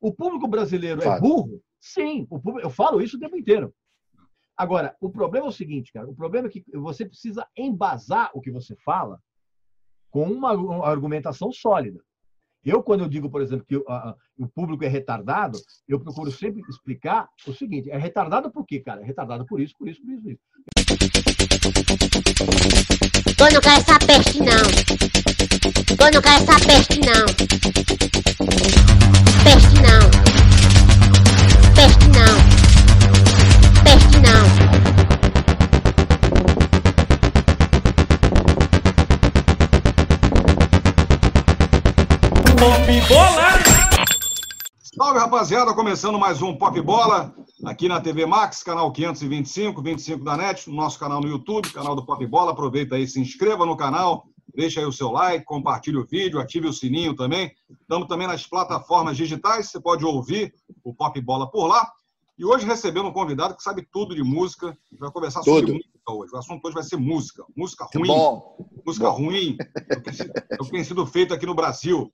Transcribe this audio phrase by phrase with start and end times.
[0.00, 1.60] O público brasileiro é burro?
[1.78, 3.74] Sim, público, eu falo isso o tempo inteiro.
[4.56, 6.08] Agora, o problema é o seguinte, cara.
[6.08, 9.18] O problema é que você precisa embasar o que você fala
[10.10, 12.00] com uma, uma argumentação sólida.
[12.62, 16.30] Eu, quando eu digo, por exemplo, que o, a, o público é retardado, eu procuro
[16.30, 19.00] sempre explicar o seguinte: é retardado por quê, cara?
[19.00, 20.40] É retardado por isso, por isso, por isso, por isso.
[23.38, 25.29] Eu não quero essa peste, não.
[25.70, 27.26] Eu não quero essa peste, não.
[29.44, 30.10] Peste, não.
[31.74, 32.34] Peste, não.
[33.84, 34.42] Peste, não.
[42.56, 43.50] Pop Bola!
[44.82, 45.72] Salve, rapaziada!
[45.74, 47.32] Começando mais um Pop Bola
[47.64, 51.94] aqui na TV Max, canal 525, 25 da NET, no nosso canal no YouTube, canal
[51.94, 52.52] do Pop Bola.
[52.52, 56.68] Aproveita aí, se inscreva no canal, deixa aí o seu like, compartilhe o vídeo, ative
[56.68, 57.52] o sininho também.
[57.80, 60.52] Estamos também nas plataformas digitais, você pode ouvir
[60.84, 61.90] o Pop Bola por lá.
[62.40, 64.74] E hoje recebendo um convidado que sabe tudo de música.
[64.98, 65.74] Vai conversar sobre tudo.
[65.74, 66.32] música hoje.
[66.32, 67.44] O assunto hoje vai ser música.
[67.54, 68.06] Música ruim.
[68.06, 68.56] Bom.
[68.86, 69.16] Música Bom.
[69.16, 69.56] ruim.
[69.90, 72.10] É o, que, que tem sido feito aqui no Brasil.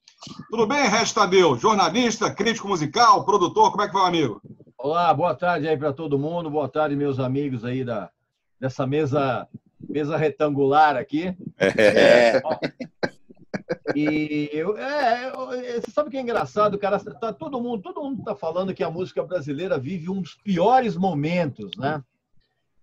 [0.49, 1.57] Tudo bem, Restadeu?
[1.57, 4.41] Jornalista, crítico musical, produtor, como é que vai, amigo?
[4.77, 6.49] Olá, boa tarde aí para todo mundo.
[6.49, 8.11] Boa tarde, meus amigos aí da,
[8.59, 9.47] dessa mesa,
[9.79, 11.35] mesa retangular aqui.
[11.57, 12.41] É.
[13.95, 15.31] E eu, é,
[15.79, 16.99] você sabe o que é engraçado, cara?
[16.99, 20.95] Tá, todo mundo, todo mundo está falando que a música brasileira vive um dos piores
[20.95, 22.03] momentos, né?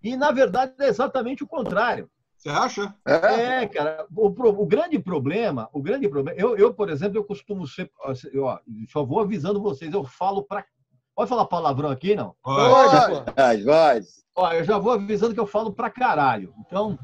[0.03, 2.11] E na verdade é exatamente o contrário.
[2.37, 2.95] Você acha?
[3.07, 4.07] É, cara.
[4.15, 6.39] O, o, grande problema, o grande problema.
[6.39, 8.59] Eu, eu por exemplo, eu costumo ser, ó,
[8.91, 9.93] só vou avisando vocês.
[9.93, 10.67] Eu falo para
[11.15, 12.35] Pode falar palavrão aqui, não?
[12.43, 13.65] Pode, pode.
[13.65, 14.07] pode.
[14.37, 16.53] Ó, eu já vou avisando que eu falo pra caralho.
[16.59, 16.99] Então,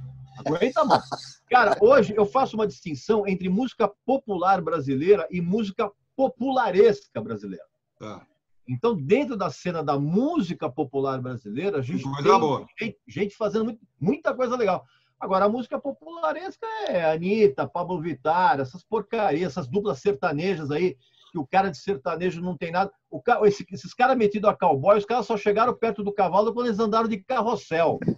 [0.46, 1.02] Aguenta, mano.
[1.48, 7.64] Cara, hoje eu faço uma distinção entre música popular brasileira e música popularesca brasileira.
[7.98, 8.26] Tá.
[8.68, 13.76] Então, dentro da cena da música popular brasileira, a gente coisa tem gente, gente, fazendo
[14.00, 14.84] muita coisa legal.
[15.18, 20.96] Agora, a música popularesca é Anitta, Pablo Vittar, essas porcarias, essas duplas sertanejas aí,
[21.30, 22.90] que o cara de sertanejo não tem nada.
[23.10, 26.66] O, esse, esses caras metidos a cowboy, os caras só chegaram perto do cavalo quando
[26.66, 27.98] eles andaram de carrossel.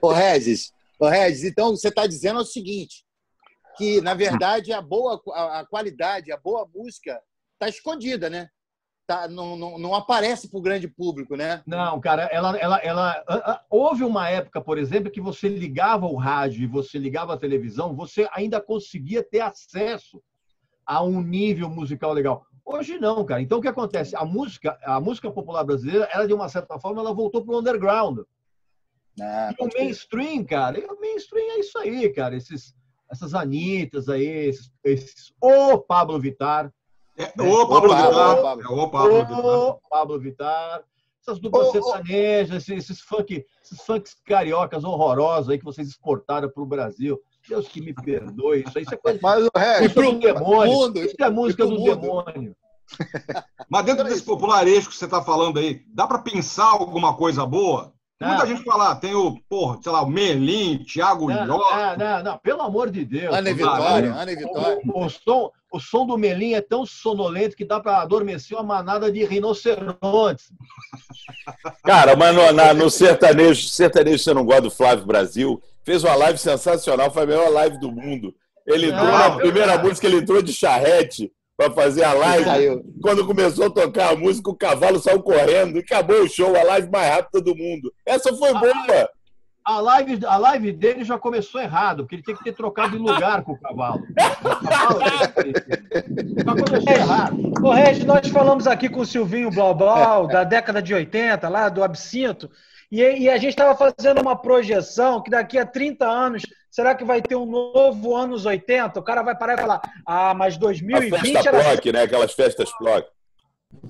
[0.00, 3.04] Ô, Regis, ô, Regis, então você está dizendo o seguinte,
[3.76, 7.20] que, na verdade, a boa a, a qualidade, a boa música
[7.54, 8.48] está escondida, né?
[9.06, 11.62] Tá, não, não, não aparece para o grande público, né?
[11.64, 16.64] Não, cara, ela, ela, ela, houve uma época, por exemplo, que você ligava o rádio
[16.64, 20.20] e você ligava a televisão, você ainda conseguia ter acesso
[20.86, 22.46] a um nível musical legal.
[22.64, 23.42] Hoje não, cara.
[23.42, 24.16] Então o que acontece?
[24.16, 27.58] A música, a música popular brasileira, ela de uma certa forma, ela voltou para o
[27.58, 28.20] underground.
[29.20, 32.36] Ah, e o mainstream, cara, o mainstream é isso aí, cara.
[32.36, 32.74] Esses,
[33.10, 36.72] essas Anitas aí, esses, esses o Pablo Vittar.
[37.16, 37.48] É, né?
[37.48, 38.36] o Pablo o, Vittar.
[38.36, 39.76] O, é, Pablo Vittar.
[39.88, 40.84] Pablo Vittar.
[41.22, 46.62] Essas duplas sertanejas, esses, esses, funk, esses funks cariocas horrorosos aí que vocês exportaram para
[46.62, 47.20] o Brasil.
[47.48, 48.64] Deus que me perdoe.
[48.66, 50.72] Isso aí isso é coisa Mas o resto, do demônio.
[50.72, 52.00] Mundo, isso é música do mundo.
[52.00, 52.56] demônio.
[53.68, 57.95] Mas dentro desse popularesco que você está falando aí, dá para pensar alguma coisa boa?
[58.18, 62.22] Tem muita gente fala, tem o, porra, sei lá, o Melim, Thiago não, não, não,
[62.22, 63.34] não, pelo amor de Deus.
[63.34, 64.80] Ana Vitória, Ana Vitória.
[64.86, 68.64] O, o, som, o som do Melim é tão sonolento que dá para adormecer uma
[68.64, 70.50] manada de rinocerontes.
[71.84, 76.14] Cara, mas no, na, no sertanejo, sertanejo você não gosta do Flávio Brasil, fez uma
[76.14, 78.34] live sensacional, foi a melhor live do mundo.
[78.66, 82.82] Ele entrou na primeira música, ele entrou de charrete para fazer a live.
[83.00, 86.62] Quando começou a tocar a música, o cavalo saiu correndo e acabou o show, a
[86.62, 87.92] live mais rápida do mundo.
[88.04, 89.08] Essa foi boa.
[89.64, 92.98] A live, a live dele já começou errado, porque ele tem que ter trocado de
[92.98, 94.00] lugar com o cavalo.
[96.38, 97.52] já começou errado.
[97.60, 101.82] Ô, Regis, nós falamos aqui com o Silvinho Blaubal, da década de 80, lá do
[101.82, 102.48] Absinto,
[103.00, 106.42] e, e a gente estava fazendo uma projeção que daqui a 30 anos
[106.76, 109.00] Será que vai ter um novo anos 80?
[109.00, 111.14] O cara vai parar e falar: ah, mas 2020.
[111.14, 111.92] A festa era...
[111.92, 112.02] Né?
[112.02, 113.08] Aquelas festas Plock.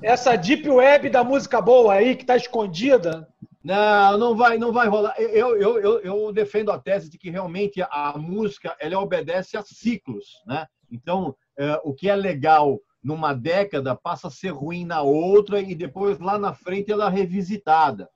[0.01, 3.27] Essa deep web da música boa aí, que está escondida.
[3.65, 5.17] Não, não vai, não vai rolar.
[5.19, 9.63] Eu, eu, eu, eu, defendo a tese de que realmente a música ela obedece a
[9.63, 10.65] ciclos, né?
[10.89, 15.75] Então, é, o que é legal numa década passa a ser ruim na outra e
[15.75, 18.09] depois lá na frente ela é revisitada.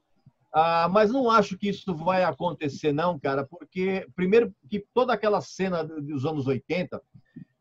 [0.53, 5.41] Ah, mas não acho que isso vai acontecer, não, cara, porque, primeiro, que toda aquela
[5.41, 7.01] cena dos anos 80,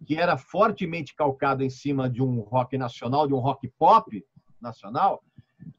[0.06, 4.26] que era fortemente calcada em cima de um rock nacional, de um rock pop
[4.60, 5.24] nacional,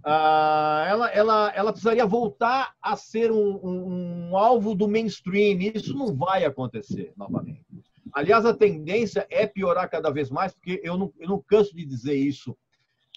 [0.05, 5.59] ah, ela, ela, ela precisaria voltar a ser um, um, um alvo do mainstream.
[5.75, 7.65] Isso não vai acontecer novamente.
[8.13, 11.85] Aliás, a tendência é piorar cada vez mais, porque eu não, eu não canso de
[11.85, 12.57] dizer isso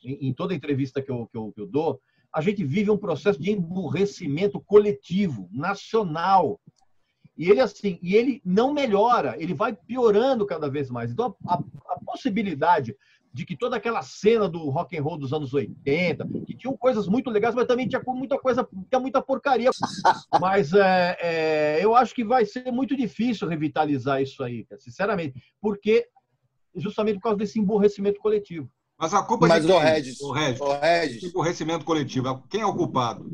[0.03, 1.99] em, em toda entrevista que eu, que, eu, que eu dou.
[2.33, 6.59] A gente vive um processo de emburrecimento coletivo, nacional.
[7.37, 11.11] E ele assim, e ele não melhora, ele vai piorando cada vez mais.
[11.11, 12.95] Então a, a, a possibilidade
[13.33, 17.07] de que toda aquela cena do rock and roll dos anos 80, que tinham coisas
[17.07, 19.71] muito legais, mas também tinha muita coisa, tinha muita porcaria.
[20.39, 26.07] Mas é, é, eu acho que vai ser muito difícil revitalizar isso aí, sinceramente, porque
[26.75, 28.69] justamente por causa desse emborrecimento coletivo.
[29.03, 29.81] Mas a culpa Mas, de quem?
[29.81, 31.23] Regis, Ô, Regis, ô, Regis.
[31.23, 32.41] emborrecimento coletivo.
[32.49, 33.29] Quem é o culpado?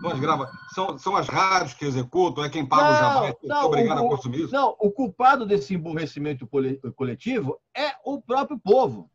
[0.00, 0.50] São as, grava...
[0.74, 4.08] são, são as rádios que executam, é quem paga o jabá, é obrigado o, a
[4.08, 4.52] consumir isso?
[4.52, 9.08] Não, o culpado desse emburrecimento cole- coletivo é o próprio povo,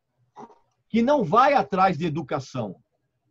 [0.88, 2.78] que não vai atrás de educação.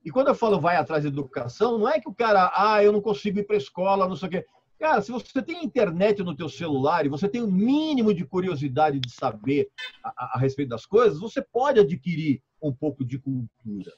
[0.04, 2.92] E quando eu falo vai atrás de educação, não é que o cara, ah, eu
[2.92, 4.44] não consigo ir para a escola, não sei o quê.
[4.84, 9.00] Cara, se você tem internet no teu celular e você tem o mínimo de curiosidade
[9.00, 9.70] de saber
[10.04, 13.90] a, a- a respeito das coisas, você pode adquirir um pouco de cultura,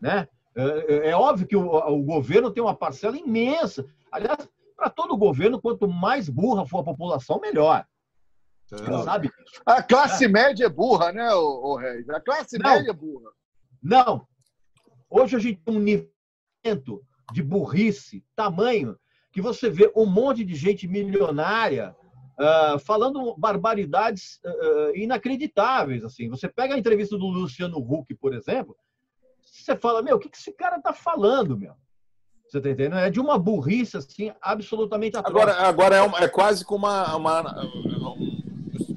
[0.00, 0.26] né?
[0.56, 3.86] É, é óbvio que o, o governo tem uma parcela imensa.
[4.10, 7.86] Aliás, para todo governo, quanto mais burra for a população, melhor.
[8.72, 9.02] É.
[9.04, 9.30] sabe.
[9.64, 12.08] A classe média é burra, né, ô Regis?
[12.10, 12.68] A classe Não.
[12.68, 13.30] média é burra.
[13.80, 14.26] Não.
[15.08, 16.10] Hoje a gente tem um nível
[17.32, 18.98] de burrice, tamanho,
[19.32, 21.96] que você vê um monte de gente milionária
[22.38, 26.04] ah, falando barbaridades ah, inacreditáveis.
[26.04, 26.28] Assim.
[26.28, 28.76] Você pega a entrevista do Luciano Huck, por exemplo,
[29.42, 31.74] você fala, meu, o que que esse cara está falando, meu?
[32.48, 32.96] Você tá entendendo?
[32.96, 35.34] É de uma burrice, assim, absolutamente atroz.
[35.34, 37.68] Agora, agora é, uma- é quase como uma, uma,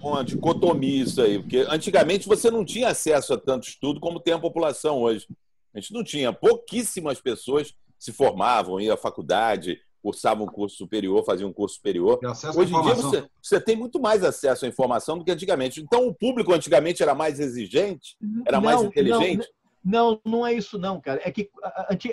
[0.02, 4.34] uma dicotomia isso aí, porque antigamente você não tinha acesso a tanto estudo como tem
[4.34, 5.26] a população hoje.
[5.74, 6.34] A gente não tinha.
[6.34, 12.20] Pouquíssimas pessoas se formavam, iam à faculdade, cursavam um curso superior, faziam um curso superior.
[12.56, 15.82] Hoje em dia você, você tem muito mais acesso à informação do que antigamente.
[15.82, 18.16] Então o público antigamente era mais exigente,
[18.46, 19.50] era mais Não, inteligente.
[19.84, 21.20] Não, não é isso não, cara.
[21.24, 21.50] É que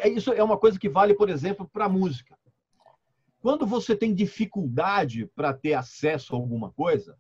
[0.01, 2.35] é isso é uma coisa que vale, por exemplo, para a música.
[3.43, 7.15] Quando você tem dificuldade para ter acesso a alguma coisa,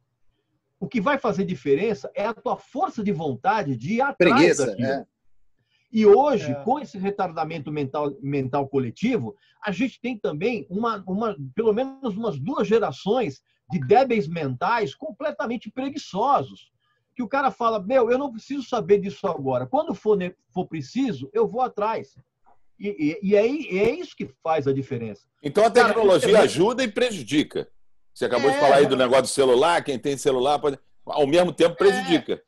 [0.81, 4.67] o que vai fazer diferença é a tua força de vontade de ir atrás Preguiça,
[4.67, 4.89] daquilo.
[4.89, 5.07] é.
[5.93, 6.55] E hoje, É.
[6.65, 12.39] com esse retardamento mental, mental coletivo, a gente tem também uma, uma, pelo menos umas
[12.39, 16.73] duas gerações de débeis mentais completamente preguiçosos.
[17.15, 19.67] Que o cara fala, meu, eu não preciso saber disso agora.
[19.67, 20.17] Quando for,
[20.49, 22.17] for preciso, eu vou atrás.
[22.81, 25.27] E, e, e é, é isso que faz a diferença.
[25.43, 27.69] Então a Cara, tecnologia internet- ajuda e prejudica.
[28.15, 30.79] Você acabou de É, falar aí do negócio do celular, quem tem celular pode.
[31.05, 32.43] Ao mesmo tempo prejudica.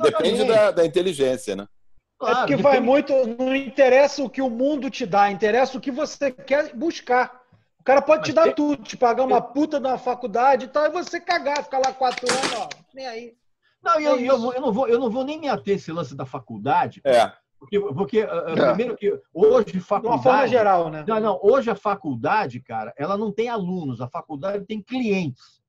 [0.00, 0.46] Depende Exatamente.
[0.46, 1.66] da, da inteligência, né?
[2.14, 3.12] É Claro, porque vai depende- muito.
[3.38, 7.42] Não interessa o que o mundo te dá, interessa o que você quer buscar.
[7.78, 10.68] O cara pode te Mas dar tem- tudo, te pagar uma puta na faculdade e
[10.68, 13.34] tal, e você cagar, ficar lá quatro anos, ó, nem aí.
[13.82, 15.92] Não, e eu, É eu, eu não vou, eu não vou nem me ater esse
[15.92, 17.30] lance da faculdade, É.
[17.58, 18.66] porque, porque ah, ah, É.
[18.68, 20.22] primeiro que hoje De uma faculdade.
[20.22, 21.04] forma geral, né?
[21.06, 21.38] Não, não.
[21.42, 25.62] Hoje a faculdade, cara, ela não tem alunos, a faculdade tem clientes.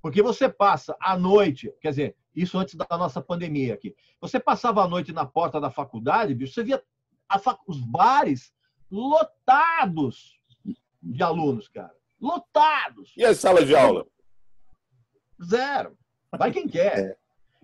[0.00, 3.94] Porque você passa a noite, quer dizer, isso antes da nossa pandemia aqui.
[4.20, 6.82] Você passava a noite na porta da faculdade, bicho, você via
[7.28, 8.52] a fac- os bares
[8.90, 10.38] lotados
[11.02, 11.92] de alunos, cara.
[12.20, 13.12] Lotados.
[13.16, 14.06] E as salas de aula?
[15.42, 15.96] Zero.
[16.36, 17.16] Vai quem quer.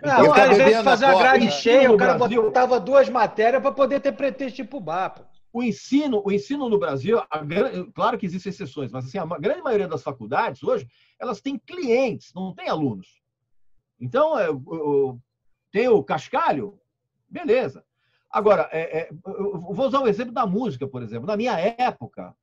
[0.03, 1.51] Ah, Eu o cara, tava em vez de bebendo fazer a grade né?
[1.51, 5.11] cheia, o cara Brasil- botava duas matérias para poder ter pretexto de ir pro bar.
[5.11, 5.25] Pô.
[5.53, 7.41] O ensino, o ensino no Brasil, a
[7.95, 10.89] claro que existem exceções, mas assim, a grande maioria das faculdades hoje,
[11.19, 13.23] elas têm clientes, não têm alunos.
[14.01, 15.19] Então, é, o-
[15.71, 16.79] tem o cascalho,
[17.29, 17.85] beleza.
[18.31, 21.27] Agora, é, é, vou usar o exemplo da música, por exemplo.
[21.27, 22.35] Na minha época,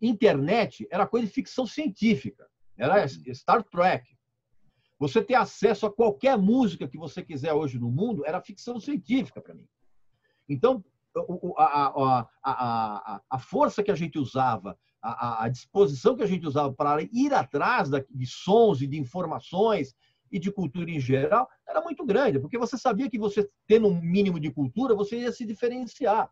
[0.00, 4.16] internet era coisa de ficção científica, era Star Trek.
[4.98, 9.40] Você ter acesso a qualquer música que você quiser hoje no mundo era ficção científica
[9.40, 9.68] para mim.
[10.48, 10.84] Então,
[11.56, 16.72] a, a, a, a, força que a gente usava, a, disposição que a gente usava
[16.72, 19.94] para ir atrás de sons e de informações
[20.30, 24.00] e de cultura em geral era muito grande, porque você sabia que você, tendo um
[24.00, 26.28] mínimo de cultura, você ia se diferenciar.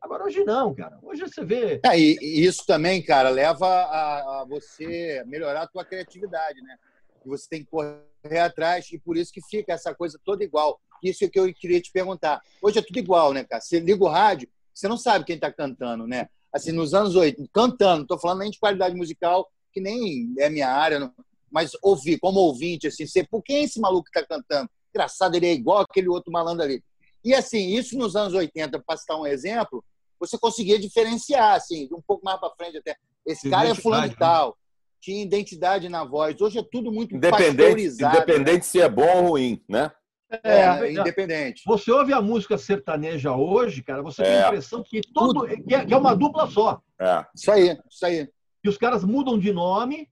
[0.00, 0.98] Agora, hoje não, cara.
[1.02, 1.80] Hoje você vê.
[1.84, 6.76] É, e, isso também, cara, leva a, a você melhorar a tua criatividade, né?
[7.24, 10.80] E você tem que correr atrás, e por isso que fica essa coisa toda igual.
[11.02, 12.40] Isso é que eu queria te perguntar.
[12.62, 13.60] Hoje é tudo igual, né, cara?
[13.60, 16.28] Você liga o rádio, você não sabe quem está cantando, né?
[16.52, 20.48] Assim, nos anos 80, cantando, não tô falando nem de qualidade musical, que nem é
[20.48, 21.12] minha área, não-
[21.50, 24.68] mas ouvir, como ouvinte, assim, você, por quem é esse maluco que está cantando?
[24.94, 26.82] Engraçado, ele é igual aquele outro malandro ali.
[27.24, 29.84] E assim, isso nos anos 80, para citar um exemplo,
[30.18, 32.96] você conseguia diferenciar, assim, um pouco mais para frente até.
[33.26, 34.16] Esse Tem cara é fulano de né?
[34.18, 34.56] tal.
[35.00, 36.40] tinha identidade na voz.
[36.40, 38.16] Hoje é tudo muito Independente, pasteurizado.
[38.16, 39.92] independente se é bom ou ruim, né?
[40.30, 40.40] né?
[40.42, 41.62] É, É, independente.
[41.66, 44.42] Você ouve a música sertaneja hoje, cara, você tem É.
[44.44, 46.80] a impressão que, todo, que, é, que é uma dupla só.
[47.00, 47.24] É.
[47.34, 48.28] Isso aí, isso aí.
[48.62, 50.06] Que os caras mudam de nome, É.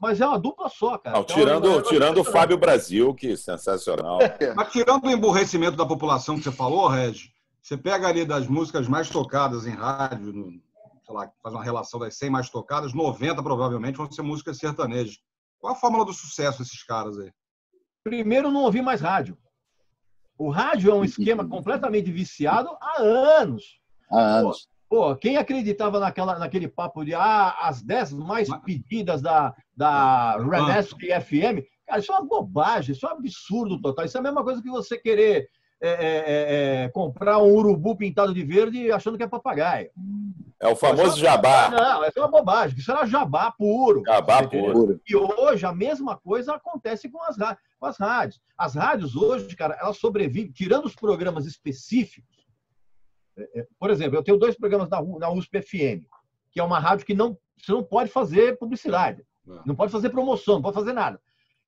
[0.00, 1.16] mas é uma dupla só, cara.
[1.16, 2.24] Não, Então, tirando, é tirando o.
[2.24, 4.18] Fábio Brasil, que sensacional.
[4.54, 8.88] Mas tirando o emburrecimento da população que você falou, Reg, você pega ali das músicas
[8.88, 10.50] mais tocadas em rádio, no,
[11.04, 15.18] sei lá, faz uma relação das 100 mais tocadas, 90 provavelmente vão ser músicas sertanejas.
[15.58, 17.32] Qual a fórmula do sucesso desses caras aí?
[18.04, 19.36] Primeiro, não ouvi mais rádio.
[20.38, 23.80] O rádio é um esquema completamente viciado há anos.
[24.10, 24.66] Há anos.
[24.66, 24.77] Pô,
[25.20, 31.64] quem acreditava naquela, naquele papo de ah, as 10 mais pedidas da, da Renesc FM?
[31.86, 34.04] Cara, isso é uma bobagem, isso é um absurdo total.
[34.04, 35.48] Isso é a mesma coisa que você querer
[35.80, 39.90] é, é, é, é, comprar um urubu pintado de verde achando que é papagaio.
[40.60, 41.70] É o famoso jabá.
[41.70, 42.76] Não, é uma bobagem.
[42.76, 44.02] Isso era jabá puro.
[44.04, 45.00] Jabá puro.
[45.08, 47.36] E hoje a mesma coisa acontece com as,
[47.78, 48.40] com as rádios.
[48.56, 52.37] As rádios hoje, cara, elas sobrevivem, tirando os programas específicos.
[53.38, 56.04] É, é, Por exemplo, eu tenho dois programas na, USP FM,
[56.50, 59.60] que é uma rádio que não, você não pode fazer publicidade, É.
[59.64, 61.20] não pode fazer promoção, não pode fazer nada.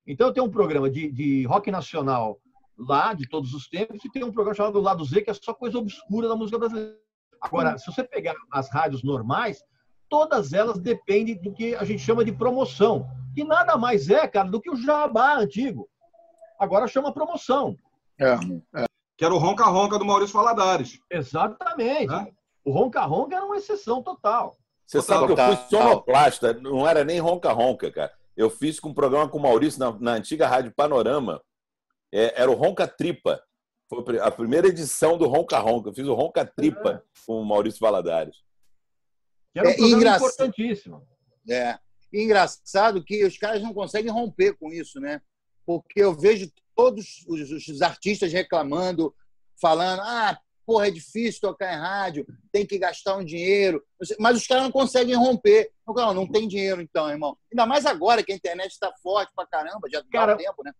[0.05, 2.39] Então eu tenho um programa de, de rock nacional
[2.77, 5.53] lá, de todos os tempos, e tem um programa chamado Lado Z, que é só
[5.53, 6.97] coisa obscura da música brasileira.
[7.39, 9.63] Agora, se você pegar as rádios normais,
[10.09, 14.49] todas elas dependem do que a gente chama de promoção, que nada mais é, cara,
[14.49, 15.87] do que o jabá antigo.
[16.59, 17.75] Agora chama promoção.
[19.21, 20.99] Que era o Ronca Ronca do Maurício Valadares.
[21.07, 22.07] Exatamente.
[22.07, 22.31] Né?
[22.65, 24.57] O Ronca Ronca era uma exceção total.
[24.83, 25.55] Você sabe que eu Total.
[25.57, 28.11] fui sonoplasta, não era nem ronca-ronca, cara.
[28.35, 31.39] Eu fiz com um programa com o Maurício na, na antiga Rádio Panorama.
[32.11, 33.39] É, era o Ronca Tripa.
[33.87, 35.89] Foi a primeira edição do Ronca Ronca.
[35.89, 38.37] Eu fiz o Ronca Tripa com o Maurício Valadares.
[39.53, 40.29] Que era um É programa engraçado.
[40.31, 41.07] importantíssimo.
[41.47, 41.77] É.
[42.11, 45.21] Engraçado que os caras não conseguem romper com isso, né?
[45.63, 49.13] Porque eu vejo todos os, os artistas reclamando,
[49.59, 53.83] falando: ah, porra, é difícil tocar em rádio, tem que gastar um dinheiro.
[54.19, 55.71] Mas os caras não conseguem romper.
[55.87, 57.37] Não, não, tem dinheiro, então, irmão.
[57.51, 60.63] Ainda mais agora que a internet está forte pra caramba, já dá Cara, um tempo,
[60.63, 60.71] né?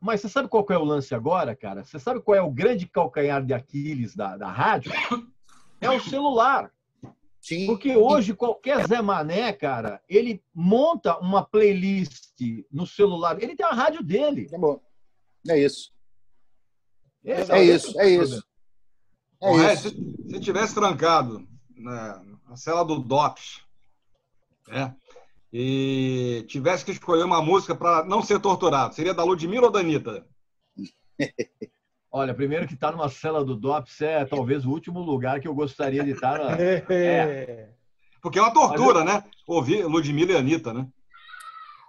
[0.00, 1.84] Mas você sabe qual é o lance agora, cara?
[1.84, 4.92] Você sabe qual é o grande calcanhar de Aquiles da, da rádio?
[5.80, 6.72] É o celular.
[7.40, 7.66] Sim.
[7.66, 12.40] Porque hoje qualquer Zé Mané, cara, ele monta uma playlist
[12.72, 13.40] no celular.
[13.40, 14.48] Ele tem a rádio dele.
[14.48, 14.80] Tá bom.
[15.48, 15.92] É isso.
[17.24, 18.44] É isso, é isso.
[19.42, 19.88] É Ô, Reg, isso.
[19.90, 23.62] se, se tivesse trancado na, na cela do DOPS,
[24.68, 24.94] né?
[25.52, 29.80] E tivesse que escolher uma música para não ser torturado, seria da Ludmilla ou da
[29.80, 30.26] Anitta?
[32.10, 35.54] Olha, primeiro que estar numa cela do DOPS é talvez o último lugar que eu
[35.54, 36.38] gostaria de estar.
[36.38, 36.56] Na...
[36.90, 37.70] É.
[38.22, 39.22] Porque é uma tortura, né?
[39.46, 40.88] Ouvir Ludmilla e Anitta, né?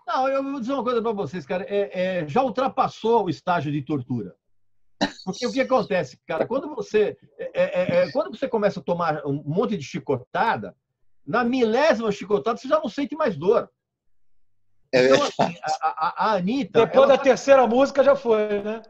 [0.08, 1.66] Não, eu vou dizer uma coisa para vocês, cara.
[1.68, 4.34] É, é, já ultrapassou o estágio de tortura.
[5.26, 6.48] Porque o que acontece, cara?
[6.48, 10.74] Quando você, é, é, é, quando você começa a tomar um monte de chicotada,
[11.26, 13.70] na milésima chicotada você já não sente mais dor.
[14.94, 16.86] É Então, assim, a, a, a Anitta.
[16.86, 18.82] Depois da terceira música já foi, né?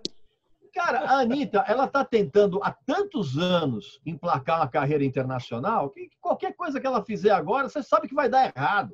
[0.72, 6.56] Cara, a Anitta, ela está tentando há tantos anos emplacar uma carreira internacional que qualquer
[6.56, 8.94] coisa que ela fizer agora, você sabe que vai dar errado.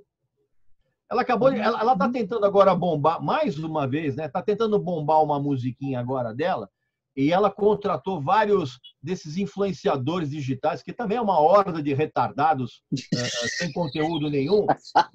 [1.13, 4.27] Ela acabou, de, ela, ela tá tentando agora bombar mais uma vez, né?
[4.27, 6.67] Tá tentando bombar uma musiquinha agora dela
[7.15, 12.82] e ela contratou vários desses influenciadores digitais que também é uma horda de retardados
[13.13, 14.65] eh, sem conteúdo nenhum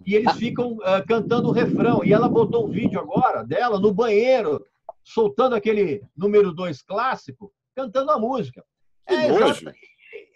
[0.07, 3.93] e eles ficam eh, cantando o refrão e ela botou um vídeo agora dela no
[3.93, 4.65] banheiro
[5.03, 8.63] soltando aquele número dois clássico, cantando a música.
[9.09, 9.45] Que É, nojo.
[9.47, 9.75] exata-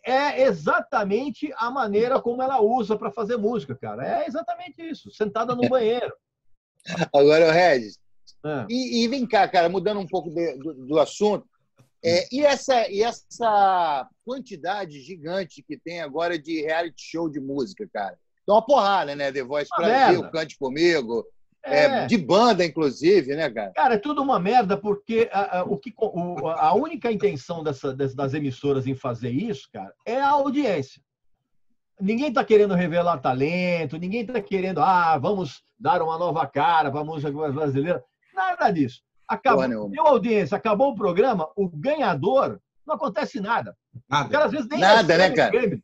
[0.05, 4.23] é exatamente a maneira como ela usa para fazer música, cara.
[4.23, 6.13] É exatamente isso, sentada no banheiro.
[7.15, 7.99] Agora, Regis,
[8.45, 8.67] É.
[8.69, 11.47] E, e vem cá, cara, mudando um pouco de- do, do assunto,
[12.05, 17.89] é, e, essa, e essa quantidade gigante que tem agora de reality show de música,
[17.93, 18.19] cara?
[18.45, 19.31] Dá uma porrada, né?
[19.31, 20.31] The Voice Uma Brasil, merda.
[20.37, 21.25] Cante Comigo, é,
[21.65, 22.07] É.
[22.07, 23.71] de banda, inclusive, né, cara?
[23.73, 27.95] Cara, é tudo uma merda, porque a, a- o que, o- a única intenção dessa,
[27.95, 31.01] das, das emissoras em fazer isso, cara, é a audiência.
[32.01, 37.01] Ninguém está querendo revelar talento, ninguém está querendo, ah, vamos dar uma nova cara para
[37.01, 38.03] a música brasileira.
[38.35, 39.01] Nada disso.
[39.29, 39.89] Acabou, nenhuma.
[39.91, 43.77] deu audiência, acabou o programa, o ganhador, não acontece nada.
[43.95, 44.29] O Nada.
[44.29, 45.51] cara às vezes nem Nada, né, cara?
[45.51, 45.83] prêmio.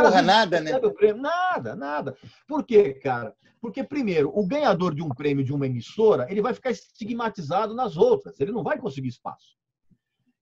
[0.00, 0.70] Porra, vezes, nada, né?
[1.14, 2.16] Nada, nada.
[2.46, 3.34] Por quê, cara?
[3.60, 7.96] Porque, primeiro, o ganhador de um prêmio de uma emissora, ele vai ficar estigmatizado nas
[7.96, 8.38] outras.
[8.40, 9.56] Ele não vai conseguir espaço.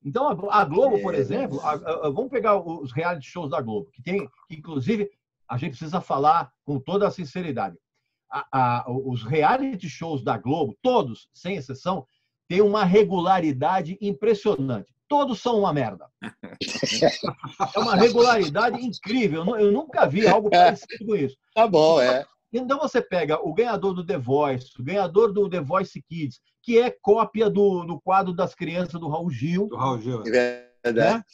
[0.05, 1.19] Então, a Globo, por É.
[1.19, 5.11] exemplo, a- a- a- vamos pegar os reality shows da Globo, que tem, que, inclusive,
[5.49, 7.77] a gente precisa falar com toda a sinceridade.
[8.89, 12.07] os reality shows da Globo, todos, sem exceção,
[12.49, 14.93] têm uma regularidade impressionante.
[15.09, 16.07] Todos são uma merda.
[17.75, 19.41] É uma regularidade incrível.
[19.41, 21.37] Eu nu- Eu nunca vi algo parecido com isso.
[21.55, 22.25] Tá bom, é.
[22.53, 26.79] Então você pega o ganhador do The Voice, o ganhador do The Voice Kids, que
[26.79, 30.23] é cópia do, do quadro das crianças do Raul Gil, Do Raul Gil.
[30.27, 31.17] É verdade.
[31.19, 31.25] né?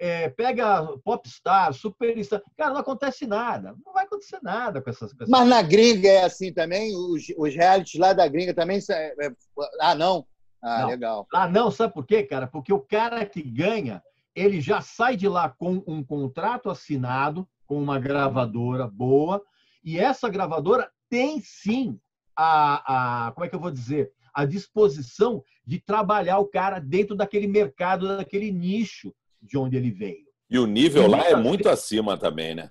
[0.00, 2.40] É, pega Popstar, Superstar.
[2.56, 3.74] Cara, não acontece nada.
[3.84, 5.28] Não vai acontecer nada com essas pessoas.
[5.28, 6.94] Mas na gringa é assim também?
[6.94, 8.78] Os, os realities lá da gringa também?
[8.90, 9.32] é- é-
[9.80, 10.24] Ah, não?
[10.62, 10.88] Ah, Não.
[10.88, 11.26] legal.
[11.32, 12.46] Ah, não, sabe por quê, cara?
[12.46, 14.02] Porque o cara que ganha,
[14.34, 19.42] ele já sai de lá com um contrato assinado com uma gravadora boa,
[19.84, 22.00] e essa gravadora tem sim
[22.36, 27.14] a, a como é que eu vou dizer, a disposição de trabalhar o cara dentro
[27.14, 30.26] daquele mercado, daquele nicho de onde ele veio.
[30.50, 32.70] E o nível lá é muito acima também, né?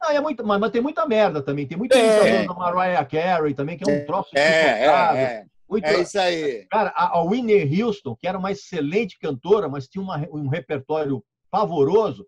[0.00, 1.66] Não, é muito, mas, mas tem muita merda também.
[1.66, 2.06] Tem muita É.
[2.06, 5.46] imitador da Mariah Carey também, que é um troço É, é, é.
[5.68, 6.66] Muito- É isso aí.
[6.70, 11.22] Cara, a a Whitney Houston, que era uma excelente cantora, mas tinha uma- um repertório
[11.50, 12.26] pavoroso,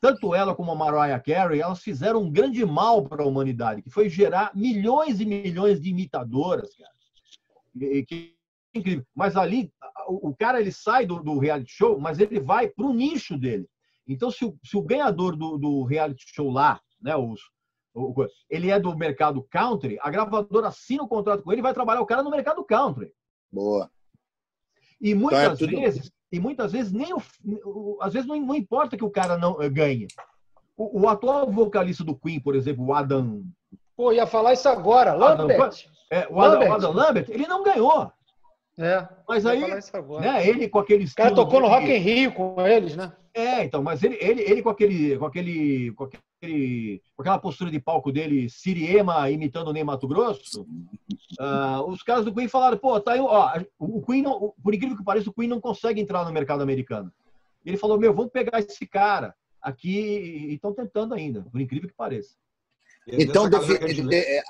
[0.00, 3.90] tanto ela como a Mariah Carey, elas fizeram um grande mal para a humanidade, que
[3.90, 6.90] foi gerar milhões e milhões de imitadoras, cara.
[7.80, 8.34] E- que
[8.74, 9.04] é incrível.
[9.14, 9.70] Mas ali,
[10.08, 13.68] o cara ele sai do, do reality show, mas ele vai para o nicho dele.
[14.06, 17.40] Então, se o, se o ganhador do, do reality show lá, né, os,
[18.50, 22.00] ele é do mercado country, a gravadora assina o contrato com ele e vai trabalhar
[22.00, 23.12] o cara no mercado country.
[23.52, 23.90] Boa.
[25.00, 28.54] E muitas Então é tudo- vezes, e muitas vezes nem o, às vezes não, não
[28.54, 30.06] importa que o cara não eh, ganhe.
[30.76, 33.44] O, o atual vocalista do Queen, por exemplo, o Adam,
[33.96, 35.12] Pô, ia falar isso agora.
[35.12, 35.86] Adam, Lambert.
[36.10, 36.70] é, o Adam, Lambert.
[36.70, 38.10] o Adam Lambert, ele não ganhou.
[38.76, 39.06] É.
[39.28, 39.60] Mas aí,
[40.20, 43.12] né, ele com aquele O cara estilo tocou no Rock in Rio com eles, né?
[43.32, 46.08] É, então, mas ele, ele, ele com aquele, com aquele, com
[46.44, 50.66] aquele, com aquela postura de palco dele, Siriema imitando o Ney Mato Grosso,
[51.38, 54.96] ah, os caras do Queen falaram, pô, tá aí, ó, o Queen, não, por incrível
[54.96, 57.12] que pareça, o Queen não consegue entrar no mercado americano.
[57.64, 61.94] Ele falou, meu, vamos pegar esse cara aqui e estão tentando ainda, por incrível que
[61.94, 62.34] pareça.
[63.06, 64.42] Então, de- é,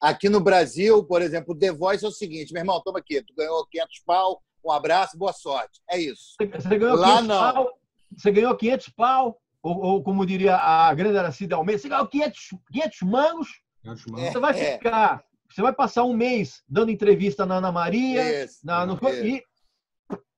[0.00, 3.22] aqui no Brasil, por exemplo, o The Voice é o seguinte, meu irmão, toma aqui,
[3.22, 5.80] tu ganhou 500 pau, um abraço, boa sorte.
[5.90, 6.34] É isso.
[6.38, 7.52] Você- Você ganhou Lá 500 não.
[7.52, 7.78] pau,
[8.16, 12.38] você ganhou 500 pau, ou, ou como diria a grande Aracida Almeida, você ganhou 500,
[12.72, 13.48] 500 mangos,
[13.84, 14.30] É.
[14.30, 18.86] Você vai ficar, você vai passar um mês dando entrevista na Ana Maria, Isso, na,
[18.86, 19.24] no, isso.
[19.24, 19.42] e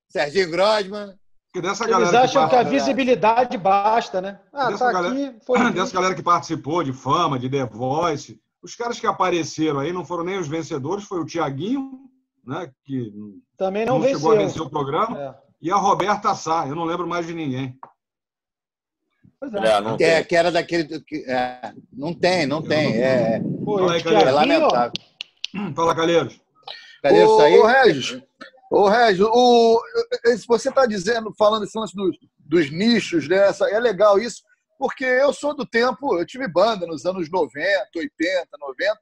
[0.09, 1.15] Serginho Grossman.
[1.53, 4.41] Porque dessa Eles acham que a parte- visibilidade basta, né?
[4.53, 5.59] Ah, Dessa tá galera- aqui, foi.
[5.73, 10.05] dessa galera que participou de fama, de The Voice, os caras que apareceram aí não
[10.05, 11.93] foram nem os vencedores, foi o Tiaguinho,
[12.45, 13.13] né, que
[13.57, 14.65] Também não, não, chegou a vencer venceu.
[14.65, 15.35] o programa, É.
[15.63, 17.79] e a Roberta Sá, eu não lembro mais de ninguém.
[19.51, 19.69] Pois é.
[19.69, 20.25] É, não Que, é- tem.
[20.25, 21.01] que era daquele.
[21.01, 22.97] que- é, não tem, não tem.
[23.03, 24.29] É, Pô, Fala aí, Calheiros.
[24.29, 24.93] é Thiaguinho, ó, lamentável.
[25.75, 26.41] Fala, Calheiros.
[27.07, 27.59] Isso Ô, aí?
[27.59, 28.23] ô, Regis,
[28.71, 29.83] ô, Regis, o,
[30.49, 33.37] você está dizendo, falando esse lance dos, dos nichos, né?
[33.49, 34.43] Essa- é legal isso,
[34.79, 39.01] porque eu sou do tempo, eu tive banda nos anos 90, 80, 90,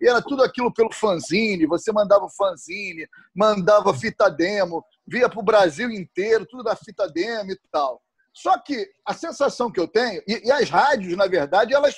[0.00, 5.40] e era tudo aquilo pelo fanzine, você mandava o fanzine, mandava fita demo, via para
[5.40, 8.00] o Brasil inteiro, tudo da fita demo e tal.
[8.32, 11.94] Só que a sensação que eu tenho, e, e as rádios, na verdade, elas,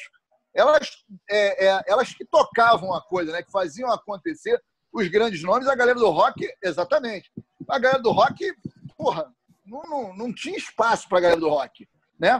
[0.55, 0.89] elas,
[1.29, 3.43] é, é, elas que tocavam a coisa, né?
[3.43, 4.61] que faziam acontecer
[4.93, 7.31] os grandes nomes, a galera do rock, exatamente.
[7.69, 8.53] A galera do rock,
[8.97, 9.31] porra,
[9.65, 11.89] não, não, não tinha espaço para a galera do rock,
[12.19, 12.39] né?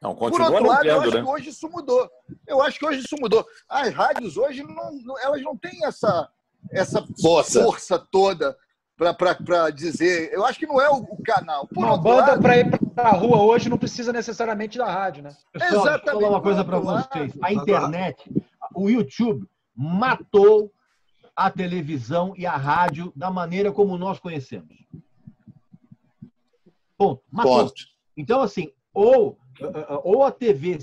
[0.00, 1.22] Não, Por outro não lado, eu acho né?
[1.22, 2.10] que hoje isso mudou.
[2.46, 3.46] Eu acho que hoje isso mudou.
[3.68, 6.28] As rádios hoje, não, não- elas não têm essa,
[6.72, 7.62] essa Força.
[7.62, 8.56] força toda
[8.96, 10.32] para dizer.
[10.32, 11.66] Eu acho que não é o, o canal.
[11.66, 15.30] Por Uma banda lado, para ir pra rua hoje não precisa necessariamente da rádio, né?
[15.52, 16.28] Pessoal, deixa eu falar Exatamente.
[16.30, 17.32] uma coisa para vocês.
[17.42, 18.30] A internet,
[18.74, 20.72] o YouTube matou
[21.34, 24.76] a televisão e a rádio da maneira como nós conhecemos.
[26.96, 27.22] Ponto.
[27.30, 27.64] Matou.
[27.64, 27.74] Ponto.
[28.16, 29.38] Então, assim, ou,
[30.04, 30.78] ou a TV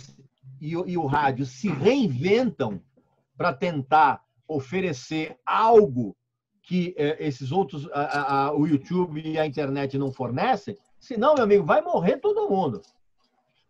[0.59, 2.81] e, o- e o rádio se reinventam
[3.37, 6.15] para tentar oferecer algo
[6.69, 11.43] que eh, esses outros, a- a- o YouTube e a internet não fornecem, senão, meu
[11.43, 12.79] amigo, vai morrer todo mundo.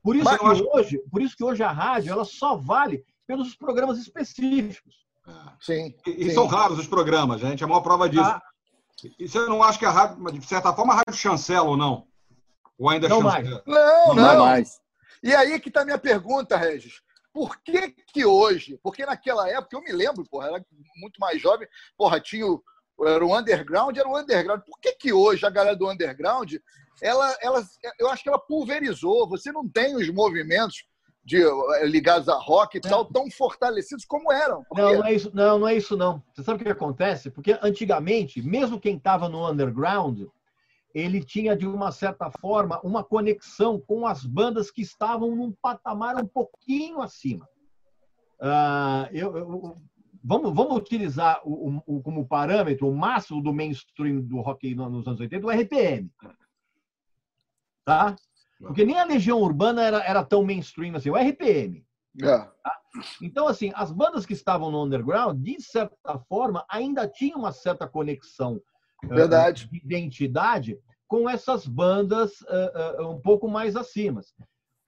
[0.03, 3.05] Por isso, Mas que acho- hoje, por isso que hoje a rádio ela só vale
[3.25, 5.07] pelos programas específicos.
[5.62, 6.31] sim, E, e sim.
[6.35, 8.21] são raros os programas, gente, é a maior prova disso.
[8.23, 8.41] Ah,
[9.17, 12.05] E você não acha que a rádio, de certa forma, a rádio chancela ou não?
[12.77, 13.63] Ou ainda Não chancela?
[13.65, 14.45] Não, Não não.
[14.45, 14.81] mais.
[15.23, 17.01] E aí que está a minha pergunta, Regis.
[17.31, 18.77] Por que que hoje?
[18.83, 20.65] Porque naquela época, eu me lembro, porra, era
[20.97, 22.62] muito mais jovem, porra, tinha o,
[23.07, 24.62] era o underground, era o underground.
[24.62, 26.55] Por que que hoje a galera do underground,
[27.01, 27.63] ela, ela,
[27.99, 29.27] eu acho que ela pulverizou.
[29.29, 30.83] Você não tem os movimentos
[31.23, 34.63] de, eh, ligados a rock e tal, tão fortalecidos como eram.
[34.63, 36.23] Por Não, não é isso, não, não é isso não.
[36.33, 37.29] Você sabe o que acontece?
[37.29, 40.23] Porque antigamente, mesmo quem estava no underground,
[40.93, 46.15] ele tinha de uma certa forma uma conexão com as bandas que estavam num patamar
[46.15, 47.47] um pouquinho acima.
[48.41, 49.77] Ah, eu- eu-
[50.23, 55.08] vamos, vamos utilizar o- o- como parâmetro o máximo do mainstream do rock no- nos
[55.08, 56.12] anos 80, o RPM.
[57.86, 58.15] Tá?
[58.60, 61.86] Porque nem a Legião Urbana era, era tão mainstream assim, o RPM.
[62.21, 62.47] É.
[63.21, 67.88] Então, assim, as bandas que estavam no underground, de certa forma, ainda tinham uma certa
[67.88, 68.62] conexão
[69.03, 69.69] eh, Verdade.
[69.69, 70.77] de identidade
[71.08, 74.21] com essas bandas eh, eh, um pouco mais acima.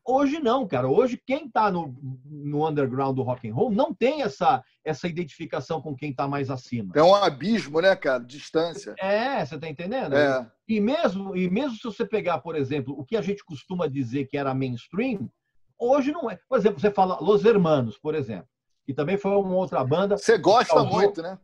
[0.05, 0.87] Hoje não, cara.
[0.87, 5.81] Hoje quem está no, no underground do rock and roll não tem essa, essa identificação
[5.81, 6.91] com quem está mais acima.
[6.95, 8.23] É um abismo, né, cara?
[8.23, 8.95] Distância.
[8.97, 10.15] É, você está entendendo?
[10.15, 10.49] É.
[10.67, 14.25] E mesmo, e mesmo se você pegar, por exemplo, o que a gente costuma dizer
[14.25, 15.29] que era mainstream,
[15.77, 16.39] hoje não é.
[16.49, 18.47] Por exemplo, você fala Los Hermanos, por exemplo,
[18.85, 20.17] que também foi uma outra banda.
[20.17, 21.37] Você gosta Causou- muito, né?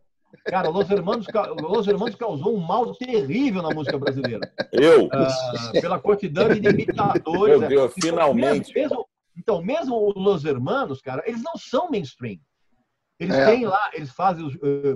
[0.45, 1.27] Cara, Los Hermanos,
[1.61, 4.51] Los Hermanos causou um mal terrível na música brasileira.
[4.71, 5.09] Eu?
[5.11, 7.59] Ah, pela quantidade de imitadores.
[7.59, 7.67] Meu né?
[7.67, 8.73] Deus, Então, finalmente.
[8.73, 9.05] Mesmo,
[9.37, 12.39] então, mesmo os Los Hermanos, cara, eles não são mainstream.
[13.19, 13.45] Eles É.
[13.45, 14.95] têm lá, eles fazem os, eh,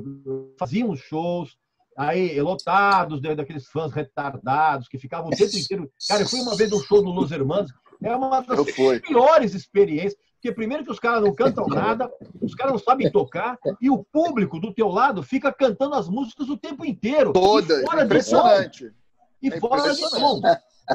[0.59, 1.57] faziam os shows
[1.97, 5.91] aí lotados né, daqueles fãs retardados que ficavam o tempo inteiro.
[6.07, 7.71] Cara, eu fui uma vez num show do Los Hermanos,
[8.03, 8.65] é uma das
[9.01, 10.30] piores experiências.
[10.41, 14.03] Porque primeiro que os caras não cantam nada, os caras não sabem tocar, e o
[14.03, 17.31] público do teu lado fica cantando as músicas o tempo inteiro.
[17.31, 17.83] Todas.
[17.83, 18.37] E fora de som.
[18.39, 18.93] Impressionante.
[19.39, 20.41] E É fora de som.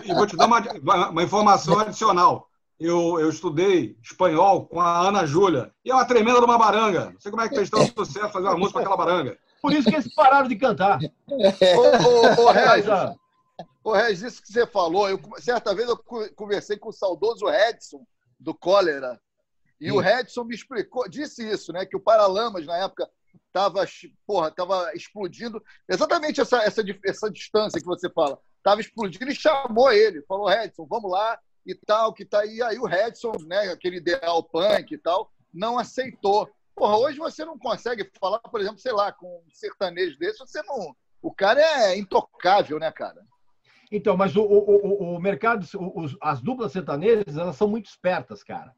[0.04, 2.48] E vou te dar uma, uma informação adicional.
[2.78, 5.70] Eu, eu estudei espanhol com a Ana Júlia.
[5.84, 7.10] E é uma tremenda de uma baranga.
[7.12, 9.38] Não sei como é que fez tanto sucesso fazer uma música com aquela baranga.
[9.62, 10.98] Por isso que eles pararam de cantar.
[11.28, 13.14] Ô, ô, ô, Regis, ah,
[13.84, 15.96] ô, Regis, isso que você falou, eu, certa vez eu
[16.34, 18.04] conversei com o saudoso Edson,
[18.38, 19.18] do Cólera,
[19.80, 21.84] e o Edson me explicou, disse isso, né?
[21.84, 23.08] Que o Paralamas, na época,
[23.46, 23.84] estava
[24.26, 25.62] porra, tava explodindo.
[25.88, 28.38] Exatamente essa, essa, essa distância que você fala.
[28.58, 30.22] Estava explodindo e chamou ele.
[30.22, 32.62] Falou, Edson, vamos lá e tal, que tá aí.
[32.62, 36.48] Aí o Edson, né, aquele ideal punk e tal, não aceitou.
[36.74, 40.62] Porra, hoje você não consegue falar, por exemplo, sei lá, com um sertanejo desse, você
[40.62, 40.94] não.
[41.22, 43.20] O cara é intocável, né, cara?
[43.90, 48.42] Então, mas o, o, o, o mercado, os- as duplas sertanejas, elas são muito espertas,
[48.42, 48.74] cara.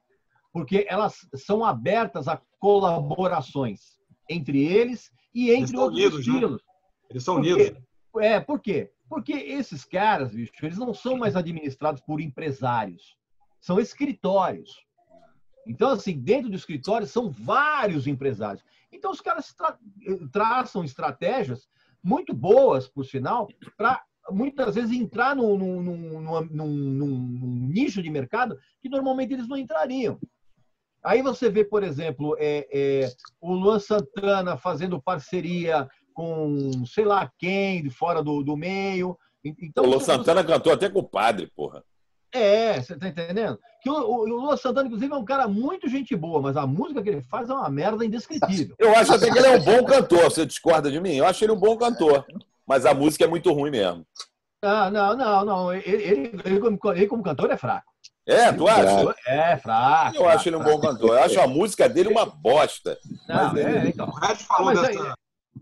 [0.58, 3.96] Porque elas são abertas a colaborações
[4.28, 6.32] entre eles e entre outros unidos, né?
[6.34, 6.62] estilos.
[7.08, 7.52] Eles são Por quê?
[7.54, 7.82] unidos.
[8.20, 8.90] É, por quê?
[9.08, 13.16] Porque esses caras, bicho, eles não são mais administrados por empresários.
[13.60, 14.70] São escritórios.
[15.64, 18.64] Então, assim, dentro do escritório são vários empresários.
[18.90, 19.78] Então, os caras tra
[20.32, 21.68] traçam estratégias
[22.02, 28.58] muito boas, por sinal, para muitas vezes entrar num, num- num- num nicho de mercado
[28.80, 30.18] que normalmente eles não entrariam.
[31.08, 37.30] Aí você vê, por exemplo, é, é, o Luan Santana fazendo parceria com sei lá
[37.38, 39.16] quem de fora do, do meio.
[39.42, 41.82] Então, o você- Santana cantou até com o padre, porra.
[42.34, 43.58] é, você tá entendendo?
[43.80, 46.66] Que o, o, o Lua Santana, inclusive, é um cara muito gente boa, mas a
[46.66, 48.76] música que ele faz é uma merda indescritível.
[48.78, 50.24] Eu acho até que ele é um bom cantor.
[50.24, 51.14] Você discorda de mim?
[51.14, 52.26] Eu acho ele um bom cantor.
[52.66, 54.04] Mas a música é muito ruim mesmo.
[54.62, 55.72] Ah, não, não, não.
[55.72, 57.87] Ele, ele, ele como, ele como cantor é fraco.
[58.28, 59.14] É, tu acha?
[59.26, 60.16] É fraco.
[60.16, 61.16] Eu acho ele um bom cantor.
[61.16, 62.98] Eu acho a música dele uma bosta.
[63.26, 64.06] Não, Mas é, então.
[64.06, 65.02] O Regis falou Mas dessa.
[65.02, 65.12] aí-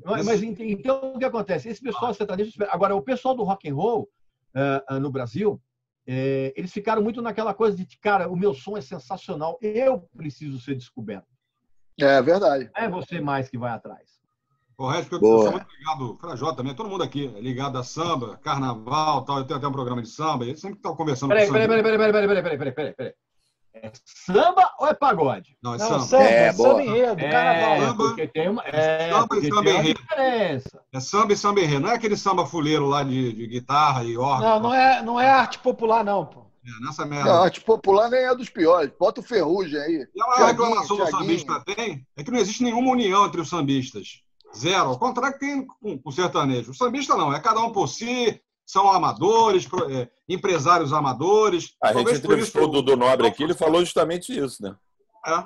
[0.05, 1.69] Mas, mas ent- então o que acontece?
[1.69, 2.53] Esse pessoal sertanejo.
[2.71, 4.09] Agora, o pessoal do rock and roll
[4.55, 5.61] ah, no Brasil,
[6.07, 10.59] eh, eles ficaram muito naquela coisa de, cara, o meu som é sensacional, eu preciso
[10.61, 11.27] ser descoberto.
[12.01, 12.71] É verdade.
[12.77, 14.16] Não é você mais que vai atrás.
[14.79, 15.43] O Regis, porque eu Boa.
[15.45, 19.39] sou muito ligado, Frajota também, todo mundo aqui é ligado a samba, carnaval tal.
[19.39, 21.83] Eu tenho até um programa de samba, e sempre está conversando Peraí, com peraí, peraí,
[21.83, 23.13] peraí, peraí, peraí, peraí, peraí, peraí, peraí.
[23.75, 25.57] É samba ou é pagode?
[25.63, 26.01] Não, é Não, samba.
[26.01, 26.69] samba, É, boa.
[26.71, 27.75] samba enredo, carnaval.
[27.75, 27.97] É, Samba.
[28.05, 30.01] porque tem uma, é, Samba e samba enredo.
[30.01, 30.83] diferença.
[30.93, 31.81] É samba e samba enredo.
[31.81, 34.49] Não é aquele samba fuleiro lá de, de guitarra e órgão.
[34.49, 36.47] Não, não é, não é arte popular, não, pô.
[36.67, 37.31] É, nessa merda.
[37.33, 38.91] Não, arte popular nem é dos piores.
[38.99, 40.07] Bota o ferrugem aí.
[40.15, 43.49] E a maior reclamação do sambista tem é que não existe nenhuma união entre os
[43.49, 44.23] sambistas.
[44.57, 44.89] Zero.
[44.91, 46.71] Ao contrário que tem com o sertanejo.
[46.71, 51.75] O sambista não, é cada um por si, são amadores, é, empresários amadores.
[51.83, 54.75] A gente Talvez por entrevistou o isso- Dudu Nobre aqui, ele falou justamente isso, né?
[55.27, 55.45] É.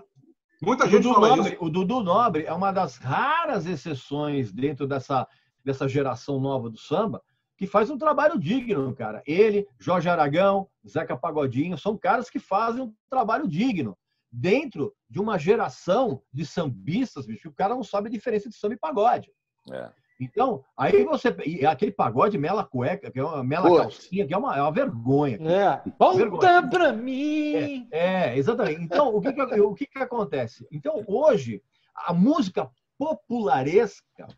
[0.62, 1.64] Muita O gente Dudu, fala Nobre, isso.
[1.64, 5.26] o Dudu Nobre é uma das raras exceções dentro dessa,
[5.64, 7.22] dessa geração nova do samba
[7.56, 9.22] que faz um trabalho digno, cara.
[9.26, 13.96] Ele, Jorge Aragão, Zeca Pagodinho, são caras que fazem um trabalho digno
[14.30, 17.48] dentro de uma geração de sambistas, bicho.
[17.48, 19.30] O cara não sabe a diferença de samba e pagode.
[19.70, 19.90] É.
[20.20, 21.34] Então, aí você.
[21.46, 23.76] E aquele pagode mela cueca, que é uma mela Pô.
[23.78, 25.36] calcinha, que é uma, é uma vergonha.
[25.36, 25.82] É.
[26.16, 26.28] Vergonha.
[26.28, 27.88] Volta pra mim.
[27.90, 28.82] É, exatamente.
[28.82, 30.66] Então, o que, que, o que, que acontece?
[30.70, 31.62] Então, hoje,
[31.94, 34.28] a música popularesca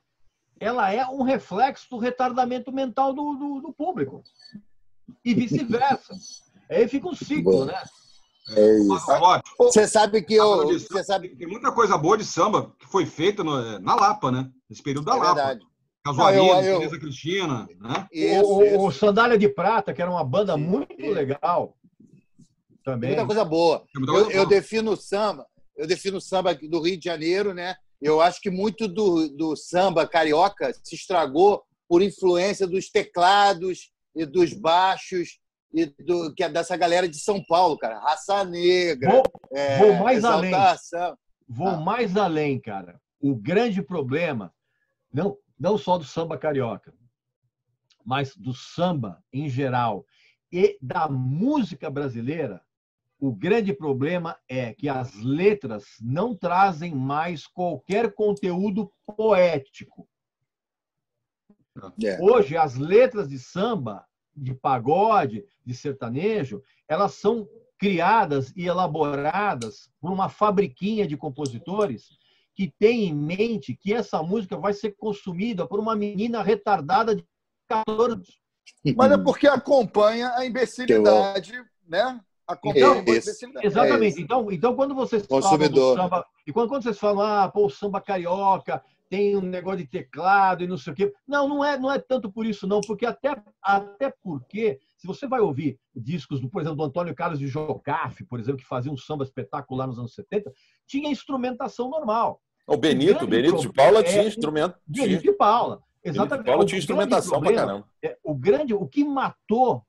[0.61, 4.23] ela é um reflexo do retardamento mental do, do, do público.
[5.25, 6.15] E vice-versa.
[6.71, 7.75] Aí fica um ciclo, né?
[8.51, 8.89] É isso.
[9.59, 10.67] Você sabe que eu.
[10.67, 14.51] Você sabe Tem muita coisa boa de samba que foi feita no- na Lapa, né?
[14.69, 15.35] Nesse período da é Lapa.
[15.35, 15.61] verdade.
[16.05, 18.09] Casuarina, eu- eu- Teresa Cristina, né?
[18.13, 18.79] Isso, o, isso.
[18.81, 21.13] o Sandália de Prata, que era uma banda muito Isso.
[21.13, 21.77] legal.
[21.97, 23.11] Tem Também.
[23.11, 23.79] muita coisa boa.
[23.93, 24.49] Tem muita Eu, coisa eu boa.
[24.61, 27.77] defino o samba, eu defino o samba do Rio de Janeiro, né?
[28.01, 34.27] Eu acho que muito do, do samba carioca se estragou por influência dos teclados e
[34.27, 35.39] dos baixos
[35.73, 37.99] e do, que é dessa galera de São Paulo, cara.
[37.99, 40.53] Raça Negra, Vou, é, vou mais além.
[41.49, 41.81] Vou Ah.
[41.81, 43.01] mais além, cara.
[43.21, 44.53] O grande problema,
[45.13, 46.95] não, não só do samba carioca,
[48.05, 50.05] mas do samba em geral
[50.51, 52.63] e da música brasileira,
[53.19, 60.09] o grande problema é que as letras não trazem mais qualquer conteúdo poético.
[62.05, 62.21] É.
[62.21, 70.13] Hoje, as letras de samba, de pagode, de sertanejo, elas são criadas e elaboradas por
[70.13, 72.11] uma fabriquinha de compositores
[72.55, 77.25] que tem em mente que essa música vai ser consumida por uma menina retardada de
[77.69, 78.43] 14 anos.
[78.97, 81.55] Mas é porque acompanha a imbecilidade,
[81.87, 82.21] né?
[82.47, 83.01] Acompanha a Isso.
[83.01, 83.67] imbecilidade.
[83.67, 84.13] Exatamente.
[84.15, 84.21] isso.
[84.21, 85.97] então, então, quando vocês falam do Consumidor.
[85.97, 89.87] samba, e quando, quando vocês falam, ah, pô, o samba carioca tem um negócio de
[89.87, 91.13] teclado e não sei o quê.
[91.29, 95.29] Não, não é, não é tanto por isso, não, porque até, até porque, se você
[95.29, 98.91] vai ouvir discos, do, por exemplo, do Antônio Carlos de Jocafe, por exemplo, que fazia
[98.91, 100.51] um samba espetacular nos anos 70,
[100.87, 102.41] tinha instrumentação normal.
[102.67, 104.79] O Benito, grande Benito de Paula é- tinha instrumento.
[104.87, 105.77] Benito de Paula.
[105.77, 106.47] Benito de Exatamente.
[106.47, 107.89] Paula O tinha instrumentação pra problema caramba.
[108.03, 109.85] é, o grande, o que matou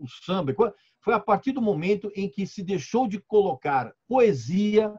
[0.00, 0.52] o samba
[1.00, 4.92] foi a partir do momento em que se deixou de colocar poesia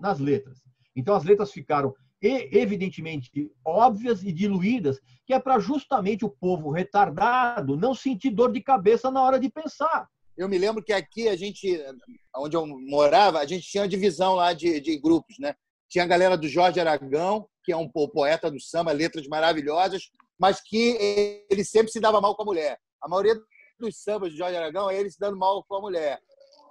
[0.00, 0.60] nas letras.
[0.96, 6.70] Então as letras ficaram e- evidentemente óbvias e diluídas, que é para justamente o povo
[6.70, 10.08] retardado não sentir dor de cabeça na hora de pensar.
[10.36, 11.78] Eu me lembro que aqui a gente,
[12.36, 15.54] onde eu morava, a gente tinha divisão lá de, de grupos, né?
[15.90, 20.10] Tinha a galera do Jorge Aragão, que é um po- poeta do samba, letras maravilhosas,
[20.38, 22.78] mas que ele sempre se dava mal com a mulher.
[23.02, 23.34] A maioria
[23.78, 26.18] dos sambas de Jorge Aragão é ele se dando mal com a mulher.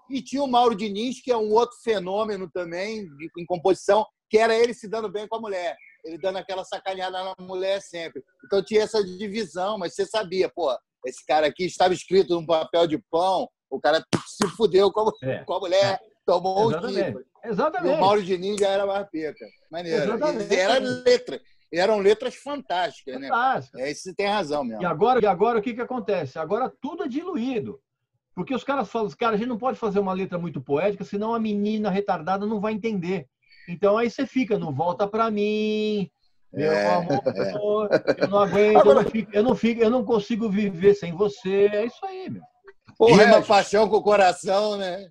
[0.10, 4.56] E tinha o Mauro Diniz, que é um outro fenômeno também em composição, que era
[4.56, 5.76] ele se dando bem com a mulher.
[6.06, 8.24] Ele dando aquela sacaneada na mulher sempre.
[8.46, 10.74] Então tinha essa divisão, mas você sabia, pô,
[11.06, 15.12] esse cara aqui estava escrito num papel de pão, o cara se fudeu com a,
[15.22, 15.44] É.
[15.44, 17.18] com a mulher, tomou um Exatamente.
[17.44, 17.96] E Exatamente.
[17.96, 19.46] o Mauro Diniz já era mais peca.
[19.70, 20.04] Maneiro.
[20.04, 20.54] Exatamente.
[20.54, 21.42] E era letra.
[21.74, 23.28] E eram letras fantásticas, né?
[23.28, 23.80] Fantástico.
[23.80, 24.82] É, isso você tem razão mesmo.
[24.82, 26.40] E agora, e agora o que, que acontece?
[26.40, 27.82] Agora tudo é diluído.
[28.34, 31.34] Porque os caras falam, cara, a gente não pode fazer uma letra muito poética, senão
[31.34, 33.28] a menina retardada não vai entender.
[33.68, 36.10] Então aí você fica, não volta pra mim,
[36.52, 36.96] meu É.
[36.96, 41.14] amor, eu não aguento, eu, não fico, eu, não fico, eu não consigo viver sem
[41.14, 41.70] você.
[41.72, 42.44] É isso aí, meu.
[43.00, 45.10] Ô, Rima Regis, paixão com o coração, né?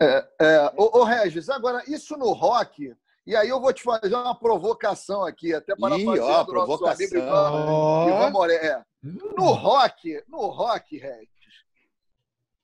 [0.00, 2.94] é, ô, ô, Regis, agora, isso no rock,
[3.26, 7.06] e aí eu vou te fazer uma provocação aqui, até para Ih, fazer ó, provocação.
[7.06, 8.52] amigo Ivan, Ivan.
[8.52, 8.82] É.
[9.02, 11.28] No rock, no rock, Regis,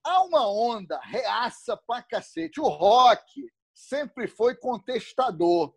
[0.03, 2.61] há uma onda reaça pra cacete.
[2.61, 5.75] O rock sempre foi contestador.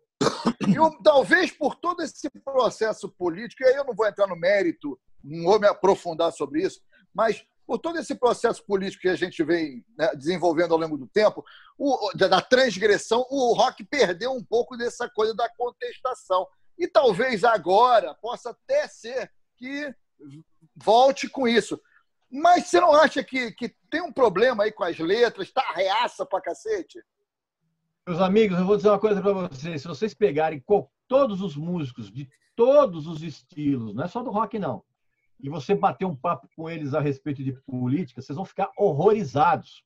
[0.66, 4.34] E eu- talvez por todo esse processo político, e aí eu não vou entrar no
[4.36, 6.80] mérito, não vou me aprofundar sobre isso,
[7.14, 11.06] mas por todo esse processo político que a gente vem né, desenvolvendo ao longo do
[11.06, 11.44] tempo,
[11.78, 16.48] o- da transgressão, o rock perdeu um pouco dessa coisa da contestação.
[16.78, 19.94] E talvez agora possa até ser que
[20.74, 21.78] volte com isso.
[22.30, 25.52] Mas você não acha que, que tem um problema aí com as letras?
[25.52, 26.98] Tá reaça pra cacete?
[28.06, 29.82] Meus amigos, eu vou dizer uma coisa para vocês.
[29.82, 30.62] Se vocês pegarem
[31.06, 34.82] todos os músicos de todos os estilos, não é só do rock, não,
[35.38, 39.84] e você bater um papo com eles a respeito de política, vocês vão ficar horrorizados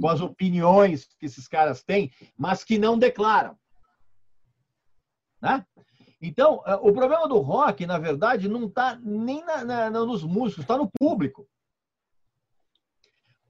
[0.00, 3.56] com as opiniões que esses caras têm, mas que não declaram.
[5.40, 5.64] Né?
[6.20, 10.64] Então, eh, o problema do rock, na verdade, não está nem na- na- nos músicos,
[10.64, 11.46] está no público.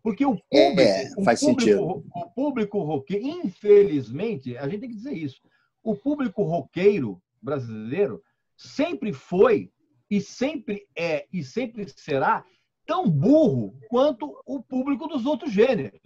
[0.08, 2.04] Porque o público, É, o faz público, sentido.
[2.14, 5.38] o público roqueiro, infelizmente, a gente tem que dizer isso.
[5.82, 8.22] O público roqueiro brasileiro
[8.56, 9.70] sempre foi
[10.10, 12.42] e sempre é e sempre será
[12.86, 16.00] tão burro quanto o público dos outros gêneros.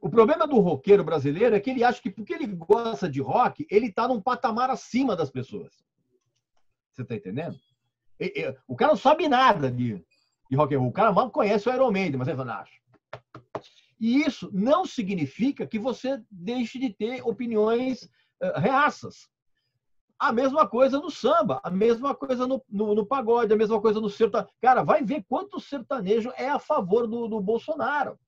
[0.00, 3.66] O problema do roqueiro brasileiro é que ele acha que porque ele gosta de rock,
[3.70, 5.84] ele está num patamar acima das pessoas.
[6.90, 7.56] Você tá entendendo?
[8.66, 10.02] O cara não sabe nada de,
[10.52, 10.88] de rock and roll.
[10.90, 12.78] O cara mal conhece o Iron Maiden, mas fala, acho.
[13.98, 18.06] E isso não significa que você deixe de ter opiniões
[18.42, 19.30] eh, reaças.
[20.18, 23.98] A mesma coisa no samba, a mesma coisa no, no, no pagode, a mesma coisa
[23.98, 24.52] no sertanejo.
[24.60, 28.18] Cara, vai ver quanto sertanejo é a favor do, do Bolsonaro.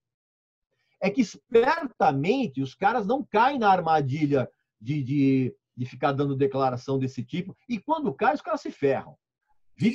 [1.03, 4.49] É que espertamente os caras não caem na armadilha
[4.81, 7.55] de, de, de ficar dando declaração desse tipo.
[7.69, 9.15] E quando cai, os caras se ferram.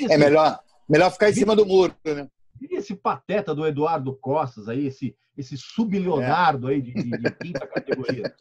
[0.04, 2.28] É esse- melhor, melhor ficar em cima do muro, né?
[2.62, 7.66] e esse pateta do Eduardo Costas aí, esse, esse subleonardo aí de, de- de quinta
[7.68, 8.34] categoria.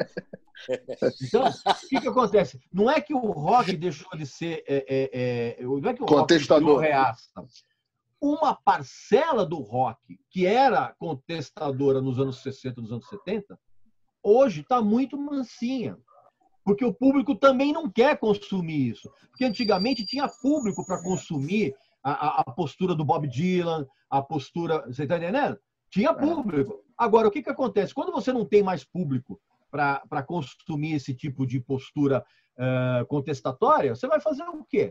[1.22, 2.58] Então, o que, que acontece?
[2.72, 4.64] Não é que o rock deixou de ser.
[4.66, 6.76] é, é, é, não é que o Contestador.
[6.76, 7.28] rock reaça.
[8.20, 13.56] Uma parcela do rock que era contestadora nos anos 60, nos anos 70,
[14.20, 15.96] hoje está muito mansinha.
[16.64, 19.08] Porque o público também não quer consumir isso.
[19.30, 24.84] Porque antigamente tinha público para consumir a, a- postura do Bob Dylan, a postura.
[24.86, 25.58] Você está entendendo?
[25.90, 26.82] Tinha público.
[26.96, 27.94] Agora, o que, que acontece?
[27.94, 32.24] Quando você não tem mais público para consumir esse tipo de postura
[32.58, 34.90] eh, contestatória, você vai fazer o quê?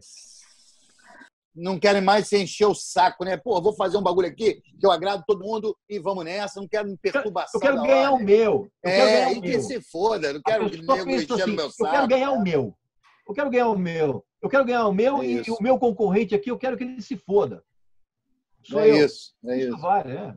[1.55, 3.35] Não querem mais se encher o saco, né?
[3.35, 6.59] Pô, vou fazer um bagulho aqui que eu agrado todo mundo e vamos nessa.
[6.61, 7.59] Não quero me perturbação.
[7.59, 8.71] Eu quero da ganhar o meu.
[8.83, 9.61] Eu quero É, e o que meu.
[9.61, 10.33] se foda.
[10.33, 11.91] Não quero que nego enchendo assim, meu eu saco.
[11.91, 12.77] quero ganhar o meu.
[13.27, 14.23] Eu quero ganhar o meu.
[14.41, 15.53] Eu quero ganhar o meu e, Isso.
[15.55, 17.63] o meu concorrente aqui, eu quero que ele se foda.
[18.63, 19.05] Sou É eu.
[19.05, 19.77] isso, é Isso isso.
[19.79, 20.35] vale, é.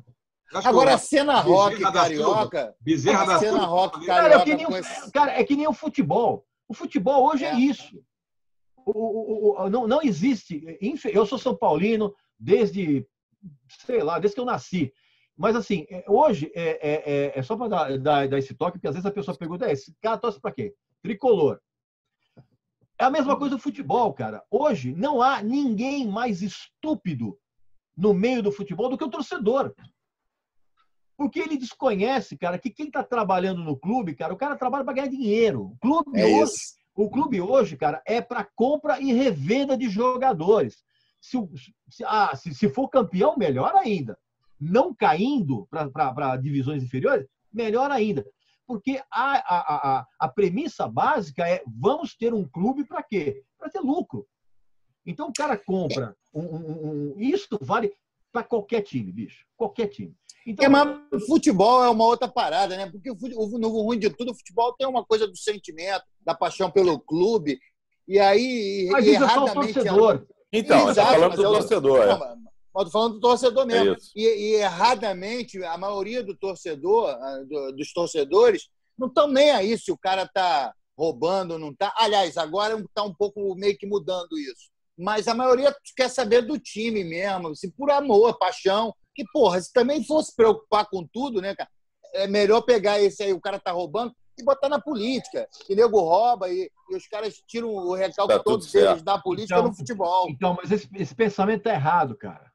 [0.65, 2.75] Agora, a cena rock carioca.
[2.81, 5.67] Bezerra da cena rock Cara, é carioca que, nem o, esse- cara, é que nem
[5.69, 6.45] o futebol.
[6.69, 7.55] O futebol hoje é, É.
[7.59, 8.03] isso.
[8.77, 10.65] O- o- o- não, não existe.
[11.13, 13.07] Eu sou São Paulino desde,
[13.69, 14.93] sei lá, desde que eu nasci.
[15.37, 18.73] Mas, assim, é, hoje é, é- é- é só para dar, dar- dar esse toque,
[18.73, 20.75] porque às vezes a pessoa pergunta: é, esse cara torce para quê?
[21.03, 21.61] Tricolor.
[23.01, 24.45] É a mesma coisa do futebol, cara.
[24.51, 27.39] Hoje não há ninguém mais estúpido
[27.97, 29.75] no meio do futebol do que o torcedor.
[31.17, 34.93] Porque ele desconhece, cara, que quem está trabalhando no clube, cara, o cara trabalha para
[34.93, 35.63] ganhar dinheiro.
[35.65, 36.75] O clube, É hoje, isso.
[36.95, 40.83] o clube hoje, cara, é para compra e revenda de jogadores.
[41.21, 41.39] Se,
[41.89, 44.19] se- ah, se, se for campeão, melhor ainda.
[44.61, 48.27] Não caindo para divisões inferiores, melhor ainda.
[48.71, 53.43] Porque a, a, a, a- premissa básica é vamos ter um clube para quê?
[53.59, 54.25] Para ter lucro.
[55.05, 57.93] Então o cara compra um, um- um- isso vale
[58.31, 59.45] para qualquer time, bicho.
[59.57, 60.15] Qualquer time.
[60.47, 62.89] Então, É, mas o futebol é uma outra parada, né?
[62.89, 63.17] Porque o,
[63.59, 67.59] no ruim de tudo, o futebol tem uma coisa do sentimento, da paixão pelo clube.
[68.07, 69.75] E aí, mas isso é só o erradamente.
[69.75, 70.27] torcedor.
[70.53, 71.99] Então, você Exato, tá falando do é torcedor.
[72.07, 72.37] É.
[72.75, 73.95] mas tô falando do torcedor mesmo.
[73.95, 77.17] É e, e erradamente, a maioria do torcedor,
[77.49, 81.93] do- dos torcedores, não estão nem aí se o cara tá roubando ou não tá.
[81.97, 84.71] Aliás, agora está um pouco meio que mudando isso.
[84.99, 88.95] Mas a maioria quer saber do time mesmo, se por amor, paixão.
[89.15, 91.71] Que, porra, se também fosse preocupar com tudo, né, cara?
[92.15, 95.49] É melhor pegar esse aí, o cara tá roubando, e botar na política.
[95.67, 99.59] Que nego rouba e, e os caras tiram o recalque Tá todos eles da política
[99.59, 100.29] Então, no futebol.
[100.29, 102.50] Então, mas esse, esse pensamento é errado, cara.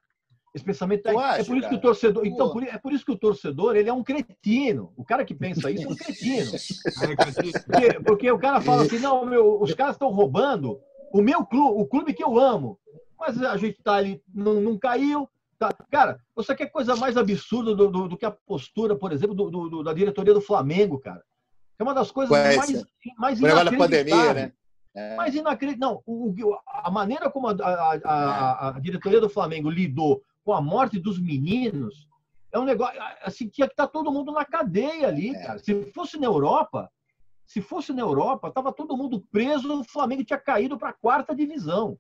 [0.56, 1.82] Esse pensamento tá Tu é acha, por isso que o cara?
[1.82, 2.54] torcedor, então Pô.
[2.54, 4.94] por, é por isso que o torcedor ele é um cretino.
[4.96, 6.52] O cara que pensa isso é um cretino.
[7.68, 10.80] Porque, porque o cara fala assim, não, meu, os caras estão roubando
[11.12, 12.80] o meu clube, o clube que eu amo.
[13.20, 15.28] Mas a gente tá ali, não, não caiu.
[15.60, 15.74] Tá.
[15.92, 19.50] Cara, você quer coisa mais absurda do, do- do que a postura, por exemplo, do-
[19.50, 21.22] do- da diretoria do Flamengo, cara?
[21.78, 22.86] É uma das coisas Ué, mais,
[23.18, 24.46] mais negócio da pandemia, inacreditáveis.
[24.48, 24.54] né?
[24.96, 25.16] É.
[25.18, 25.80] Mas inacreditável.
[25.80, 30.62] Não, o- a maneira como a, a- a- a diretoria do Flamengo lidou com a
[30.62, 32.08] morte dos meninos
[32.54, 32.98] é um negócio.
[33.24, 35.46] Assim, tinha que estar todo mundo na cadeia ali, É.
[35.46, 35.60] cara.
[35.60, 36.90] Se fosse na Europa,
[37.46, 41.36] se fosse na Europa, estava todo mundo preso, o Flamengo tinha caído para a quarta
[41.36, 41.98] divisão.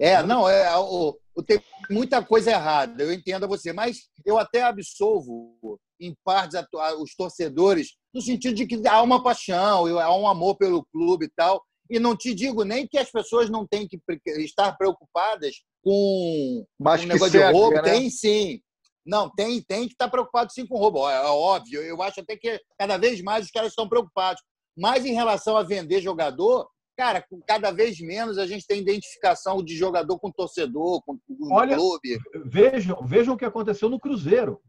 [0.00, 1.60] É, não, é, o, o- tem
[1.90, 6.58] muita coisa errada, eu entendo você, mas eu até absolvo, em partes,
[7.00, 11.30] os torcedores, no sentido de que há uma paixão, há um amor pelo clube e
[11.34, 11.64] tal.
[11.90, 13.98] E não te digo nem que as pessoas não têm que
[14.38, 17.76] estar preocupadas com Mas um negócio de roubo.
[17.76, 17.82] né?
[17.82, 18.60] Tem sim.
[19.06, 21.08] Não, tem, tem que estar preocupado sim com roubo.
[21.08, 21.82] É, é óbvio.
[21.82, 24.42] Eu acho até que cada vez mais os caras estão preocupados.
[24.76, 29.62] Mas em relação a vender jogador, cara, com cada vez menos a gente tem identificação
[29.62, 31.18] de jogador com torcedor, com,
[31.50, 32.18] Olha, clube.
[32.44, 34.60] Vejam, vejam o que aconteceu no Cruzeiro.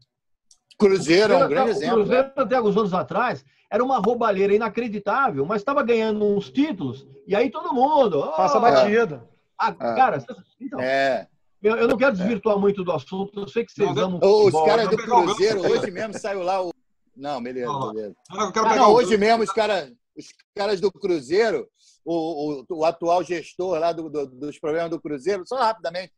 [0.78, 1.96] Cruzeiro é um O grande o exemplo.
[1.96, 2.32] Cruzeiro, né?
[2.36, 7.50] até alguns anos atrás, era uma roubalheira inacreditável, mas estava ganhando uns títulos, e aí
[7.50, 8.18] todo mundo.
[8.18, 9.28] "Oh, Passa batida.
[9.56, 10.24] ah, Cara,
[10.60, 11.28] então, É.
[11.62, 14.42] eu, eu não quero desvirtuar muito do assunto, eu sei que vocês Não, amam Os
[14.42, 14.90] futebol, caras né?
[14.90, 16.72] do Cruzeiro, hoje mesmo saiu lá o.
[17.16, 18.16] Não, beleza, Não, beleza.
[18.52, 21.68] Quero Ah, não, hoje mesmo os caras os caras do Cruzeiro,
[22.04, 26.12] o, o, o atual gestor lá do, do, dos problemas do Cruzeiro, só rapidamente.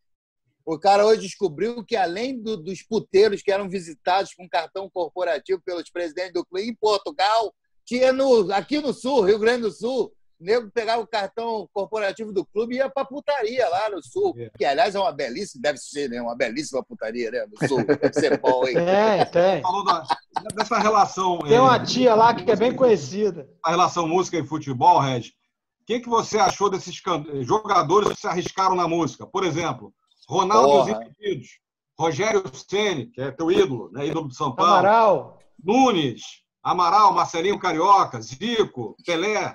[0.65, 5.61] O cara hoje descobriu que, além do, dos puteiros que eram visitados com cartão corporativo
[5.65, 7.53] pelos presidentes do clube em Portugal,
[7.85, 12.33] tinha no, aqui no Sul, Rio Grande do Sul, o nego pegava o cartão corporativo
[12.33, 14.35] do clube e ia pra putaria lá no Sul.
[14.37, 14.51] É.
[14.57, 16.21] Que, aliás, é uma belíssima, deve ser né?
[16.21, 17.47] uma belíssima putaria, né?
[17.47, 17.85] No Sul.
[17.85, 18.75] Deve ser bom, hein?
[19.31, 19.63] Tem, tem.
[19.63, 20.05] Falou da-
[20.55, 23.49] dessa relação, Tem uma tia lá que é bem conhecida.
[23.65, 25.21] a relação música e futebol, Red.
[25.83, 26.95] O que, que você achou desses
[27.43, 29.27] jogadores que se arriscaram na música?
[29.27, 29.93] Por exemplo,
[30.33, 31.05] Ronaldo Porra.
[31.05, 31.59] Impedidos,
[31.99, 34.07] Rogério Ceni, que é teu ídolo, né?
[34.07, 35.39] ídolo do São Paulo, Amaral.
[35.63, 36.23] Nunes,
[36.63, 39.53] Amaral, Marcelinho Carioca, Zico, Pelé.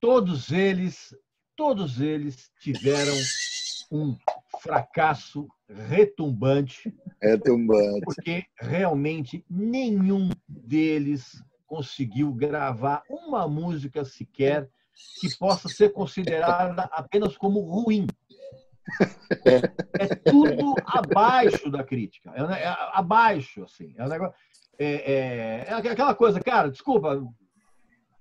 [0.00, 1.14] todos eles,
[1.56, 3.14] todos eles tiveram
[3.90, 4.16] um
[4.62, 8.00] fracasso retumbante, É tumbante.
[8.04, 14.70] porque realmente nenhum deles conseguiu gravar uma música sequer
[15.20, 18.06] que possa ser considerada apenas como ruim.
[19.98, 23.94] É tudo abaixo da crítica, é, é abaixo, assim.
[23.96, 24.34] É, um negócio-
[24.78, 27.22] é- é- é aquela coisa, cara, desculpa,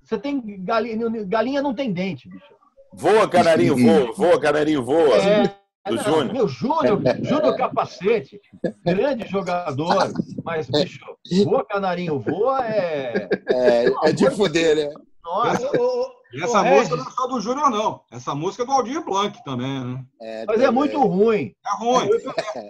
[0.03, 2.45] você tem galinha, galinha não tem dente, bicho.
[2.93, 5.17] Voa, canarinho, voa, voa, canarinho, voa.
[5.17, 5.43] É,
[5.87, 6.33] do não, Júnior.
[6.33, 8.41] Meu Júnior, Júnior Capacete,
[8.83, 10.11] grande jogador,
[10.43, 10.99] mas, bicho,
[11.45, 13.29] voa, canarinho, voa é.
[13.49, 14.93] É, é de fuder, né?
[15.23, 15.69] Nossa,
[16.43, 17.05] essa Ô, música Regis.
[17.05, 18.01] não é só do Júnior, não.
[18.11, 20.05] Essa música é do Aldir Blanc também, né?
[20.21, 21.53] É, mas é muito ruim.
[21.65, 22.09] É ruim.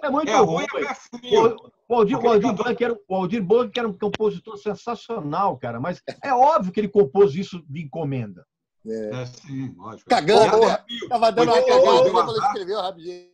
[0.02, 0.66] É muito É ruim.
[0.72, 1.56] ruim, é frio.
[1.88, 5.80] O, o Aldir, o Aldir Blanc era, o Aldir Blanc era um compositor sensacional, cara,
[5.80, 8.44] mas é óbvio que ele compôs isso de encomenda.
[8.86, 10.08] É, sim, lógico.
[10.08, 11.08] Cagando, frio.
[11.08, 12.46] Tava dando uma 82 cagada, deu azar.
[12.48, 13.28] escreveu rapidinho.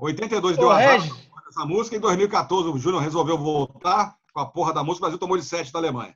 [0.00, 1.12] 82 deu Ô, azar Regis.
[1.12, 1.96] com essa música.
[1.96, 5.02] Em 2014, o Júnior resolveu voltar com a porra da música.
[5.04, 6.14] O Brasil tomou de 7 da Alemanha.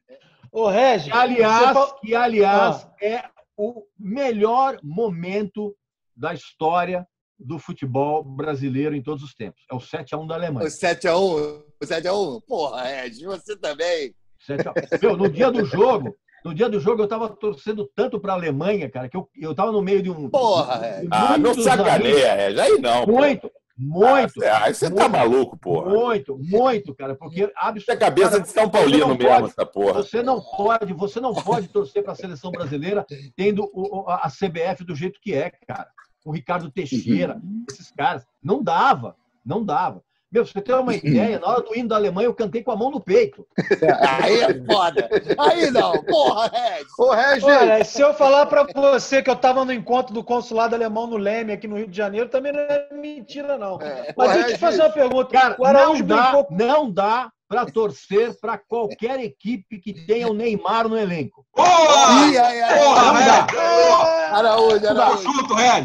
[0.50, 1.04] Ô, Regis.
[1.12, 3.22] Que, aliás, você que, aliás é
[3.60, 5.76] o melhor momento
[6.16, 7.06] da história
[7.38, 9.62] do futebol brasileiro em todos os tempos.
[9.70, 10.66] É o 7x1 da Alemanha.
[10.66, 12.42] O 7x1, o 7x1.
[12.46, 14.14] Porra, Ed, você também.
[14.46, 14.74] 7 a 1.
[15.02, 18.36] Meu, no dia do jogo, no dia do jogo eu tava torcendo tanto para a
[18.36, 20.28] Alemanha, cara, que eu, eu tava no meio de um.
[20.30, 22.58] Porra, de Ah, não sacaneia, Regis.
[22.58, 23.04] Aí não.
[23.04, 23.12] pô.
[23.12, 23.50] Muito,
[23.80, 25.90] muito, Ah, Aí você tá muito, maluco, porra.
[25.90, 29.44] muito, muito, cara, porque Isso é cabeça de São Paulino mesmo, pode.
[29.48, 29.92] essa porra.
[30.02, 34.84] Você não pode, você não pode torcer para a seleção brasileira tendo o- a CBF
[34.84, 35.88] do jeito que é, cara.
[36.24, 38.26] O Ricardo Teixeira, esses caras.
[38.42, 40.02] Não dava, não dava.
[40.32, 42.70] Meu, pra você ter uma ideia, na hora do hino da Alemanha, eu cantei com
[42.70, 43.46] a mão no peito.
[44.22, 45.08] Aí é foda.
[45.38, 45.92] Aí não.
[46.04, 46.86] Porra, Ed.
[46.98, 50.74] Ô, Regis, Olha, se eu falar pra você que eu tava no encontro do consulado
[50.74, 53.80] alemão no Leme, aqui no Rio de Janeiro, também não é mentira, não.
[53.80, 54.14] É.
[54.16, 55.30] Mas Ô, deixa eu te Regis, fazer uma pergunta.
[55.30, 56.46] Cara, o Araújo não dá, brincou.
[56.50, 61.44] não dá para torcer para qualquer equipe que tenha o Neymar no elenco.
[61.52, 62.26] Porra!
[62.28, 63.24] Ih, ai, ai, Porra, não ai.
[63.26, 63.46] dá.
[63.46, 64.34] Red!
[64.36, 65.22] Araújo, Araújo.
[65.24, 65.84] junto, Red!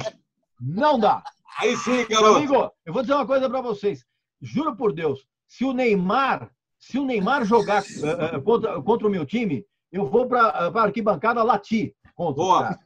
[0.61, 1.23] Não dá.
[1.59, 2.37] Aí sim, garoto.
[2.37, 3.99] amigo, eu vou dizer uma coisa para vocês.
[4.45, 9.09] Juro por Deus, se o Neymar, se o Neymar jogar eh, eh, contra, contra o
[9.09, 12.79] meu time, eu vou para a arquibancada latir contra Boa.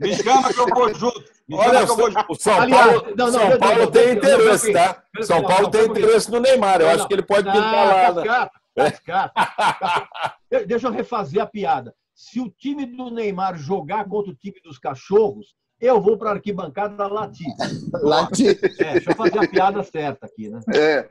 [0.00, 1.24] Me chama que eu vou junto.
[1.48, 2.26] Me Olha, que eu vou junto.
[2.32, 5.02] o São Aliás, Paulo, não, não, São Paulo tem interesse, tá?
[5.22, 6.80] São Paulo tem interesse no Neymar.
[6.80, 8.12] Eu Não, acho que ele pode Ah, pintar lá.
[8.14, 8.50] né?
[8.76, 10.38] cascata, cascata.
[10.50, 11.92] De- Deixa eu refazer a piada.
[12.14, 16.32] Se o time do Neymar jogar contra o time dos cachorros, eu vou para a
[16.34, 17.52] arquibancada latir.
[18.00, 18.48] Lati.
[18.48, 20.60] É, deixa eu fazer a piada certa aqui, né?
[20.72, 21.10] é.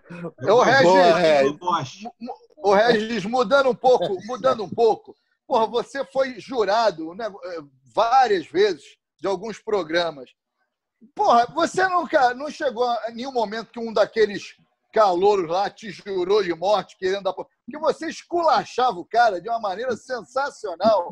[0.50, 1.46] Ô, Boa, Regis, Red.
[1.46, 2.12] Eu gosto.
[2.58, 5.14] Ô, Regis, mudando um pouco, mudando um pouco.
[5.46, 7.30] Porra, você foi jurado né,
[7.94, 10.30] várias vezes de alguns programas.
[11.14, 14.56] Porra, você nunca não chegou a nenhum momento que um daqueles
[14.94, 17.34] calouros lá te jurou de morte querendo dar.
[17.34, 21.12] Porque você esculachava o cara de uma maneira sensacional.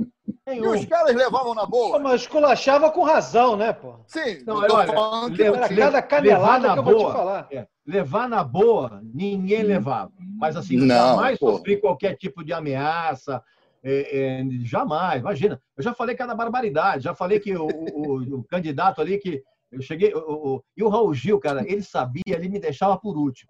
[0.55, 0.71] E Nenhum.
[0.71, 1.99] os caras levavam na Pô, boa.
[1.99, 3.95] Mas esculachava com razão, né, pô?
[4.07, 6.93] Sim, Não, eu tô olha, falando que Era não cada canelada na que eu vou
[6.95, 7.09] boa.
[7.11, 7.47] te falar.
[7.51, 10.11] É, levar na boa, ninguém levava.
[10.39, 11.51] Mas assim, Não, jamais pô.
[11.51, 13.43] sofri qualquer tipo de ameaça.
[13.83, 15.61] é, é, jamais, imagina.
[15.77, 19.41] Eu já falei cada barbaridade, já falei que o, o- o candidato ali que
[19.71, 20.13] eu cheguei.
[20.13, 20.19] o-
[20.55, 23.49] o- e o Raul Gil, cara, ele sabia, ele me deixava por último.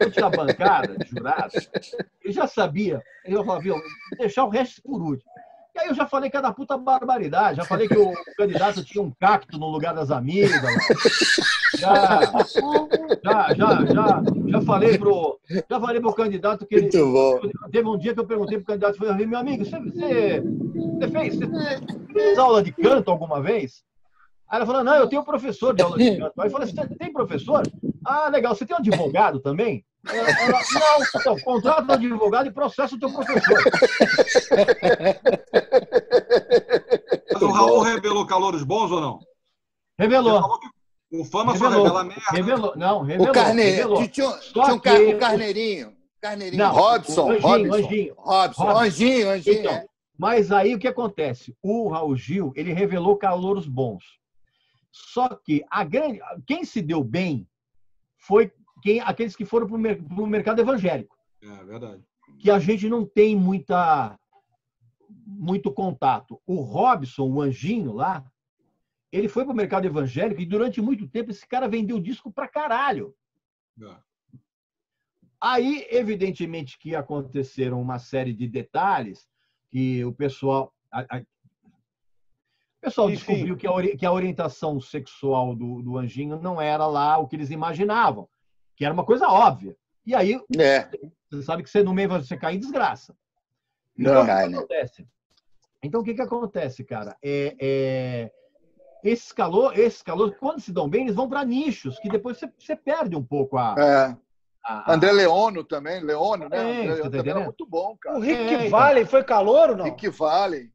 [0.00, 1.70] Eu tinha bancada de jurados,
[2.22, 3.00] ele já sabia.
[3.24, 3.76] Ele falava, viu,
[4.18, 5.30] deixar o resto por último.
[5.74, 9.10] E aí eu já falei cada puta barbaridade, já falei que o candidato tinha um
[9.10, 10.60] cacto no lugar das amigas.
[11.78, 12.20] Já,
[13.24, 16.90] já, já, já, já falei pro, já falei pro candidato que ele,
[17.70, 21.36] teve um dia que eu perguntei pro candidato, falei, meu amigo, você, você, você fez,
[21.36, 23.82] você fez aula de canto alguma vez?
[24.48, 26.38] Aí ela falou, não, eu tenho professor de aula de canto.
[26.38, 27.62] Aí eu falei, você tem professor?
[28.04, 29.82] Ah, legal, você tem um advogado também?
[30.08, 30.60] Ela, ela,
[31.24, 33.58] não, contrata um advogado e processa o teu professor.
[37.32, 39.20] Mas o Raul revelou calouros bons ou não?
[39.98, 40.58] Revelou.
[41.12, 41.84] o Fama só Revelou.
[41.84, 42.22] revela merda.
[42.30, 42.76] Revelou.
[42.76, 43.30] Não, revelou.
[43.30, 43.62] O carne...
[43.62, 44.08] revelou.
[44.08, 45.96] Tinha, Só tinha um que- o carneirinho.
[46.20, 46.62] Carneirinho.
[46.62, 47.74] Não, Robson, o Anjinho, Robinson.
[47.76, 48.14] Anjinho.
[48.16, 48.62] Robson.
[48.64, 48.80] Robson.
[48.80, 49.58] Anjinho, Anjinho.
[49.58, 49.86] Então, é.
[50.18, 51.56] Mas aí o que acontece?
[51.62, 54.04] O Raul Gil, ele revelou calouros bons.
[54.92, 57.46] Só que a grande, quem se deu bem
[58.18, 58.52] foi
[58.82, 62.02] quem, aqueles que foram para o mercado evangélico, É verdade.
[62.38, 64.18] que a gente não tem muita
[65.24, 66.40] muito contato.
[66.46, 68.24] O Robson, o anjinho lá,
[69.10, 72.48] ele foi para o mercado evangélico e durante muito tempo esse cara vendeu disco pra
[72.48, 73.14] caralho.
[73.80, 73.96] É.
[75.40, 79.26] Aí, evidentemente, que aconteceram uma série de detalhes
[79.70, 80.72] que o pessoal.
[80.90, 83.16] a- a- o pessoal Enfim.
[83.34, 87.36] descobriu que a, que a orientação sexual do, do anjinho não era lá o que
[87.36, 88.28] eles imaginavam,
[88.82, 89.76] que era uma coisa óbvia.
[90.04, 90.88] E aí, É.
[91.30, 93.14] você sabe que você no meio você cai em desgraça.
[93.96, 94.58] Não Então, o cai, que né?
[94.58, 95.06] acontece?
[95.84, 97.16] Então, o que, que acontece, cara?
[97.22, 98.32] É, é,
[99.04, 102.50] esses calor, esses calores, quando se dão bem, eles vão para nichos, que depois você,
[102.58, 103.76] você perde um pouco a.
[103.78, 104.16] É.
[104.64, 106.56] a- a- André Leono também, Leono, né?
[106.56, 107.44] É, André Leono tá também era entendendo?
[107.44, 108.18] muito bom, cara.
[108.18, 108.70] O Rick É, então.
[108.70, 109.84] Valley foi calor ou não?
[109.84, 110.72] Rick Valley.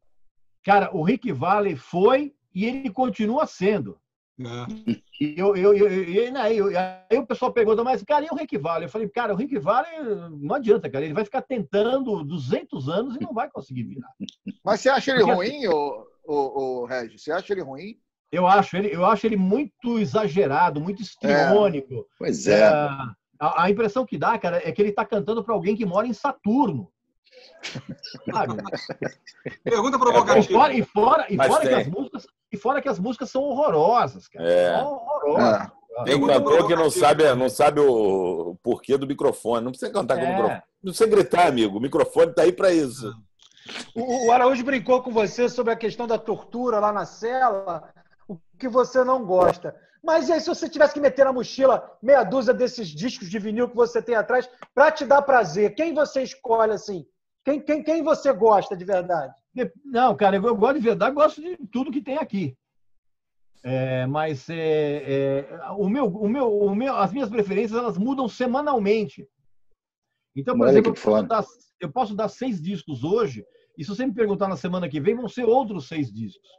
[0.64, 3.98] Cara, o Rick Valley foi e ele continua sendo.
[4.40, 4.92] É.
[5.20, 6.68] E eu, eu, eu, eu- né, eu-
[7.10, 8.84] aí o pessoal pergunta, mas, cara, e o Rick Valley?
[8.86, 9.90] Eu falei, cara, o Rick Valley
[10.40, 11.04] não adianta, cara.
[11.04, 14.08] Ele vai ficar tentando 200 anos e não vai conseguir virar.
[14.64, 16.34] Mas você acha ele Porque ruim, ô, ô,
[16.82, 17.22] ô, Regis?
[17.22, 17.98] Você acha ele ruim?
[18.30, 22.06] Eu acho ele, eu acho ele muito exagerado, muito histriônico.
[22.18, 22.64] Pois É, é.
[22.68, 23.14] a,
[23.64, 26.12] a impressão que dá, cara, é que ele está cantando para alguém que mora em
[26.12, 26.92] Saturno.
[28.30, 28.54] Sabe?
[29.64, 30.58] Pergunta E provocativa.
[30.58, 32.28] fora, e fora, e Mas fora que as músicas, e
[32.58, 34.46] fora que as músicas são horrorosas, cara.
[34.48, 34.76] É.
[34.78, 35.68] São horrorosas.
[35.74, 35.78] É.
[36.04, 39.64] Tem cantor que não sabe, não sabe o porquê do microfone.
[39.64, 40.30] Não precisa cantar com o É.
[40.30, 40.62] microfone.
[40.82, 41.78] Não precisa gritar, amigo.
[41.78, 43.12] O microfone tá aí para isso.
[43.94, 47.92] O, o Araújo brincou com você sobre a questão da tortura lá na cela,
[48.28, 49.74] o que você não gosta.
[50.02, 53.38] Mas e aí, se você tivesse que meter na mochila meia dúzia desses discos de
[53.38, 57.04] vinil que você tem atrás para te dar prazer, quem você escolhe assim?
[57.48, 59.34] Quem, quem, quem você gosta de verdade?
[59.54, 62.54] De- Não, cara, eu gosto de verdade, gosto de tudo que tem aqui.
[63.64, 68.28] É, mas é, é, o meu, o meu, o meu, as minhas preferências elas mudam
[68.28, 69.26] semanalmente.
[70.36, 71.44] Então, por Olha exemplo, eu posso, dar,
[71.80, 73.42] eu posso dar seis discos hoje,
[73.78, 76.50] e se você me perguntar na semana que vem, vão ser outros seis discos.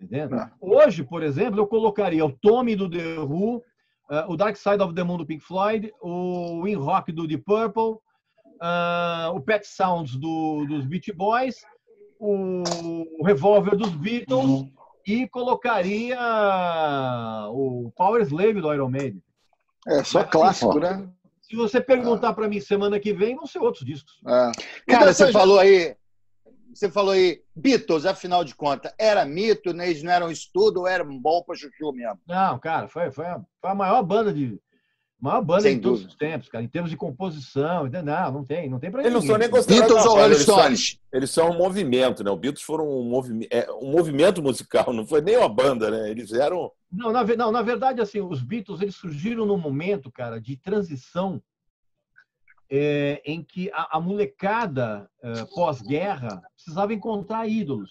[0.00, 0.38] Entendeu?
[0.38, 0.50] Ah.
[0.62, 3.62] Hoje, por exemplo, eu colocaria o Tommy do The Who,
[4.10, 7.44] eh, o Dark Side of the Moon do Pink Floyd, o In Rock do Deep
[7.44, 7.98] Purple,
[8.66, 11.56] ah, o Pet Sounds do, dos Beach Boys,
[12.18, 12.62] o
[13.24, 14.64] Revolver dos Beatles
[15.06, 16.18] e colocaria
[17.50, 19.22] o Power Slave do Iron Maiden.
[19.86, 20.80] É, só Mas, clássico, ó.
[20.80, 21.06] né?
[21.42, 24.14] Se você perguntar para mim semana que vem, vão ser outros discos.
[24.26, 24.30] É.
[24.30, 24.52] Cara,
[24.88, 25.94] Então, você essas- falou aí.
[26.74, 29.88] Você falou aí, Beatles, afinal de contas, era mito, né?
[29.90, 32.18] eles não eram estudo ou eram bom pra chuchu mesmo?
[32.26, 34.58] Não, cara, foi, foi, a, foi a maior banda de.
[35.24, 36.10] Maior banda Sem em todos dúvida.
[36.12, 36.62] os tempos, cara.
[36.62, 37.88] Em termos de composição.
[37.88, 39.88] Não, não tem, não tem pra Eles não são nem considerados.
[39.88, 40.98] Beatles ou Rolling eles são- Stones?
[41.10, 42.30] Eles são um movimento, né?
[42.30, 46.10] O Beatles foram um, movi é, um movimento musical, não foi nem uma banda, né?
[46.10, 46.70] Eles eram.
[46.92, 51.42] Não, na, não, na verdade, assim, os Beatles eles surgiram num momento, cara, de transição
[52.68, 57.88] é, em que a, a molecada é, pós-guerra precisava encontrar ídolos.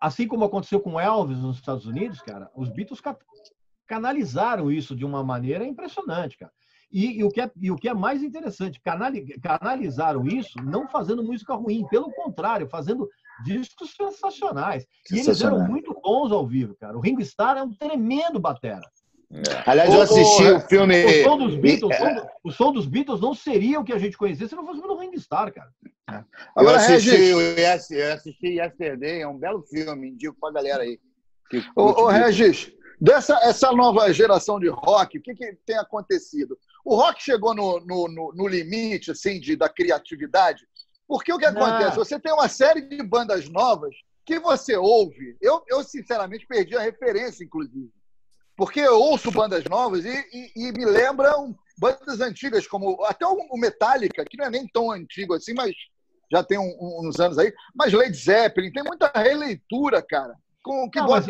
[0.00, 3.02] Assim como aconteceu com Elvis nos Estados Unidos, cara, os Beatles
[3.96, 6.50] canalizaram isso de uma maneira impressionante, cara.
[6.90, 10.86] E, e o, que é, e o que é mais interessante, canali- canalizaram isso não
[10.88, 13.08] fazendo música ruim, pelo contrário, fazendo
[13.44, 14.86] discos sensacionais.
[15.10, 16.96] E eles eram muito bons ao vivo, cara.
[16.96, 18.82] O Ringo Starr é um tremendo batera.
[19.32, 19.70] é.
[19.70, 21.04] Aliás, Ô, eu assisti ô, o filme.
[21.04, 22.02] O som dos Beatles, É.
[22.02, 24.54] o som do- o som dos Beatles não seria o que a gente conhecia se
[24.54, 25.70] não fosse pelo Ringo Starr, cara.
[26.10, 26.24] Eu
[26.56, 30.82] Agora, assisti, Regis, o Yes- eu assisti Yesterday, é um belo filme, indico pra galera
[30.82, 30.98] aí.
[31.48, 32.36] que ô, ô, Beatles.
[32.36, 32.72] Regis,
[33.02, 36.56] dessa essa nova geração de rock, o que, que tem acontecido?
[36.84, 40.66] O rock chegou no, no, no- no limite assim, de, da criatividade,
[41.08, 41.62] porque o que Não.
[41.66, 41.96] acontece?
[41.96, 43.94] Você tem uma série de bandas novas
[44.24, 45.36] que você ouve.
[45.40, 47.90] Eu, eu sinceramente, perdi a referência, inclusive.
[48.56, 53.56] Porque eu ouço bandas novas e, e- e me lembram bandas antigas, como até o
[53.56, 55.72] Metallica, que não é nem tão antigo assim, mas
[56.30, 57.52] já tem um- um- uns anos aí.
[57.74, 60.34] Mas Led Zeppelin, tem muita releitura, cara.
[60.62, 61.26] Com, que Não, mas,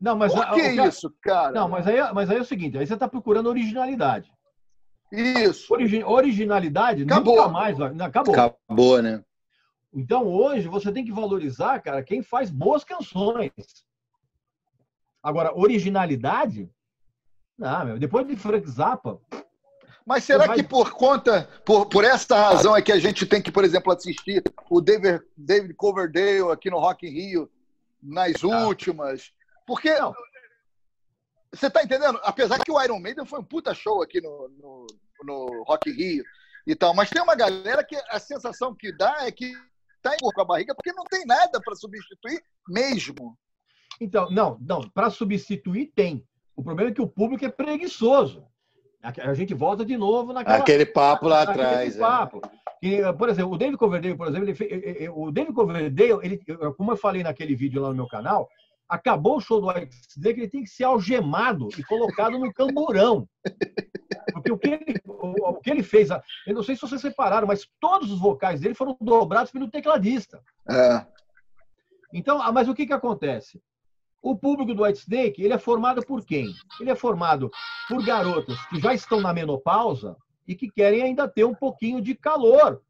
[0.00, 1.52] não, mas, Por a- que ca- isso, cara?
[1.52, 4.30] Não, mas aí, mas aí é o seguinte, aí você está procurando originalidade.
[5.12, 5.72] Isso.
[5.72, 7.36] Origi- originalidade Acabou.
[7.36, 8.34] nunca mais acabou.
[8.34, 9.22] Acabou, né?
[9.94, 13.52] Então, hoje, você tem que valorizar, cara, quem faz boas canções.
[15.22, 16.70] Agora, originalidade?
[17.58, 19.18] Não, meu, depois de Frank Zappa,
[20.04, 23.42] Mas será Vai- que por conta, por, por essa razão é que a gente tem
[23.42, 24.40] que, por exemplo, assistir
[24.70, 27.50] o David, David Coverdale aqui no Rock in Rio
[28.00, 29.32] nas últimas?
[29.66, 30.14] Porque Não.
[31.52, 32.20] você tá entendendo?
[32.22, 34.86] Apesar que o Iron Maiden foi um puta show aqui no, no,
[35.24, 36.24] no Rock Rio
[36.66, 39.52] e tal, mas tem uma galera que a sensação que dá é que
[40.02, 43.36] tá em com a barriga porque não tem nada para substituir mesmo.
[44.00, 46.24] Então, não, não, para substituir tem.
[46.54, 48.46] O problema é que o público é preguiçoso.
[49.02, 51.96] A gente volta de novo naquela, Aquele papo lá naquele atrás.
[51.96, 51.98] é.
[51.98, 52.40] papo.
[52.80, 56.40] Que, por exemplo, o David Coverdale, por exemplo, ele o David Coverdale, ele,
[56.76, 58.48] como eu falei naquele vídeo lá no meu canal,
[58.88, 63.28] acabou o show do XD que ele tem que ser algemado e colocado no camburão.
[64.32, 67.46] Porque o que ele, o, o que ele fez, eu não sei se vocês separaram,
[67.46, 70.40] mas todos os vocais dele foram dobrados pelo tecladista.
[70.70, 71.06] É.
[72.12, 73.60] Então, ah, mas o que, que acontece?
[74.22, 76.52] O público do White Snake, ele é formado por quem?
[76.80, 77.50] Ele é formado
[77.88, 80.16] por garotas que já estão na menopausa
[80.46, 82.80] e que querem ainda ter um pouquinho de calor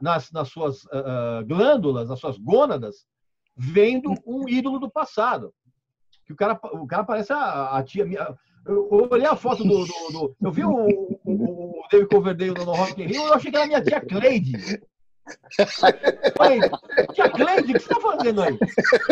[0.00, 3.06] nas, nas suas ah, glândulas, nas suas gônadas,
[3.56, 5.52] vendo um ídolo do passado.
[6.26, 8.04] Que o cara, o cara parece a, a tia.
[8.04, 8.34] minha-
[8.66, 9.84] Eu olhei a foto do.
[9.86, 10.70] do- do- eu vi o,
[11.24, 14.80] o, o David Coverdale no Rock in Rio, eu achei que era minha tia Cleide.
[16.36, 16.60] Falei,
[17.12, 18.58] tia Cleide, o que você está fazendo aí?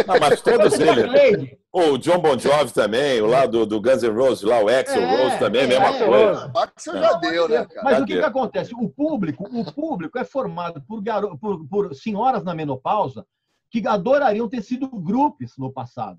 [0.07, 1.57] Não, mas todos eles.
[1.73, 4.99] O John Bon Jovi também, o lá do, do Guns N' Roses, lá o Axl
[4.99, 6.53] É, Rose também, é, mesma é, coisa.
[6.57, 7.83] Axel já deu, né, cara?
[7.83, 8.13] Mas o Cadê?
[8.13, 8.75] que, que acontece?
[8.77, 11.37] O público, o público é formado por, garo...
[11.39, 13.27] por, por senhoras na menopausa
[13.81, 16.19] que adorariam ter sido grupos no passado.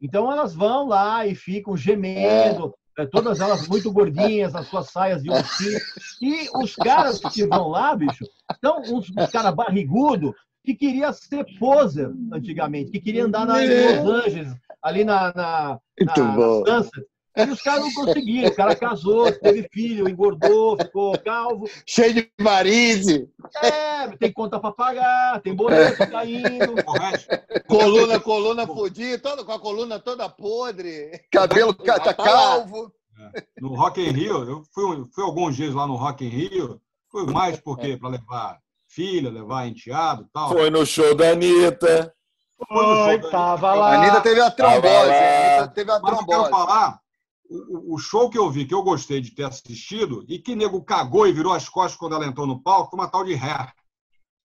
[0.00, 5.22] Então elas vão lá e ficam gemendo, eh, todas elas muito gordinhas, as suas saias
[5.22, 5.78] de ursinho.
[6.22, 8.24] E os caras que vão lá, bicho,
[8.64, 10.32] são uns, uns caras barrigudos
[10.64, 15.78] que queria ser poser antigamente, que queria andar na, em Los Angeles, ali na, na,
[16.00, 17.06] na, na Sunset.
[17.46, 18.48] E os caras não conseguiram.
[18.48, 21.68] O cara casou, teve filho, engordou, ficou calvo.
[21.86, 23.28] Cheio de varize,
[23.62, 26.82] É, tem conta para pagar, tem boleto caindo.
[26.84, 27.26] Correto?
[27.68, 31.10] coluna, coluna fodida, toda, com a coluna toda podre.
[31.30, 32.92] Cabelo ca- tá calvo.
[33.60, 36.80] No Rock in Rio, eu fui, fui alguns dias lá no Rock in Rio,
[37.10, 38.58] fui mais porque para levar
[38.88, 40.48] filha, levar enteado e tal.
[40.50, 42.14] Foi no show da Anitta.
[42.66, 43.90] Foi, tava lá.
[43.90, 45.10] A Anitta teve a trombose.
[45.12, 46.50] Anitta teve a Mas eu quero trombose.
[46.50, 46.98] falar,
[47.48, 50.82] o, o show que eu vi, que eu gostei de ter assistido, e que nego
[50.82, 53.72] cagou e virou as costas quando ela entrou no palco, foi uma tal de Hair.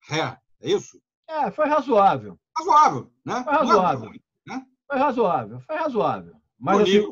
[0.10, 1.02] Hair, é isso?
[1.28, 2.38] É, foi razoável.
[2.58, 3.44] Razoável, né?
[3.44, 4.10] Foi é razoável.
[4.10, 4.20] ruim.
[4.88, 6.34] Foi razoável, foi razoável.
[6.60, 7.04] Mas assim,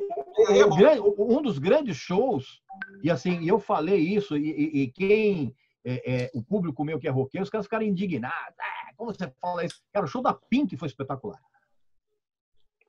[0.50, 2.62] é um dos grandes shows,
[3.04, 5.56] e assim, eu falei isso, e, e- e quem.
[5.84, 8.56] é, é, o público meu que é roqueiro, os caras ficaram indignados.
[8.60, 9.82] Ah, como você fala isso?
[9.92, 11.40] Cara, o show da Pink foi espetacular.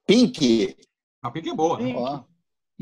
[0.06, 0.76] Pink.
[1.22, 1.78] A pique é boa.
[1.78, 1.84] né?
[1.84, 1.96] Pink.
[1.98, 2.24] Ó.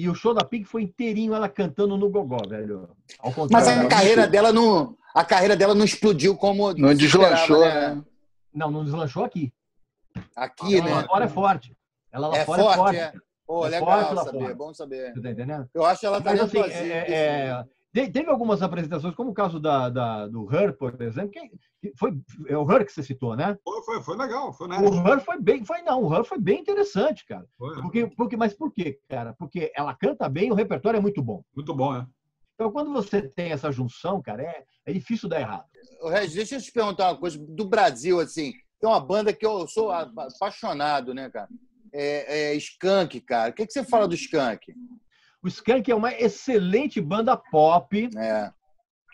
[0.01, 2.89] E o show da Pink foi inteirinho ela cantando no gogó, velho.
[3.19, 7.95] Ao Mas a carreira dela não, a carreira dela não explodiu como Não deslanchou, esperava,
[7.97, 8.03] né?
[8.55, 9.53] Não, não deslanchou aqui.
[10.35, 11.07] Aqui, ela lá né?
[11.07, 11.77] fora é forte.
[12.11, 12.97] Ela lá É fora forte, é forte.
[12.97, 13.13] é.
[13.47, 14.55] Pô, É legal forte lá saber, fora.
[14.55, 15.13] bom saber.
[15.13, 15.69] Você tá entendendo?
[15.75, 19.35] Eu acho que ela tá Mas assim, é- é- te- teve algumas apresentações, como o
[19.35, 22.13] caso da, da- do Her, por exemplo, que, foi
[22.47, 23.57] é o Her que você citou, né?
[23.65, 25.09] Foi, foi, foi legal, foi O honesto.
[25.09, 27.45] Her foi bem, foi não, o Her foi bem interessante, cara.
[27.59, 29.35] Foi, Porque, porque, mas por quê, cara?
[29.39, 31.43] Porque ela canta bem, o repertório é muito bom.
[31.55, 32.07] Muito bom, né?
[32.55, 35.65] Então, quando você tem essa junção, cara, é, é difícil dar errado.
[36.11, 37.39] Regis, deixa eu te perguntar uma coisa.
[37.39, 41.49] Do Brasil, assim, tem uma banda que eu sou apaixonado, né, cara?
[41.93, 43.51] É, é Skank, cara.
[43.51, 44.73] O que, que você fala do Skank?
[45.43, 48.51] O Skank é uma excelente banda pop É.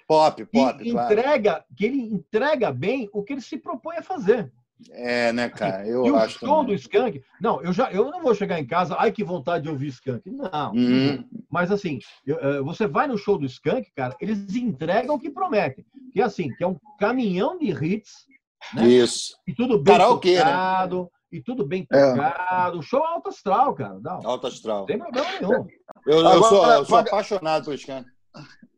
[0.09, 1.13] Pop, que pop, claro.
[1.13, 4.53] entrega, que ele entrega bem o que ele se propõe a fazer.
[4.91, 5.87] É, né, cara?
[5.87, 6.67] Eu e o acho show também.
[6.67, 9.71] do Skank, não, eu já eu não vou chegar em casa, ai que vontade de
[9.71, 10.31] ouvir Skank.
[10.31, 10.73] Não.
[10.75, 11.25] Uhum.
[11.51, 15.31] Mas assim, eu- eh, você vai no show do Skank, cara, eles entregam o que
[15.31, 15.85] prometem.
[16.13, 18.27] Que é assim, que é um caminhão de hits,
[18.75, 18.87] né?
[18.87, 19.37] Isso.
[19.47, 20.41] E tudo bem Karaokê, né?
[20.45, 22.13] tocado, e tudo bem É.
[22.15, 22.83] tocado.
[22.83, 23.99] Show alto astral, cara.
[24.01, 24.85] Não, não Alto astral.
[24.85, 25.67] tem problema nenhum.
[26.07, 28.09] Eu, eu Agora, sou, eu sou paga- apaixonado por Skank.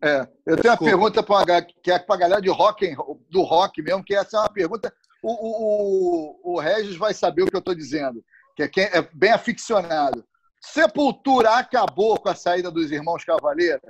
[0.02, 2.96] É, eu tenho uma pergunta para que é para a galera de rock,
[3.28, 4.94] do rock mesmo, que essa é uma pergunta.
[5.22, 8.24] O, o, o, Regis vai saber o que eu estou dizendo,
[8.54, 10.24] que é, quem é bem aficionado.
[10.60, 13.80] Sepultura acabou com a saída dos irmãos Cavaleira?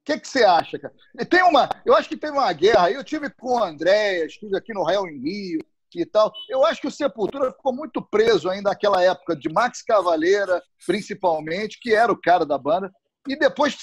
[0.00, 0.94] O que, que você acha, cara?
[1.18, 2.90] E Tem uma, eu acho que teve uma guerra.
[2.90, 5.60] Eu tive com o André, estive aqui no Real em Rio
[5.98, 6.32] e tal.
[6.48, 11.78] Eu acho que o Sepultura ficou muito preso ainda naquela época de Max Cavaleira, principalmente,
[11.80, 12.90] que era o cara da banda.
[13.28, 13.76] E depois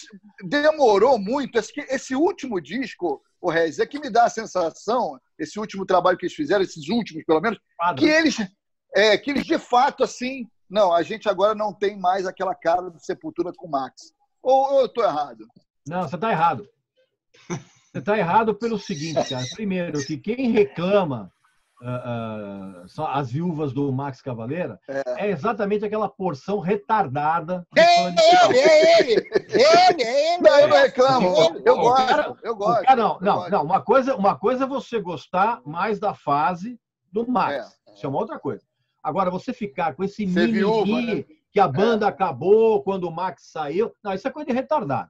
[0.43, 1.57] demorou muito.
[1.57, 6.17] Esse, esse último disco, o Rez, é que me dá a sensação, esse último trabalho
[6.17, 7.59] que eles fizeram, esses últimos pelo menos,
[7.97, 8.37] que eles,
[8.95, 12.89] é, que eles de fato, assim, não, a gente agora não tem mais aquela cara
[12.89, 14.11] do Sepultura com o Max.
[14.41, 15.47] Ou, ou eu estou errado?
[15.87, 16.67] Não, você está errado.
[17.91, 19.45] Você está errado pelo seguinte, cara.
[19.55, 21.31] Primeiro, que quem reclama
[21.83, 25.29] ah, só as viúvas do Max Cavaleira é.
[25.29, 27.65] exatamente aquela porção retardada.
[27.75, 29.63] fã de É ele, é ele, ele,
[30.03, 30.41] é ele.
[30.41, 31.27] Não, eu não reclamo.
[31.65, 32.45] Eu O cara- gosto.
[32.45, 32.83] Eu gosto.
[32.83, 33.51] cara- não, não, gosto.
[33.51, 33.63] não.
[33.63, 36.79] Uma coisa, uma coisa é você gostar mais da fase
[37.11, 37.77] do Max.
[37.87, 37.93] É.
[37.93, 38.63] Isso é uma outra coisa.
[39.03, 41.25] Agora, você ficar com esse Ser mimimi né?
[41.51, 43.91] que a banda acabou quando o Max saiu.
[44.03, 45.09] Não, isso é coisa de retardado.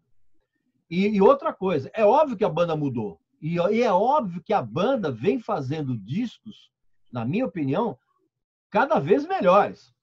[0.89, 3.19] E, e outra coisa, é óbvio que a banda mudou.
[3.41, 6.71] E, e é óbvio que a banda vem fazendo discos,
[7.11, 7.97] na minha opinião,
[8.69, 9.93] cada vez melhores.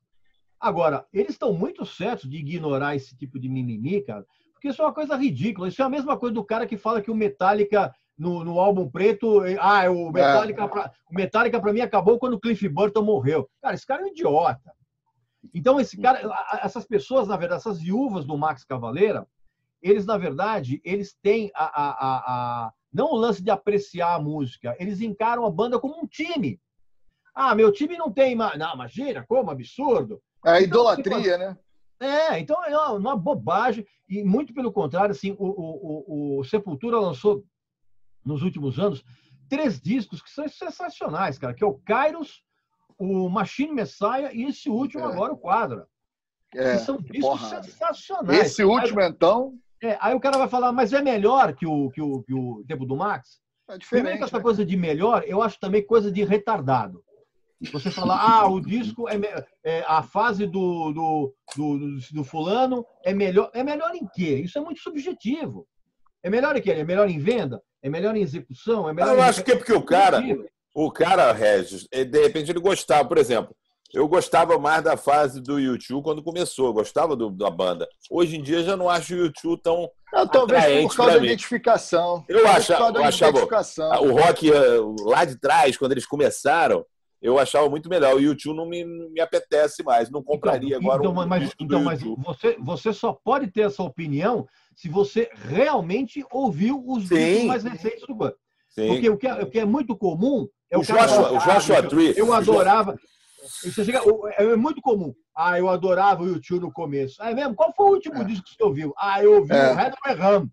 [0.61, 4.85] Agora, eles estão muito certos de ignorar esse tipo de mimimi, cara, porque isso é
[4.85, 5.68] uma coisa ridícula.
[5.68, 8.89] Isso é a mesma coisa do cara que fala que o Metallica no, no álbum
[8.89, 13.51] preto, ah, o Metallica, pra, o Metallica para mim acabou quando o Cliff Burton morreu.
[13.61, 14.72] Cara, esse cara é um idiota.
[15.53, 16.20] Então esse cara,
[16.62, 19.26] essas pessoas, na verdade, essas viúvas do Max Cavaleira,
[19.82, 22.16] eles na verdade, eles têm a, a, a,
[22.66, 26.61] a- não o lance de apreciar a música, eles encaram a banda como um time.
[27.34, 28.36] Ah, meu time não tem.
[28.36, 30.22] Não, imagina, como absurdo.
[30.47, 31.59] É a idolatria, né?
[31.99, 33.84] É, então é uma, bobagem.
[34.09, 37.45] E muito pelo contrário, assim, o, o, o- o Sepultura lançou
[38.24, 39.03] nos últimos anos
[39.49, 42.42] três discos que são sensacionais, cara, que é o Kairos,
[42.99, 45.07] o Machine Messiah e esse último É.
[45.12, 45.86] agora, o Quadra.
[46.55, 47.62] É, são discos porrada.
[47.64, 48.38] sensacionais.
[48.38, 52.00] Esse último, então, é, aí o cara vai falar, mas é melhor que o, que
[52.00, 53.40] o, que o tempo do Max?
[53.70, 54.18] é diferente.
[54.18, 54.42] que essa né?
[54.42, 57.02] coisa de melhor, eu acho também coisa de retardado.
[57.72, 59.28] Você falar, ah, o disco é, me-
[59.64, 63.50] é, a fase do, do, do, do- do fulano é melhor.
[63.54, 64.36] É melhor em quê?
[64.44, 65.66] Isso é muito subjetivo.
[66.22, 66.72] É melhor em quê?
[66.72, 67.62] É melhor em venda?
[67.82, 68.88] É melhor em execução?
[68.88, 69.22] É melhor Eu em...
[69.22, 70.20] acho que é porque o cara,
[70.74, 73.54] o cara, Regis, de repente ele gostava, por exemplo,
[73.95, 77.88] eu gostava mais da fase do YouTube quando começou, eu gostava do- da banda.
[78.11, 79.88] Hoje em dia já não acho o YouTube tão.
[80.12, 81.26] Não, talvez por causa da mim.
[81.26, 82.24] identificação.
[82.28, 84.03] Eu causa eu achava- identificação.
[84.05, 86.84] O rock eh, lá de trás, quando eles começaram,
[87.22, 88.14] eu achava muito melhor.
[88.14, 91.42] O YouTube não me, não me apetece mais, não compraria Então, agora então, um mas,
[91.42, 96.82] disco do então, mas você, você só pode ter essa opinião se você realmente ouviu
[96.86, 97.14] os Sim.
[97.14, 98.36] discos mais recentes do banda.
[98.68, 98.88] Sim.
[98.88, 101.32] Porque o que é, o que é muito comum é o, O cara Joshua- falar,
[101.32, 102.99] o Joshua "Ah, Tree." Eu adorava.
[103.62, 105.14] Você chega, o- é muito comum.
[105.36, 107.16] Ah, eu adorava o YouTube no começo.
[107.20, 107.55] Ah, é mesmo?
[107.55, 108.24] Qual foi o último É.
[108.24, 108.95] disco que você ouviu?
[108.97, 109.72] Ah, eu ouvi É.
[109.72, 110.49] o Red Ram.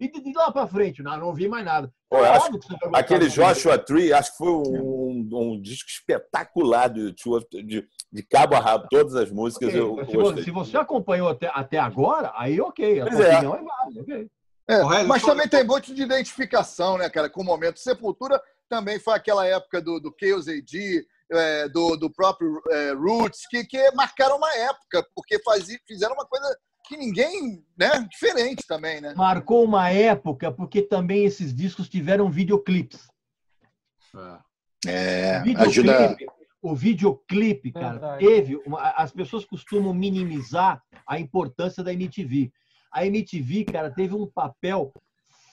[0.00, 1.02] E de, de lá pra frente?
[1.02, 1.92] Não, não ouvi mais nada.
[2.10, 7.00] Pô, É acho gostar Aquele Joshua Tree, acho que foi um, um disco espetacular do
[7.00, 10.76] YouTube, de, de cabo a rabo, todas as músicas Ok, eu se, você, se você
[10.76, 13.00] acompanhou até, até agora, aí ok.
[13.00, 13.32] A Pois é.
[13.34, 14.00] opinião é válida.
[14.02, 14.30] ok.
[14.68, 17.28] É, mas também tem muito de identificação, né, cara?
[17.30, 17.78] Com o momento.
[17.78, 23.46] Sepultura também foi aquela época do, do Chaos AD, é, do, do próprio é, Roots,
[23.48, 26.56] que, que marcaram uma época, porque fazia, fizeram uma coisa
[26.86, 28.06] que ninguém, né?
[28.10, 29.14] Diferente também, né?
[29.16, 33.06] Marcou uma época, porque também esses discos tiveram videoclipes.
[34.86, 36.16] É, O videoclipe, ajuda.
[36.60, 38.26] o videoclipe, cara, Verdade.
[38.26, 38.56] teve.
[38.66, 42.52] uma- as pessoas costumam minimizar a importância da MTV.
[42.92, 44.92] A MTV, cara, teve um papel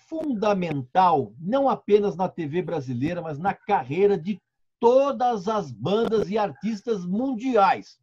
[0.10, 4.42] fundamental, não apenas na TV brasileira, mas na carreira de
[4.80, 8.00] todas as bandas e artistas mundiais.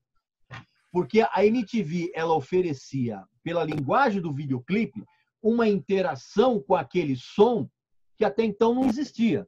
[0.93, 5.05] Porque a MTV, ela oferecia, pela linguagem do videoclipe,
[5.43, 7.68] uma interação com aquele som
[8.16, 9.47] que até então não existia.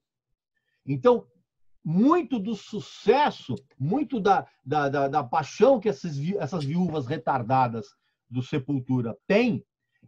[0.86, 1.26] Então,
[1.84, 7.86] muito do sucesso, muito da, da, da, da paixão que essas, essas viúvas retardadas
[8.28, 9.64] do Sepultura têm,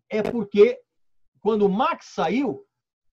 [0.09, 0.79] é porque
[1.41, 2.65] quando o Max saiu,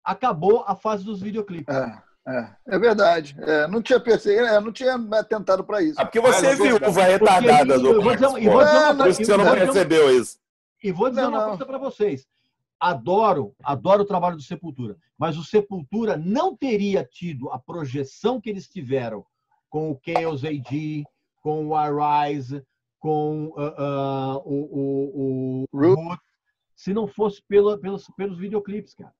[0.03, 1.73] acabou a fase dos videoclipes.
[1.73, 3.35] É, é, é verdade.
[3.39, 5.99] É, não tinha percebido, é, não tinha me atentado para isso.
[5.99, 8.93] Ah, porque você Mas, é viúva Porque, retardada do dizer, Max, e dizer uma É,
[8.93, 10.39] Por isso que você não percebeu isso.
[10.83, 12.27] E vou dizer Não, uma coisa para vocês.
[12.79, 18.49] Adoro, adoro o trabalho do Sepultura, mas o Sepultura não teria tido a projeção que
[18.49, 19.25] eles tiveram
[19.69, 21.03] com o Chaos AD,
[21.41, 22.61] com o Arise,
[22.99, 26.01] com ah, ah, o, o, o Root.
[26.01, 26.21] Root,
[26.75, 29.13] se não fosse pela, pelos, pelos videoclipes, cara.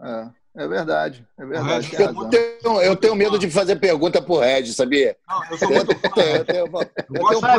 [0.00, 1.90] É, é verdade, é verdade.
[1.98, 5.16] Eu tenho, eu tenho medo de fazer pergunta pro Red, sabia?
[5.28, 6.20] Não, eu sou muito fã.
[6.20, 6.68] eu tenho, É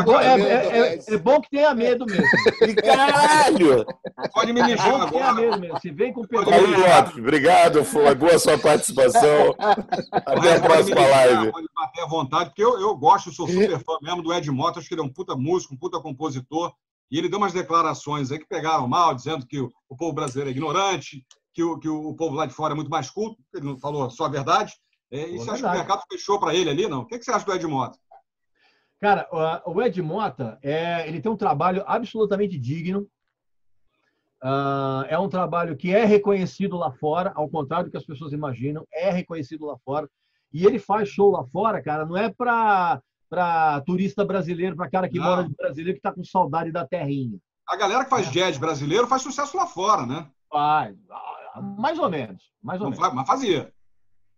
[0.04, 2.24] bom, é- é- é- é bom que tenha medo mesmo.
[2.84, 3.86] Caralho!
[4.34, 5.42] Pode me É mijar bom que tenha agora.
[5.48, 5.80] medo mesmo.
[5.80, 6.58] Se vem com pergunta.
[6.58, 7.18] Lopes.
[7.18, 9.56] Obrigado, foi boa sua participação.
[10.12, 11.52] Até a próxima live.
[11.52, 14.80] Pode bater à vontade, porque eu, eu gosto, sou super fã mesmo do Ed Mota,
[14.80, 16.74] acho que ele é um puta músico, um puta compositor,
[17.12, 20.52] e ele deu umas declarações aí que pegaram mal, dizendo que o povo brasileiro é
[20.52, 21.24] ignorante,
[21.60, 24.10] que o, que o povo lá de fora é muito mais culto, ele não falou
[24.10, 24.72] só a verdade.
[25.12, 27.02] É, e você acha que o mercado fechou para ele ali, não?
[27.02, 28.00] O que, que você acha do Ed Mota?
[29.02, 29.28] Cara,
[29.66, 33.08] o- Ed Mota, é, ele tem um trabalho absolutamente digno.
[34.42, 38.32] Ah, é um trabalho que é reconhecido lá fora, ao contrário do que as pessoas
[38.32, 40.10] imaginam, é reconhecido lá fora.
[40.54, 45.08] E ele faz show lá fora, cara, não é para para turista brasileiro, para cara
[45.08, 45.26] que Não.
[45.26, 47.38] mora de brasileiro que está com saudade da terrinha.
[47.68, 50.28] A galera que faz jazz brasileiro faz sucesso lá fora, né?
[50.50, 51.39] Faz, ah,
[51.78, 53.04] mais ou menos, mais ou Não menos.
[53.04, 53.74] faz, mas fazia.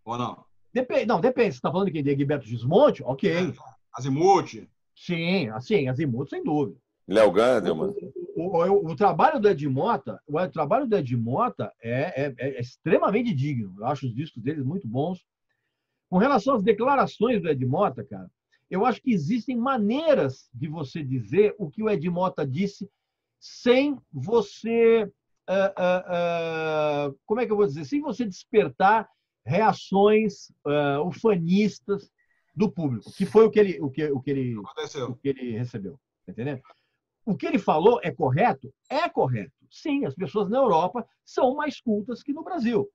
[0.04, 0.44] Ou não?
[0.72, 1.52] Depende, não, depende.
[1.52, 2.02] Você está falando de quem?
[2.02, 3.02] De Egberto Gismonte?
[3.04, 3.52] Ok.
[3.94, 4.66] Azimuth.
[4.94, 6.78] Sim, assim, Azimuth, sem dúvida.
[7.06, 7.92] Léo Gandelman.
[8.34, 12.34] O, o- o- o trabalho do Ed Mota, o trabalho do Ed Mota é, é-
[12.38, 13.74] é extremamente digno.
[13.78, 15.22] Eu acho os discos dele muito bons.
[16.08, 18.30] Com relação às declarações do Ed Mota, cara,
[18.70, 22.88] eu acho que existem maneiras de você dizer o que o Ed Mota disse
[23.38, 25.10] sem você.
[25.48, 27.84] Ah, ah, como é que eu vou dizer?
[27.84, 29.08] Sem você despertar
[29.44, 32.10] reações ah, ufanistas
[32.54, 35.10] do público, que foi o que ele, o que, o que ele, Aconteceu.
[35.10, 35.98] o que ele recebeu.
[36.26, 36.60] Tá entendendo?
[37.24, 38.72] O que ele falou é correto?
[38.90, 39.52] É correto.
[39.70, 42.88] Sim, as pessoas na Europa são mais cultas que no Brasil.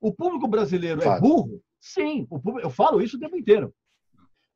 [0.00, 1.20] O público brasileiro é Fato.
[1.22, 1.62] burro?
[1.80, 3.72] Sim, o público- eu falo isso o tempo inteiro.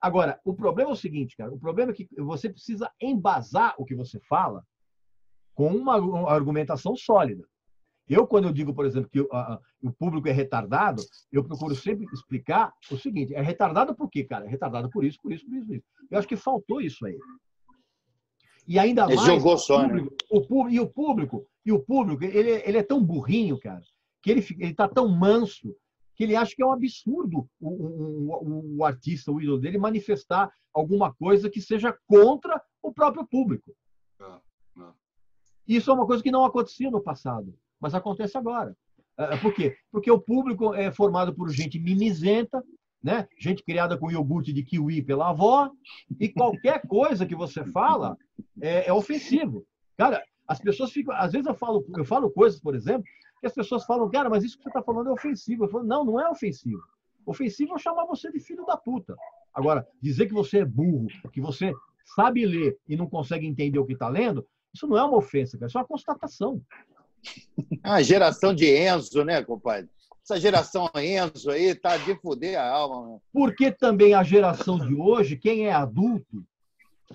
[0.01, 1.53] Agora, o problema é o seguinte, cara.
[1.53, 4.64] O problema é que você precisa embasar o que você fala
[5.61, 7.44] com uma argumentação sólida.
[8.08, 12.72] Eu, quando eu digo, por exemplo, que o- público é retardado, eu procuro sempre explicar
[12.90, 14.46] o seguinte: é retardado por quê, cara?
[14.46, 15.84] É retardado por isso, por isso, por isso, por isso.
[16.11, 17.18] Eu acho que faltou isso aí.
[18.66, 19.26] E ainda Ele mais.
[19.26, 19.88] jogou só, né?
[19.88, 23.82] público, o público, e o público, e o público, ele, ele é tão burrinho, cara,
[24.22, 25.76] que ele ele tá tão manso
[26.16, 29.76] que ele acha que é um absurdo o, o, o- o artista, o ídolo dele,
[29.76, 33.74] manifestar alguma coisa que seja contra o próprio público.
[35.71, 35.77] É, é.
[35.77, 38.77] Isso é uma coisa que não acontecia no passado, mas acontece agora.
[39.16, 39.77] É, Por quê?
[39.93, 42.62] Porque o público é formado por gente mimizenta,
[43.03, 43.29] né?
[43.39, 45.71] gente criada com iogurte de kiwi pela avó,
[46.18, 48.16] e qualquer coisa que você fala
[48.61, 49.64] é, é ofensivo.
[49.97, 51.14] Cara, as pessoas ficam.
[51.14, 53.05] Às vezes eu falo, eu falo coisas, por exemplo,
[53.41, 55.64] que as pessoas falam, cara, mas isso que você está falando é ofensivo.
[55.64, 56.83] Eu falo, não, não é ofensivo.
[57.25, 59.16] Ofensivo é chamar você de filho da puta.
[59.55, 61.73] Agora, dizer que você é burro, que você
[62.14, 65.57] sabe ler e não consegue entender o que está lendo, isso não é uma ofensa,
[65.59, 65.68] cara.
[65.68, 66.61] Isso é uma constatação.
[67.83, 69.89] A geração de Enzo, né, compadre?
[70.23, 73.03] Essa geração Enzo aí tá de fuder a alma.
[73.03, 73.23] Mano.
[73.33, 76.45] Porque também a geração de hoje, quem é adulto,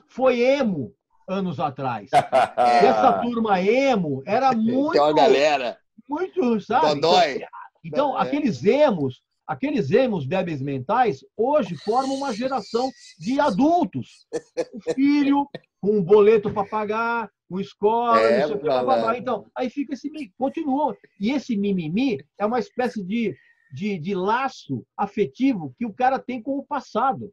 [0.08, 0.93] foi emo
[1.28, 2.10] anos atrás.
[2.12, 2.16] E
[2.86, 5.78] essa turma emo era muito, Tem uma galera.
[6.08, 6.95] muito, sabe?
[6.95, 7.41] Dodói.
[7.84, 8.22] Então, É.
[8.22, 14.28] aqueles emos, aqueles emos débeis mentais, hoje formam uma geração de adultos.
[14.74, 15.47] O filho
[15.82, 19.17] com um boleto para pagar, com escola, É, não sei o que, blá, blá.
[19.17, 20.97] Então, aí fica esse continua.
[21.19, 23.35] E esse mimimi é uma espécie de,
[23.71, 27.31] de, de laço afetivo que o cara tem com o passado.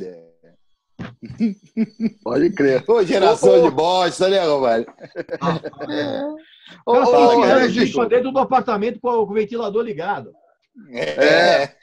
[0.00, 0.32] É.
[2.22, 2.84] Pode crer.
[2.88, 3.68] Ô, geração Ô, ô.
[3.68, 4.86] de bosta, né, compadre?
[6.86, 6.92] Ô,
[7.40, 10.32] Cara, ô, bicho dentro do apartamento com o o ventilador ligado.
[10.90, 11.74] É.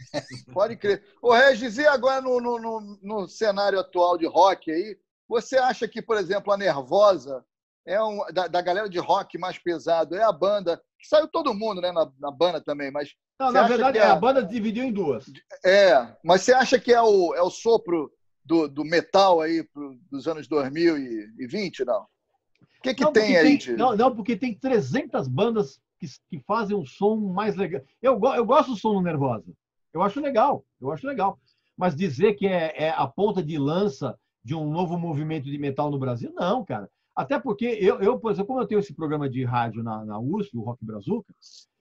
[0.51, 1.03] Pode crer.
[1.21, 4.97] Ô, Regis, e agora no, no, no, no cenário atual de rock aí,
[5.29, 7.45] você acha que, por exemplo, a Nervosa
[7.85, 11.53] é um, da, da galera de rock mais pesado, é a banda, que saiu todo
[11.53, 14.91] mundo né, na, na banda também, mas Não, na verdade, é- a banda dividiu em
[14.91, 15.25] duas.
[15.63, 18.11] é, mas você acha que é o, é o sopro
[18.43, 22.01] do, do metal aí pro, dos anos 2020, não?
[22.01, 23.73] O que, que Não, tem porque aí de...
[23.73, 27.81] Não, não, porque tem 300 bandas que, que fazem um som mais legal.
[28.01, 29.51] Eu, eu gosto do som do Nervosa.
[29.93, 31.37] Eu acho legal, eu acho legal.
[31.77, 35.89] Mas dizer que é, é a ponta de lança de um novo movimento de metal
[35.91, 36.89] no Brasil, não, cara.
[37.15, 40.19] Até porque eu, eu por exemplo, como eu tenho esse programa de rádio na, na
[40.19, 41.33] USP, o Rock Brazuca,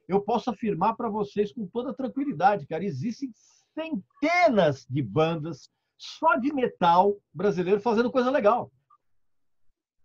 [0.08, 3.30] eu posso afirmar para vocês com toda tranquilidade, cara, existem
[3.74, 8.72] centenas de bandas só de metal brasileiro fazendo coisa legal.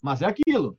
[0.01, 0.77] Mas é aquilo.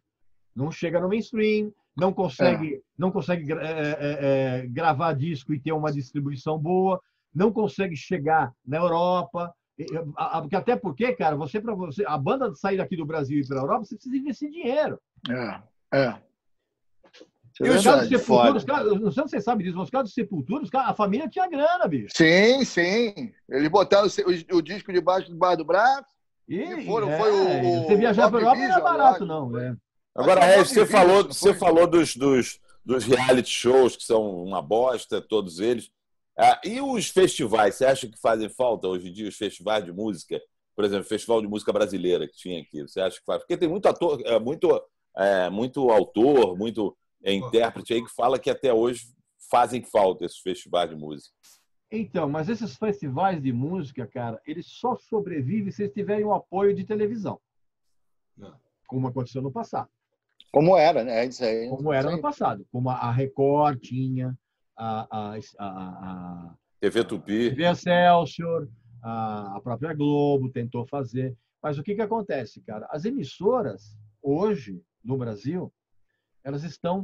[0.55, 4.19] Não chega no mainstream, não consegue, não consegue é, é,
[4.61, 7.01] é, gravar disco e ter uma distribuição boa,
[7.35, 9.53] não consegue chegar na Europa.
[9.79, 9.87] E,
[10.57, 13.59] Até porque, cara, você para você, a banda sair daqui do Brasil e ir para
[13.59, 14.99] a Europa, você precisa investir dinheiro.
[15.29, 15.63] É,
[15.99, 16.15] é.
[17.61, 19.85] E É os caras de Sepultura, os caras, não sei se vocês sabem disso, mas
[19.87, 22.13] os caras de Sepultura, caras- a família tinha grana, bicho.
[22.17, 23.33] Sim, sim.
[23.49, 26.09] Eles botaram o, o- o disco debaixo do bar do braço.
[26.49, 29.59] E, E foram- é, foi o- você viajar para Europa não é barato, não.
[29.59, 29.77] É.
[30.17, 31.59] Agora, Regis, o você falou, você foi?
[31.59, 35.91] falou dos, dos, dos reality shows, que são uma bosta, todos eles.
[36.37, 39.93] Ah, e os festivais, você acha que fazem falta hoje em dia, os festivais de
[39.93, 40.41] música?
[40.75, 42.83] Por exemplo, o Festival de Música Brasileira que tinha aqui.
[42.83, 43.41] Você acha que faz?
[43.41, 44.83] Porque tem muito ator, é, muito,
[45.17, 49.07] é, muito autor, muito é, intérprete aí que fala que até hoje
[49.49, 51.33] fazem falta esses festivais de música.
[51.91, 56.75] Então, mas esses festivais de música, cara, eles só sobrevivem se eles tiverem o apoio
[56.75, 57.41] de televisão.
[58.43, 58.51] É.
[58.89, 59.89] Como aconteceu no passado.
[60.53, 61.25] Como era, né?
[61.25, 61.69] Isso aí.
[61.69, 62.67] como era no passado.
[62.73, 64.37] Como a a Record tinha,
[64.77, 67.51] a, a, a, a TV Tupi.
[67.51, 68.69] TV Excelsior,
[69.03, 71.37] a, a própria Globo tentou fazer.
[71.63, 72.87] Mas o que, que acontece, cara?
[72.91, 75.73] As emissoras, hoje, no Brasil,
[76.43, 77.03] elas estão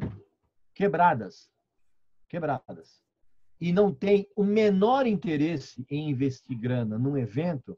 [0.75, 1.51] quebradas.
[2.29, 3.03] Quebradas.
[3.61, 7.75] E não tem o menor interesse em investir grana num evento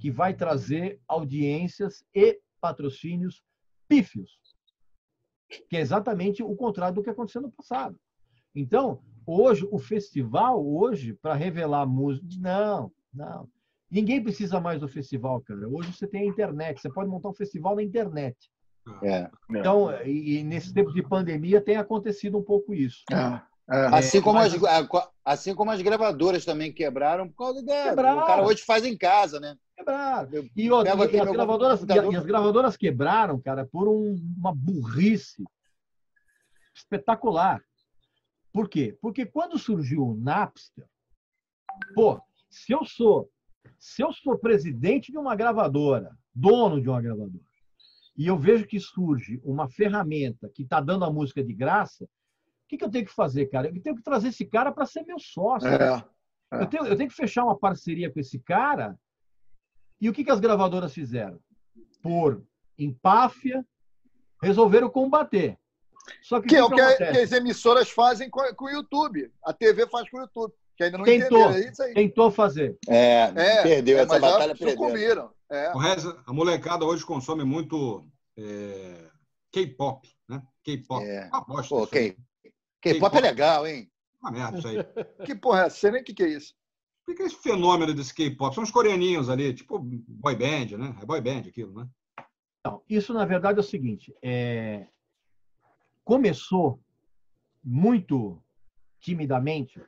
[0.00, 3.42] que vai trazer audiências e patrocínios
[3.88, 4.38] pífios.
[5.68, 7.98] Que é exatamente o contrário do que aconteceu no passado.
[8.54, 13.48] Então, hoje, o festival, hoje, para revelar música, não, não.
[13.90, 15.68] Ninguém precisa mais do festival, cara.
[15.68, 18.36] Hoje você tem a internet, você pode montar um festival na internet.
[19.02, 19.30] É.
[19.50, 23.04] Então, e, e nesses tempos de pandemia tem acontecido um pouco isso.
[23.12, 23.86] É, é.
[23.92, 24.88] Assim, como mas- as,
[25.24, 27.90] assim como as gravadoras também quebraram por causa da.
[27.90, 28.22] Quebraram.
[28.22, 29.56] O cara hoje faz em casa, né?
[29.76, 30.28] Quebraram.
[30.32, 30.72] Eu E, e
[31.20, 35.44] as gravadoras, e as gravadoras quebraram, cara, por um- uma burrice
[36.74, 37.62] espetacular.
[38.52, 38.96] Por quê?
[39.00, 40.86] Porque quando surgiu o Napster,
[41.94, 43.30] pô, se eu sou,
[43.78, 47.44] se eu sou presidente de uma gravadora, dono de uma gravadora,
[48.16, 52.08] e eu vejo que surge uma ferramenta que está dando a música de graça, o
[52.68, 53.68] que, que eu tenho que fazer, cara?
[53.68, 55.68] Eu tenho que trazer esse cara para ser meu sócio.
[55.68, 56.04] É.
[56.52, 58.98] Eu tenho, eu tenho que fechar uma parceria com esse cara.
[60.00, 61.40] E o que, que as gravadoras fizeram?
[62.02, 62.44] Por
[62.78, 63.64] empáfia,
[64.42, 65.58] resolveram combater.
[66.22, 69.30] Só que, Que é o que, que, as emissoras fazem com, com o YouTube.
[69.44, 70.52] A TV faz com o YouTube.
[70.76, 71.38] Que ainda não Tentou.
[71.50, 71.66] entenderam.
[71.68, 71.94] É isso aí.
[71.94, 72.76] Tentou fazer.
[72.88, 74.70] É, É, perdeu é, essa mas já batalha, perdeu.
[74.70, 75.30] sucumbiram.
[75.50, 75.72] É.
[75.74, 78.06] O Rez, a molecada hoje consome muito
[78.38, 79.10] é,
[79.52, 80.42] K-pop, né?
[80.64, 81.04] K-pop.
[81.04, 81.28] É.
[81.28, 81.68] Uma bosta.
[81.74, 82.12] Pô, isso aí.
[82.12, 83.90] K- K-pop é legal, hein?
[84.20, 84.76] Uma merda isso aí.
[85.26, 85.76] Que porra é essa?
[85.76, 86.54] Sei nem o que, que é isso.
[87.06, 88.54] O que é esse fenômeno desse K-pop?
[88.54, 90.96] São os coreaninhos ali, tipo boy band, né?
[91.02, 91.86] É boy band aquilo, né?
[92.64, 94.86] Não, isso, na verdade, é o seguinte: é,
[96.04, 96.80] começou
[97.62, 98.42] muito
[99.00, 99.80] timidamente,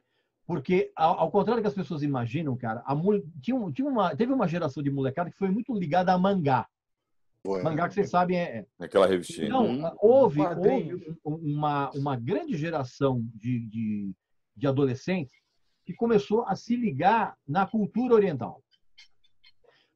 [0.47, 2.95] porque, ao, ao contrário do que as pessoas imaginam, cara, a
[3.41, 6.69] tinha, tinha uma, teve uma geração de molecada que foi muito ligada a mangá.
[7.43, 9.47] Pô, Mangá que vocês sabem é, é Naquela revistinha.
[9.47, 9.91] Então, Uhum.
[10.01, 14.15] houve, houve um- uma, uma grande geração de, de,
[14.57, 15.35] de adolescentes
[15.85, 18.63] que começou a se ligar na cultura oriental.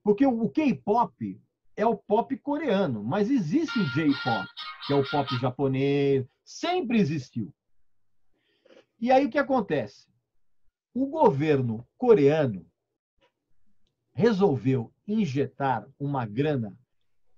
[0.04, 1.40] Porque o, o K-pop
[1.78, 4.48] é o pop coreano, mas existe o J-pop,
[4.84, 7.54] que é o pop japonês, sempre existiu.
[9.00, 10.08] E aí o que acontece?
[10.92, 12.66] O governo coreano
[14.12, 16.76] resolveu injetar uma grana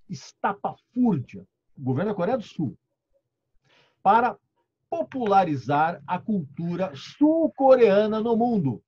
[0.09, 2.79] estapafúrdia, o governo da Coreia do Sul,
[4.03, 4.39] para
[4.89, 8.83] popularizar a cultura sul-coreana no mundo.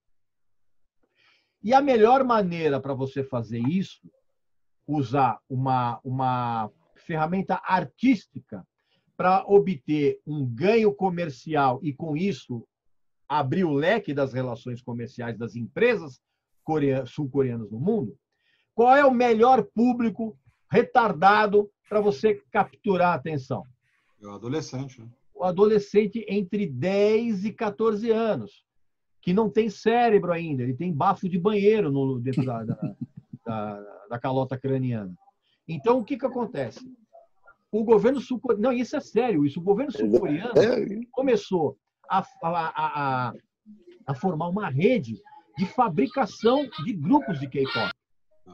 [1.62, 4.10] E a melhor maneira para você fazer isso,
[4.86, 8.66] usar uma, uma ferramenta artística
[9.16, 12.66] para obter um ganho comercial e, com isso,
[13.28, 16.20] abrir o leque das relações comerciais das empresas
[16.64, 18.16] corea- sul-coreanas no mundo,
[18.74, 20.36] qual é o melhor público
[20.70, 23.64] retardado para você capturar a atenção?
[24.22, 25.08] É o adolescente, né?
[25.34, 28.64] O adolescente entre 10 e 14 anos,
[29.20, 32.94] que não tem cérebro ainda, ele tem bafo de banheiro no, dentro da, da,
[33.44, 35.14] da- da calota craniana.
[35.66, 36.80] Então, o que, que acontece?
[37.70, 38.62] O governo sul-coreano.
[38.62, 39.58] Não, isso é sério, isso.
[39.58, 41.78] O governo sul-coreano É, começou
[42.10, 42.50] a, a,
[42.84, 43.32] a,
[44.06, 45.18] a- formar uma rede
[45.56, 47.90] de fabricação de grupos de K-pop,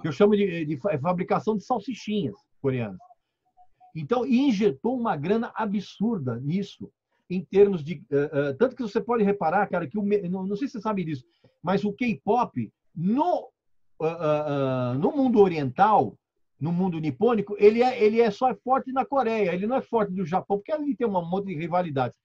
[0.00, 3.00] que eu chamo de, de fa- fabricação de salsichinhas coreanas.
[3.96, 6.88] Então, e injetou uma grana absurda nisso,
[7.28, 8.00] em termos de.
[8.12, 10.80] eh, eh, tanto que você pode reparar, cara, que o, não, não sei se você
[10.82, 11.24] sabe disso,
[11.60, 13.50] mas o K-pop, no,
[14.00, 16.16] ah, ah, no mundo oriental,
[16.60, 20.12] no mundo nipônico, ele é, ele é só forte na Coreia, ele não é forte
[20.12, 22.18] no Japão, porque ali tem um monte de rivalidades.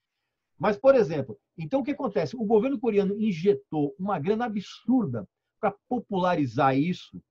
[0.57, 2.35] Mas, por exemplo, então o que acontece?
[2.35, 5.27] O governo coreano injetou uma grana absurda
[5.59, 7.21] para popularizar isso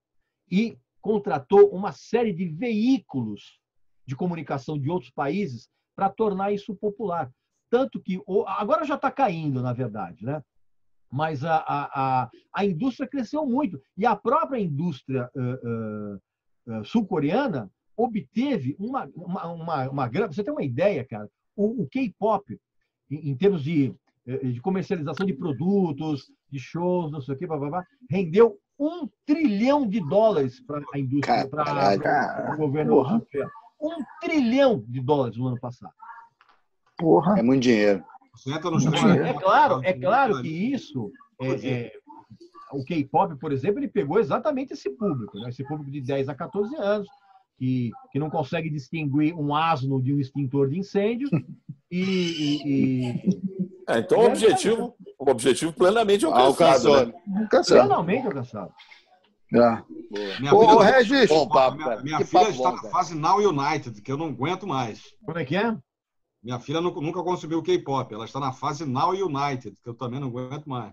[0.51, 3.59] e contratou uma série de veículos
[4.07, 7.33] de comunicação de outros países para tornar isso popular.
[7.71, 10.43] Tanto que agora já está caindo, na verdade, né?
[11.13, 11.91] Mas a, a,
[12.23, 13.79] a, a indústria cresceu muito.
[13.99, 16.19] E a própria indústria ãh,
[16.67, 20.33] ãh, sul-coreana obteve uma, uma, uma, uma grana.
[20.33, 22.59] Você ter uma ideia, cara, o, o K-pop,
[23.11, 23.95] em, em termos de,
[24.27, 28.59] eh, de comercialização de produtos, de shows, não sei o quê, blá, blá, blá, rendeu
[28.79, 33.23] um trilhão de dólares para a indústria, para o governo Porra.
[33.81, 35.93] Um trilhão de dólares no ano passado.
[36.97, 37.39] Porra.
[37.39, 38.05] É muito dinheiro.
[38.71, 38.87] Nos.
[38.87, 41.11] É claro, é claro que isso,
[41.41, 41.93] é, é,
[42.73, 45.49] o K-pop, por exemplo, ele pegou exatamente esse público, né?
[45.51, 47.07] esse público de 10 a 14 anos,
[47.59, 51.29] que, que não consegue distinguir um asno de um extintor de incêndio.
[51.91, 53.41] E, e- e-
[53.87, 56.89] É, então o objetivo, o objetivo plenamente alcançado.
[56.89, 57.07] Alcançou.
[57.07, 57.49] né?
[57.63, 57.81] Sabe.
[57.81, 58.73] plenamente alcançado.
[59.55, 59.83] É.
[60.41, 62.03] Minha Ô, filha- Regis, Bom papo, minha, cara.
[62.03, 65.03] minha filha papo está bom, na fase Now United, que eu não aguento mais.
[65.23, 65.77] Como é que é?
[66.43, 68.13] Minha filha nunca, consumiu K-pop.
[68.13, 70.93] Ela está na fase Now United, que eu também não aguento mais.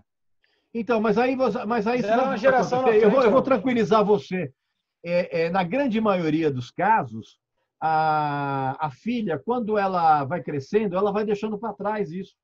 [0.72, 3.42] Então, mas aí, você- mas aí sabe uma geração na eu, vou, frente, eu vou
[3.42, 4.52] tranquilizar você.
[5.04, 7.38] É, é, na grande maioria dos casos,
[7.80, 12.34] a, a filha, quando ela vai crescendo, ela vai deixando para trás isso.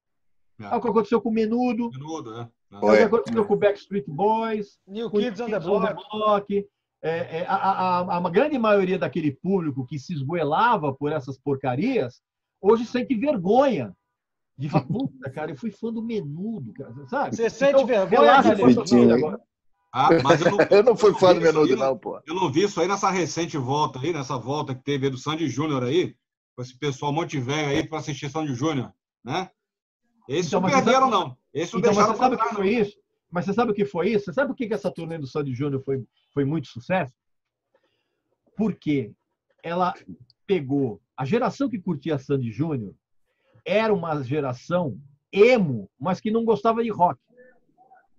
[0.60, 0.64] É.
[0.64, 2.48] É o que aconteceu com o Menudo, Menudo, né?
[2.72, 5.80] é o que aconteceu com o Backstreet Boys, New com Kids on the Kids on
[5.82, 6.08] the Block.
[6.10, 6.68] Block.
[7.02, 11.38] É, é, a, a, a- a grande maioria daquele público que se esgoelava por essas
[11.38, 12.20] porcarias,
[12.66, 13.96] hoje sente vergonha
[14.58, 17.36] de falar, puta, cara, eu fui fã do Menudo, cara, sabe?
[17.36, 18.54] Você sente Então, vergonha, relaxa
[19.14, 19.40] agora.
[19.92, 22.20] Ah, mas eu não, eu não fui fã do menudo, aí, não, pô.
[22.26, 25.16] Eu não vi isso aí nessa recente volta aí, nessa volta que teve aí do
[25.18, 26.14] Sandy Júnior aí,
[26.54, 28.92] com esse pessoal monte velho aí para assistir Sandy Júnior,
[29.24, 29.50] né?
[30.28, 31.38] Esses Então, não mas você perderam, sabe- não.
[31.54, 32.98] Esses não Então, mas deixaram você sabe o que foi isso?
[33.30, 34.24] Mas você sabe o que foi isso?
[34.26, 37.12] Você sabe por que que essa turnê do Sandy Júnior foi, foi muito sucesso?
[38.56, 39.12] Porque
[39.62, 39.94] ela
[40.46, 42.94] pegou a geração que curtia Sandy Júnior
[43.64, 44.98] era uma geração
[45.32, 47.20] emo, mas que não gostava de rock.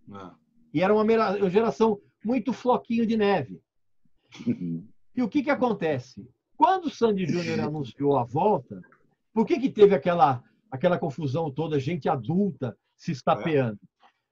[0.07, 0.35] não.
[0.73, 3.61] E era uma geração muito floquinho de neve.
[5.15, 6.29] E o que, que acontece?
[6.55, 8.79] Quando o Sandy Júnior anunciou a volta,
[9.33, 13.79] por que, que teve aquela, aquela confusão toda, gente adulta se estapeando?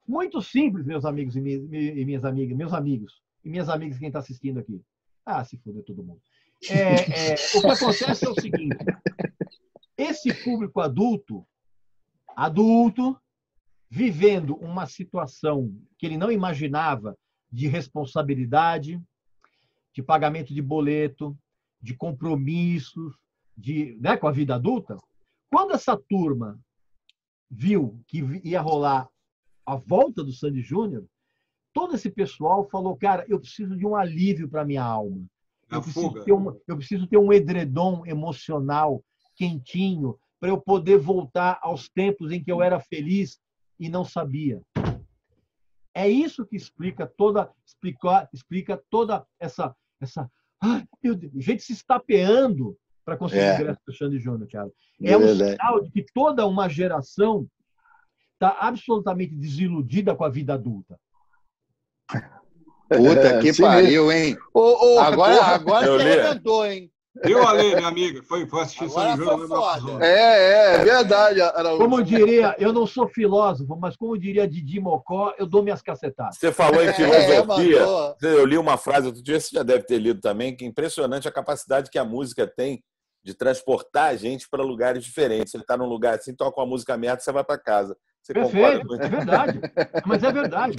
[0.07, 3.97] Muito simples, meus amigos e mi- mi- e minhas amigas, meus amigos e minhas amigas,
[3.97, 4.79] quem está assistindo aqui.
[5.25, 6.21] Ah, se foder todo mundo.
[6.69, 8.77] É, é, o que acontece é o seguinte:
[9.97, 11.45] esse público adulto,
[12.35, 13.19] adulto,
[13.89, 17.17] vivendo uma situação que ele não imaginava
[17.51, 19.01] de responsabilidade,
[19.93, 21.37] de pagamento de boleto,
[21.81, 23.15] de compromissos,
[23.55, 24.97] de, né, com a vida adulta,
[25.49, 26.59] quando essa turma
[27.49, 29.07] viu que ia rolar
[29.65, 31.05] a volta do Sandy Júnior,
[31.73, 35.25] todo esse pessoal falou, cara, eu preciso de um alívio para minha alma.
[35.75, 36.23] Eu preciso, fuga.
[36.23, 39.03] ter um, eu preciso ter um edredom emocional
[39.35, 43.39] quentinho para eu poder voltar aos tempos em que eu era feliz
[43.79, 44.61] e não sabia.
[45.93, 50.29] É isso que explica toda explica, explica toda essa essa
[50.61, 53.55] ai, meu Deus, gente se estapeando para conseguir É.
[53.55, 54.69] ingresso do Xande Júnior, cara.
[55.01, 55.51] É É um verdade.
[55.51, 57.47] sinal de que toda uma geração
[58.33, 60.99] está absolutamente desiludida com a vida adulta.
[62.89, 64.37] Puta que Sim, pariu, hein?
[64.53, 65.55] Ô, ô, Agora, porra.
[65.55, 66.19] agora Eu você li.
[66.19, 66.91] arrebentou, hein?
[67.23, 68.21] Viu, Ale, minha amiga?
[68.23, 69.39] Foi, foi assistir Agora foi Júnior.
[69.39, 69.71] lembra foda.
[69.71, 70.01] razão.
[70.01, 71.77] É, é, verdade, Araújo.
[71.81, 76.37] Como diria, eu não sou filósofo, mas como diria Didi Mocó, eu dou minhas cacetadas.
[76.37, 77.45] Você falou em É, filosofia.
[77.79, 78.17] mandou.
[78.21, 81.27] Eu li uma frase outro dia, você já deve ter lido também, que é impressionante
[81.27, 82.83] a capacidade que a música tem
[83.23, 85.51] de transportar a gente para lugares diferentes.
[85.51, 87.95] Você está num lugar assim, toca uma música merda, você vai para casa.
[88.25, 89.61] Você concorda Perfeito, com é verdade.
[90.05, 90.77] Mas é verdade.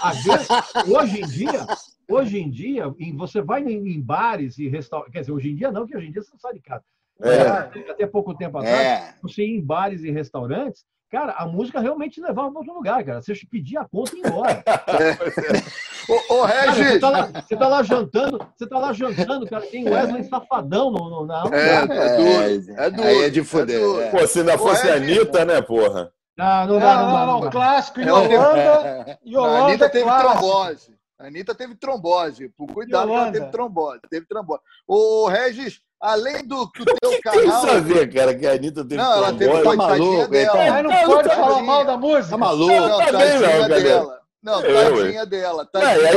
[0.00, 0.48] Às vezes,
[0.86, 1.66] hoje em dia,
[2.08, 2.84] hoje em dia,
[3.16, 5.12] você vai em, bares e restaurantes.
[5.12, 6.84] Quer dizer, hoje em dia não, que hoje em dia você não sai de casa.
[7.20, 7.90] É.
[7.90, 9.14] Até, pouco tempo atrás, É.
[9.20, 13.02] você ia em bares e restaurantes, cara, a música realmente te levava para outro lugar,
[13.04, 13.20] cara.
[13.20, 14.62] Você pedia a conta e ia embora.
[16.08, 17.00] Ô, ô, Cara, você, Regis.
[17.00, 21.08] tá lá, você tá lá jantando, você tá lá jantando, cara, tem Wesley Safadão no,
[21.10, 22.74] no, na É, é duro.
[22.78, 23.08] É duro.
[23.08, 23.80] Aí é de fuder.
[23.80, 24.00] duro.
[24.02, 24.10] é.
[24.10, 25.18] Pô, se ainda fosse a Regis.
[25.18, 26.12] Anitta, né, porra?
[26.36, 27.26] Não, não Não, dá, não, não dá.
[27.26, 27.50] não, não.
[27.50, 29.18] Clássico, Ela teve- Yolanda.
[29.24, 30.32] A Yolanda Anitta é teve clássico.
[30.40, 30.94] trombose.
[31.20, 32.48] A Anitta teve trombose.
[32.56, 34.00] Por cuidado, ela teve trombose.
[34.10, 34.60] Teve trombose.
[34.86, 37.42] Ô, Regis, além do que o teu Tem canal.
[37.46, 39.76] isso a ver, cara, que a Anitta teve Não, ela teve trombose.
[39.78, 40.54] Tá maluco, tá- dela.
[40.56, 42.28] Mas não Não, pode tá falar mal da música.
[42.30, 42.72] Tá maluco?
[42.72, 43.80] Não, Tá bem, tadinha não, galera.
[43.82, 44.20] dela.
[44.42, 45.62] Não, Eu, tadinha dela.
[45.62, 45.92] Não, Tadinha.
[46.02, 46.16] e aí.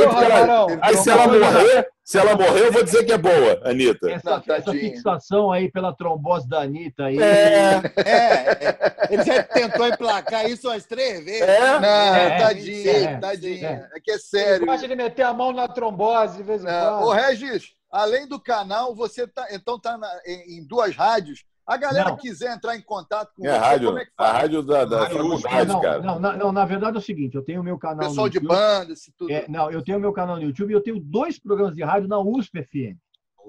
[0.66, 1.44] Teve aí se ela trombose.
[1.54, 4.10] morrer, se ela morrer, eu vou dizer que é boa, Anitta.
[4.10, 7.18] Essa, essa fixação aí pela trombose da Anitta aí.
[7.20, 9.08] É, É, é.
[9.10, 11.42] ele já tentou emplacar isso umas três vezes.
[11.42, 11.78] É?
[11.78, 13.90] Não, É, tadinha, é, tadinha.
[13.94, 14.64] É que é Ele sério.
[14.66, 17.12] gosta de meter a mão na trombose de vez em É, Ô, quando.
[17.20, 21.44] Regis, além do canal, você tá, então tá na- em, em duas rádios.
[21.68, 22.16] A galera Não.
[22.16, 24.36] que quiser entrar em contato com É a você, rádio, como é que a faz?
[24.38, 26.00] rádio da, da faculdade, não, cara.
[26.02, 28.30] não, na- não, na verdade é o seguinte, eu tenho o meu canal Pessoal no
[28.30, 28.48] de YouTube.
[28.56, 29.30] banda, esse tudo.
[29.30, 31.82] É, não, eu tenho o meu canal no YouTube e eu tenho dois programas de
[31.84, 32.96] rádio na USP FM,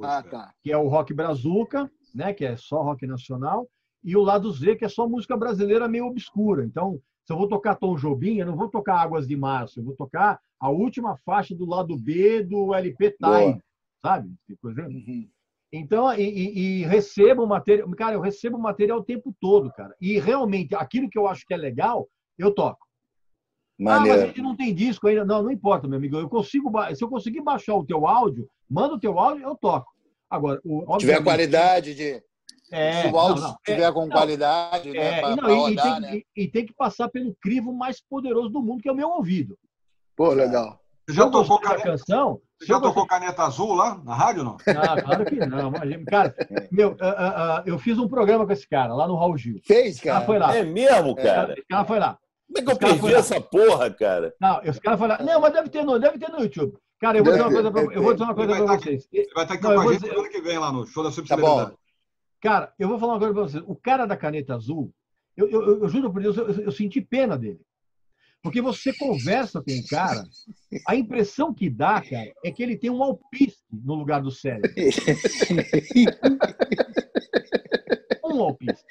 [0.03, 0.51] Ah, tá.
[0.61, 3.69] que é o Rock Brazuca, né, que é só rock nacional,
[4.03, 6.65] e o Lado Z, que é só música brasileira meio obscura.
[6.65, 9.83] Então, se eu vou tocar Tom Jobim, eu não vou tocar Águas de Março, eu
[9.85, 13.59] vou tocar a última faixa do lado B do LP Time, Boa.
[14.01, 14.29] sabe?
[14.63, 15.29] Uhum.
[15.71, 17.89] Então, e, e- e recebo material.
[17.91, 19.95] Cara, eu recebo material o tempo todo, cara.
[20.01, 22.79] E realmente, aquilo que eu acho que é legal, eu toco.
[22.81, 24.27] Ah, mas a Maneiro.
[24.27, 25.23] gente não tem disco ainda.
[25.23, 26.17] Não, não importa, meu amigo.
[26.17, 29.87] Eu consigo, se eu conseguir baixar o teu áudio, manda o teu áudio, eu toco.
[30.29, 32.21] Agora, o, Se tiver qualidade de.
[32.71, 34.99] É, se o áudio não, não, tiver com não, qualidade, né?
[34.99, 36.17] é, pra, e, pra não, e- e rodar, tem, né?
[36.17, 39.09] e- e tem que passar pelo crivo mais poderoso do mundo, que é o meu
[39.09, 39.57] ouvido.
[40.15, 40.79] Pô, legal.
[41.09, 44.57] Já tocou caneta, canção, você já tocou caneta azul lá na rádio, não?
[44.67, 45.69] Não, claro que não.
[45.69, 46.05] imagina.
[46.05, 46.35] Cara,
[46.71, 49.59] meu, ah, ah, ah, eu fiz um programa com esse cara lá no Raul Gil.
[49.65, 50.25] Fez, cara cara.
[50.25, 50.55] foi lá.
[50.55, 51.53] É mesmo, cara?
[51.53, 52.17] Esse cara foi lá.
[52.47, 53.19] Como é que eu perdi lá.
[53.19, 54.33] essa porra, cara?
[54.41, 56.77] Não, os caras falaram, não, mas deve ter no, deve ter no YouTube.
[56.99, 59.07] Cara, eu vou dizer uma coisa pra, eu vou dizer uma coisa pra tá vocês.
[59.13, 61.03] Ele vai estar aqui Não, com a gente dizer- semana que vem lá no show
[61.03, 61.69] da Tá subcelebridade.
[61.71, 61.77] bom.
[62.41, 63.63] Cara, eu vou falar uma coisa pra vocês.
[63.67, 64.91] O cara da caneta azul,
[65.37, 67.61] eu, eu, eu- eu juro por Deus, eu, eu senti pena dele.
[68.41, 70.23] Porque você conversa com o cara,
[70.87, 74.71] a impressão que dá, cara, é que ele tem um alpiste no lugar do cérebro.
[78.31, 78.83] Um alpiste.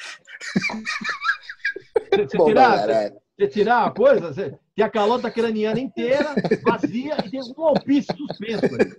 [2.10, 3.16] Você, você tirar, caralho.
[3.38, 6.34] você tirar a coisa, você tem a calota craniana inteira,
[6.64, 8.64] vazia, e tem um alpiste suspenso.
[8.64, 8.96] ali.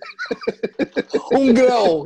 [1.34, 2.04] Um grão.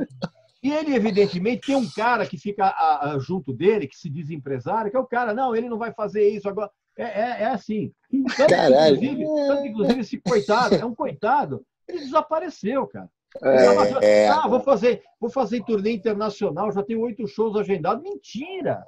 [0.62, 4.30] E ele, evidentemente, tem um cara que fica ah, ah, junto dele, que se diz
[4.30, 6.70] empresário, que é o cara, não, ele não vai fazer isso agora.
[6.96, 7.92] É, é, é assim.
[8.10, 8.96] Tanto que, Caralho.
[8.96, 13.10] inclusive, tanto que, inclusive, esse coitado, é um coitado, ele desapareceu, cara.
[14.00, 18.02] É, ah, vou fazer, vou fazer turnê internacional, já tenho oito shows agendados.
[18.02, 18.84] Mentira!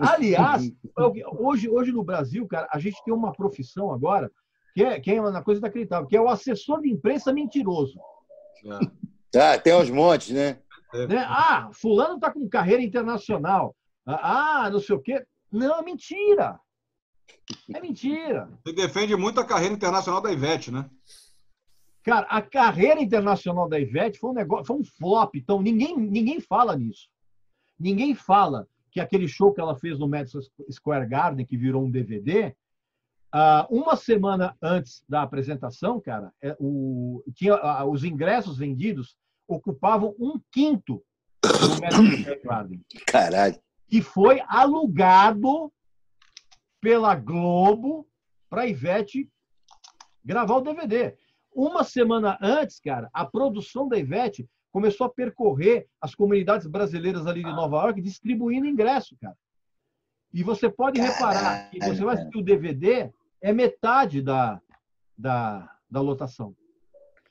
[0.00, 0.70] Aliás,
[1.38, 4.30] hoje, hoje no Brasil, cara, a gente tem uma profissão agora
[4.74, 7.98] que é, que é uma coisa inacreditável, que é o assessor de imprensa mentiroso.
[9.30, 10.58] Tá, tem uns montes, né?
[11.08, 11.24] né?
[11.26, 13.74] Ah, fulano está com carreira internacional.
[14.06, 15.24] Ah, não sei o quê.
[15.50, 16.58] Não, é mentira.
[17.74, 18.48] É mentira.
[18.64, 20.88] Você defende muito a carreira internacional da Ivete, né?
[22.04, 25.34] Cara, a carreira internacional da Ivete foi um negócio, foi um flop.
[25.36, 27.08] Então, ninguém, ninguém fala nisso.
[27.78, 30.40] Ninguém fala que aquele show que ela fez no Madison
[30.70, 32.54] Square Garden, que virou um DVD,
[33.32, 39.16] ah, uma semana antes da apresentação, cara, é, o, tinha, ah, os ingressos vendidos
[39.48, 41.02] ocupavam um quinto
[41.42, 42.84] do Madison Square Garden.
[43.06, 43.58] Caralho.
[43.88, 45.72] que foi alugado
[46.82, 48.06] pela Globo
[48.50, 49.30] para Ivete
[50.22, 51.16] gravar o DVD.
[51.54, 57.44] Uma semana antes, cara, a produção da Ivete começou a percorrer as comunidades brasileiras ali
[57.44, 59.36] de Nova York, distribuindo ingresso, cara.
[60.34, 64.60] E você pode reparar que você vai assistir o DVD, é metade da,
[65.16, 66.56] da, da lotação.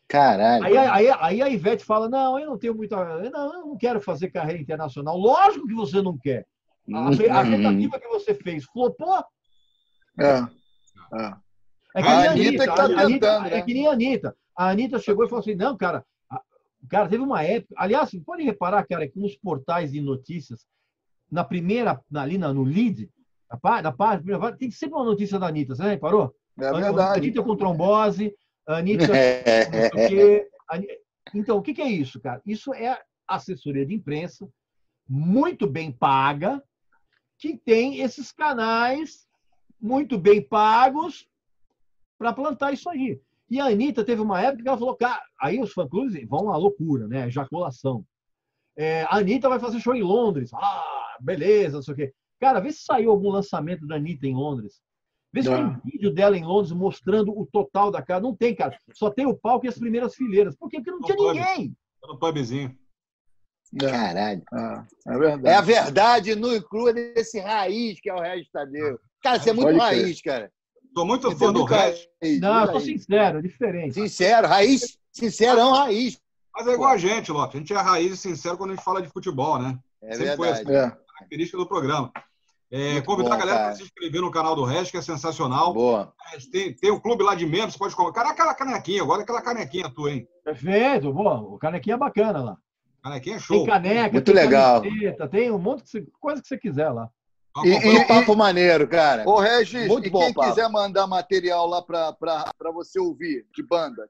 [0.08, 0.66] Caralho.
[0.66, 2.98] Aí, aí, aí a Ivete fala: Não, eu não tenho muita.
[3.30, 5.18] Não, eu não quero fazer carreira internacional.
[5.18, 6.46] Lógico que você não quer.
[6.94, 9.24] A, a tentativa que você fez flopou.
[10.20, 10.26] É.
[11.20, 11.36] É.
[11.96, 12.68] É que A nem a Anitta Anitta.
[12.68, 13.62] que tá a Anitta- tentando, É né?
[13.62, 14.38] que nem a Anitta.
[14.58, 16.06] A Anitta chegou e falou assim: Não, cara.
[16.30, 16.42] a-
[16.90, 17.74] Cara, teve uma época.
[17.78, 20.66] Aliás, você pode reparar, cara, que nos portais de notícias,
[21.30, 23.10] na primeira, ali na- no lead,
[23.50, 25.76] na, pá- na página, página, tem sempre uma notícia da Anitta.
[25.76, 26.34] Você reparou?
[26.60, 27.20] É A verdade.
[27.20, 28.34] Anitta com trombose,
[28.68, 30.48] Anitta É,
[31.34, 32.42] Então, o que que é isso, cara?
[32.46, 34.48] Isso é assessoria de imprensa,
[35.08, 36.62] muito bem paga,
[37.38, 39.26] que tem esses canais
[39.82, 41.28] muito bem pagos
[42.18, 43.20] para plantar isso aí.
[43.50, 46.58] E a Anitta teve uma época que ela falou, cara, aí os fã-clubes vão à
[46.58, 47.28] loucura, né?
[47.28, 48.06] Ejaculação.
[48.78, 50.52] É, a Anitta vai fazer show em Londres.
[50.54, 52.14] Ah, beleza, não sei o quê.
[52.40, 54.82] Cara, vê se saiu algum lançamento da Anitta em Londres.
[55.34, 58.22] Vê se tem vídeo dela em Londres mostrando o total da casa.
[58.22, 58.78] Não tem, cara.
[58.94, 60.56] Só tem o palco e as primeiras fileiras.
[60.56, 60.78] Por quê?
[60.78, 61.40] Porque não Não tinha pode.
[61.40, 61.76] ninguém.
[62.02, 62.78] Tá no pubzinho.
[63.82, 64.44] É, Caralho.
[64.54, 65.48] é, é verdade.
[65.48, 69.00] É a verdade nua e crua desse raiz que é o Regis Tadeu.
[69.22, 70.52] Cara, você é muito Pode raiz, cara.
[70.94, 72.84] Tô muito Você é fã do Regis, raiz, Não, eu tô raiz.
[72.86, 73.94] sincero, é diferente.
[73.94, 76.20] Sincero, raiz, sincerão, raiz.
[76.54, 77.56] mas é igual a gente, Lopes.
[77.56, 79.78] A gente é raiz e sincero quando a gente fala de futebol, né?
[80.02, 80.76] É Sempre foi verdade.
[80.76, 80.98] É.
[81.14, 82.12] Característica do programa.
[82.74, 85.74] É, convidar bom, a galera para se inscrever no canal do Regis, que é sensacional.
[85.74, 86.14] Boa.
[86.52, 88.22] Tem, tem o clube lá de membros, você pode colocar.
[88.22, 90.28] Cara, aquela canequinha, agora aquela canequinha tua, hein?
[90.44, 92.58] Perfeito, bom, o canequinha é bacana lá.
[93.04, 93.66] Canequinha é Tem show.
[93.66, 94.82] caneca, Muito tem legal.
[94.82, 97.10] camiseta, tem um monte de coisa que você quiser lá.
[97.66, 99.28] E- Um papo maneiro, cara.
[99.28, 100.50] Ô, Regis, Muito e bom, quem Paulo.
[100.50, 104.10] quiser mandar material lá para você ouvir, de banda?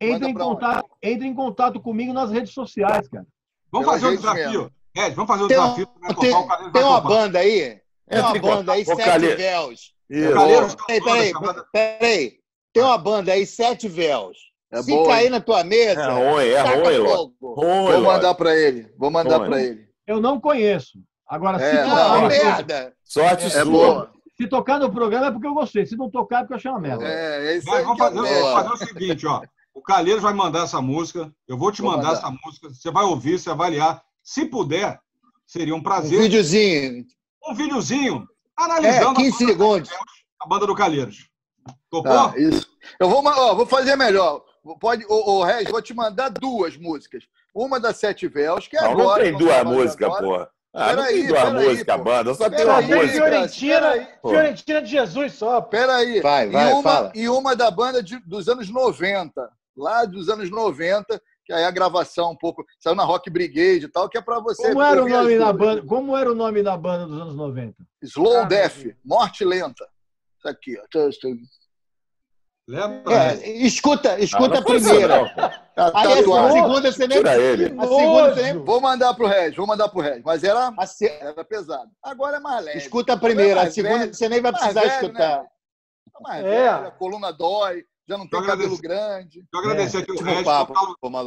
[0.00, 0.38] Entre em, onde?
[0.38, 3.26] contato, entre em contato comigo nas redes sociais, cara.
[3.72, 4.70] Vamos Pela fazer um desafio.
[4.94, 5.88] Regis, vamos fazer um Tem um- desafio.
[6.00, 7.80] Vai Tem, topar, tem uma banda aí.
[8.08, 9.94] Tem uma banda aí, Sete Véus.
[10.08, 12.40] Peraí, tem uma banda peraí.
[12.72, 14.36] Tem uma banda aí, Sete Véus.
[14.72, 15.30] É Se boa, cair hein?
[15.30, 16.60] na tua mesa, É ruim, é.
[16.62, 18.92] Ruim, Vou mandar para ele.
[18.96, 19.88] Vou mandar para ele.
[20.06, 20.98] Eu não conheço.
[21.30, 22.92] Agora, se, É, Não, tocar, não, merda.
[23.04, 23.64] Sorte É sua.
[23.64, 24.10] boa.
[24.36, 25.86] se tocar no programa é porque eu gostei.
[25.86, 27.04] Se não tocar é porque eu achei uma merda.
[27.06, 29.42] É, é isso vamos é fazer, o vamos fazer o seguinte, ó.
[29.72, 31.32] O Calheiros vai mandar essa música.
[31.46, 32.18] Eu vou te Vou mandar mandar.
[32.18, 32.68] essa música.
[32.70, 34.02] Você vai ouvir, você avaliar.
[34.22, 34.98] Se puder,
[35.46, 36.20] seria um Um prazer.
[36.20, 37.04] videozinho.
[37.48, 38.28] Um videozinho
[38.58, 39.90] É, analisando 15 segundos.
[40.42, 41.28] a banda do Calheiros.
[41.88, 42.10] Topou?
[42.30, 42.66] Tá, isso.
[42.98, 44.42] Eu vou, ó, vou fazer melhor.
[44.80, 47.24] Pode, ô, ô Regis, vou te mandar duas músicas.
[47.54, 49.22] uma das Sete Véus, que é Não, agora.
[49.30, 50.50] não tem duas músicas, porra.
[50.72, 52.04] Ah, não Peraí, tem duas peraí, músicas, pô.
[52.04, 52.34] banda.
[52.34, 53.12] Só tem uma tem música.
[53.12, 54.08] Fiorentina.
[54.22, 55.60] Fiorentina de Jesus só.
[55.60, 56.20] Peraí.
[56.20, 57.12] Vai, e vai, uma, fala.
[57.14, 61.70] E uma da banda de- dos anos 90, lá dos anos 90, que aí a
[61.72, 62.64] gravação um pouco.
[62.78, 64.62] Saiu na Rock Brigade e tal, que é pra você.
[64.68, 65.56] Como era o nome da duas.
[65.76, 65.86] banda?
[65.88, 67.74] Como era o nome da banda dos anos 90?
[68.02, 69.84] Slow Ah, Death, Morte Lenta.
[70.38, 70.84] Isso aqui, ó.
[72.70, 73.12] Lembra?
[73.14, 75.18] É, escuta, escuta não a primeira.
[75.18, 75.28] não,
[75.74, 76.16] tá Aí a
[76.52, 77.18] segunda você nem.
[77.18, 77.22] A
[77.86, 78.64] segunda você nem.
[78.64, 80.22] Vou mandar pro Regis, vou mandar pro Regis.
[80.24, 81.90] Mas era, a se- era pesado.
[82.00, 82.78] Agora é mais leve.
[82.78, 85.42] Escuta a primeira, a segunda velho, você nem vai precisar velho, escutar.
[85.42, 85.48] né?
[86.12, 86.48] Tá mais É.
[86.48, 89.44] velho, a coluna dói, já não tem Eu cabelo grande.
[89.52, 90.74] Quero agradecer aqui o Regis papo,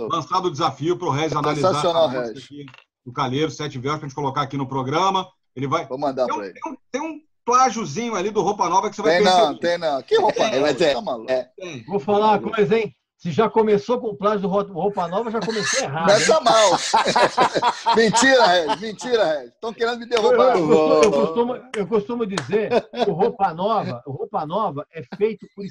[0.09, 2.43] lançado o desafio para o Regis analisar Sensacional, Regis.
[2.45, 2.65] aqui
[3.05, 5.27] do Calheiro, Sete Versos, para a gente colocar aqui no programa.
[5.55, 5.85] Ele vai.
[5.87, 6.53] Vou mandar Tem pra um, ele.
[6.53, 9.45] tem um- tem um plágiozinho ali do Roupa Nova que você vai Tem perceber.
[9.47, 10.01] não, tem não.
[10.01, 11.31] Que roupa É, nova, mas é- tá maluco?
[11.31, 11.49] é.
[11.87, 12.95] Vou falar uma coisa, hein?
[13.17, 16.09] Se já começou com o plágio do Ro- Roupa Nova, já começou errado.
[16.09, 16.15] hein?
[16.25, 16.71] Começa mal.
[17.95, 19.53] mentira, Regis, mentira, Regis.
[19.53, 20.57] Estão querendo me Eu, derrubar.
[20.57, 22.69] eu costumo, eu costumo- eu costumo dizer
[23.03, 25.63] que o Roupa Nova, o Roupa Nova é feito por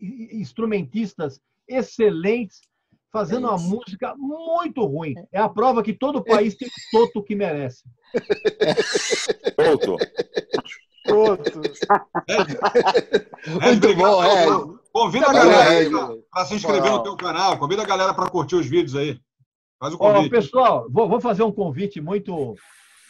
[0.00, 2.60] instrumentistas excelentes,
[3.12, 5.14] fazendo uma música muito ruim.
[5.32, 7.82] É a prova que todo país tem o toto que merece.
[9.70, 9.96] Outro.
[13.46, 14.80] Muito obrigado bom, papo.
[14.92, 17.58] Convida a galera para se inscrever no teu canal.
[17.58, 19.20] Convida a galera para curtir os vídeos aí.
[19.78, 20.30] Faz o Ó, convite.
[20.30, 22.54] pessoal, vou, vou fazer um convite muito,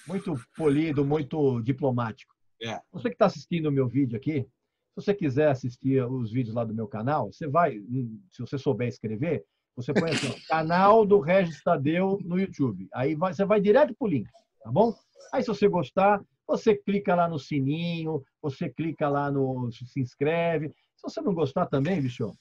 [0.06, 2.34] muito polido, muito diplomático.
[2.62, 2.80] É.
[2.92, 4.48] Você que está assistindo o meu vídeo aqui, se
[4.96, 8.88] você quiser assistir os vídeos lá do meu canal, você vai, hum, se você souber
[8.88, 9.44] escrever,
[9.76, 12.88] você põe assim, ó, canal do Regis Tadeu no YouTube.
[12.92, 14.26] Aí vai- você vai direto pro link,
[14.64, 14.92] tá bom?
[15.32, 20.68] Aí se você gostar, você clica lá no sininho, você clica lá no se inscreve.
[20.96, 22.34] Se você não gostar também, bicho,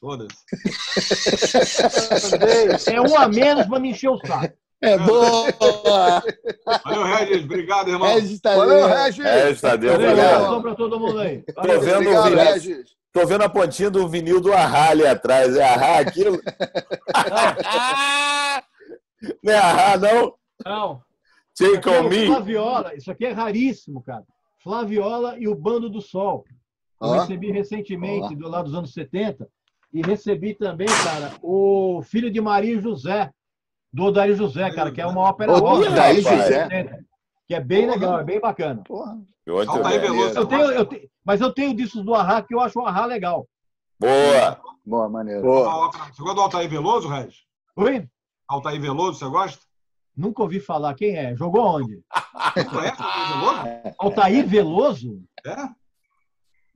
[0.00, 0.28] Todas.
[2.92, 4.54] é um a menos para me encher o saco.
[4.82, 5.46] É boa!
[6.84, 7.44] Valeu, Regis.
[7.44, 8.14] Obrigado, irmão.
[8.14, 8.86] Regis tá Valeu.
[8.86, 9.24] Regis.
[9.24, 10.34] É, Tadeu, Valeu, valeu.
[10.34, 11.42] abração para todo mundo aí.
[11.42, 11.80] Tô Valeu.
[11.80, 12.44] vendo o Obrigado, vinil.
[12.44, 12.96] Regis.
[13.12, 15.56] Tô vendo a pontinha do vinil do Arra ali atrás.
[15.56, 16.36] É Arra aquilo?
[19.42, 20.34] não é Arra, não?
[20.62, 21.00] Não.
[21.58, 22.26] Take on me.
[22.26, 24.24] Flaviola, isso aqui é raríssimo, cara.
[24.62, 26.44] Flaviola e o Bando do Sol.
[27.00, 27.12] Eu Ó.
[27.20, 29.48] recebi recentemente, do lado dos anos 70,
[29.92, 33.30] e recebi também, cara, o Filho de Maria José,
[33.92, 35.86] do Odair José, cara, que é uma ópera Odair rock.
[35.86, 36.62] anos José?
[36.68, 37.04] 70,
[37.48, 38.82] Que é bem legal, é bem bacana.
[38.84, 39.14] Porra.
[39.46, 40.00] Bem.
[40.00, 40.36] Veloso.
[40.38, 43.06] Eu tenho, eu tenho- mas eu tenho discos do Arra que eu acho o Arra
[43.06, 43.46] legal.
[44.00, 44.60] Boa.
[44.84, 45.42] Boa, maneiro.
[45.42, 45.90] Boa.
[45.90, 47.44] Você gosta do Altair Veloso, Regis?
[47.76, 48.08] Oi?
[48.48, 49.64] Altair Veloso, você gosta?
[50.16, 50.94] Nunca ouvi falar.
[50.94, 51.36] Quem é?
[51.36, 52.00] Jogou onde?
[54.00, 55.22] O Altair Veloso?
[55.44, 55.56] É?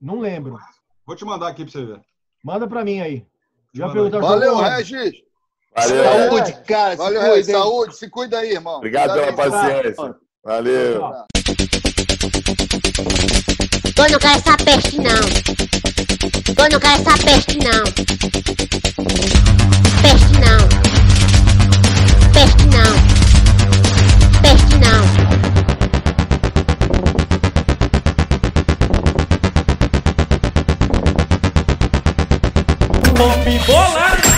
[0.00, 0.58] Não lembro.
[1.06, 2.00] Vou te mandar aqui pra você ver.
[2.44, 3.26] Manda pra mim aí.
[3.74, 3.94] Já Manda.
[3.94, 4.56] perguntaram Valeu?
[4.56, 5.12] Regis.
[5.74, 6.04] Valeu.
[6.04, 6.90] Saúde, cara.
[6.92, 7.46] se Valeu, Regis.
[7.52, 7.96] Saúde.
[7.96, 8.76] Se cuida aí, irmão.
[8.76, 10.16] Obrigado pela paciência.
[10.44, 11.02] Valeu.
[13.96, 15.20] Eu não quero essa peste, não.
[16.58, 17.84] Eu não quero essa peste, não.
[20.02, 20.68] Peste, não.
[22.32, 23.09] Peste, não.
[33.20, 33.26] Tô
[33.66, 34.29] bolar.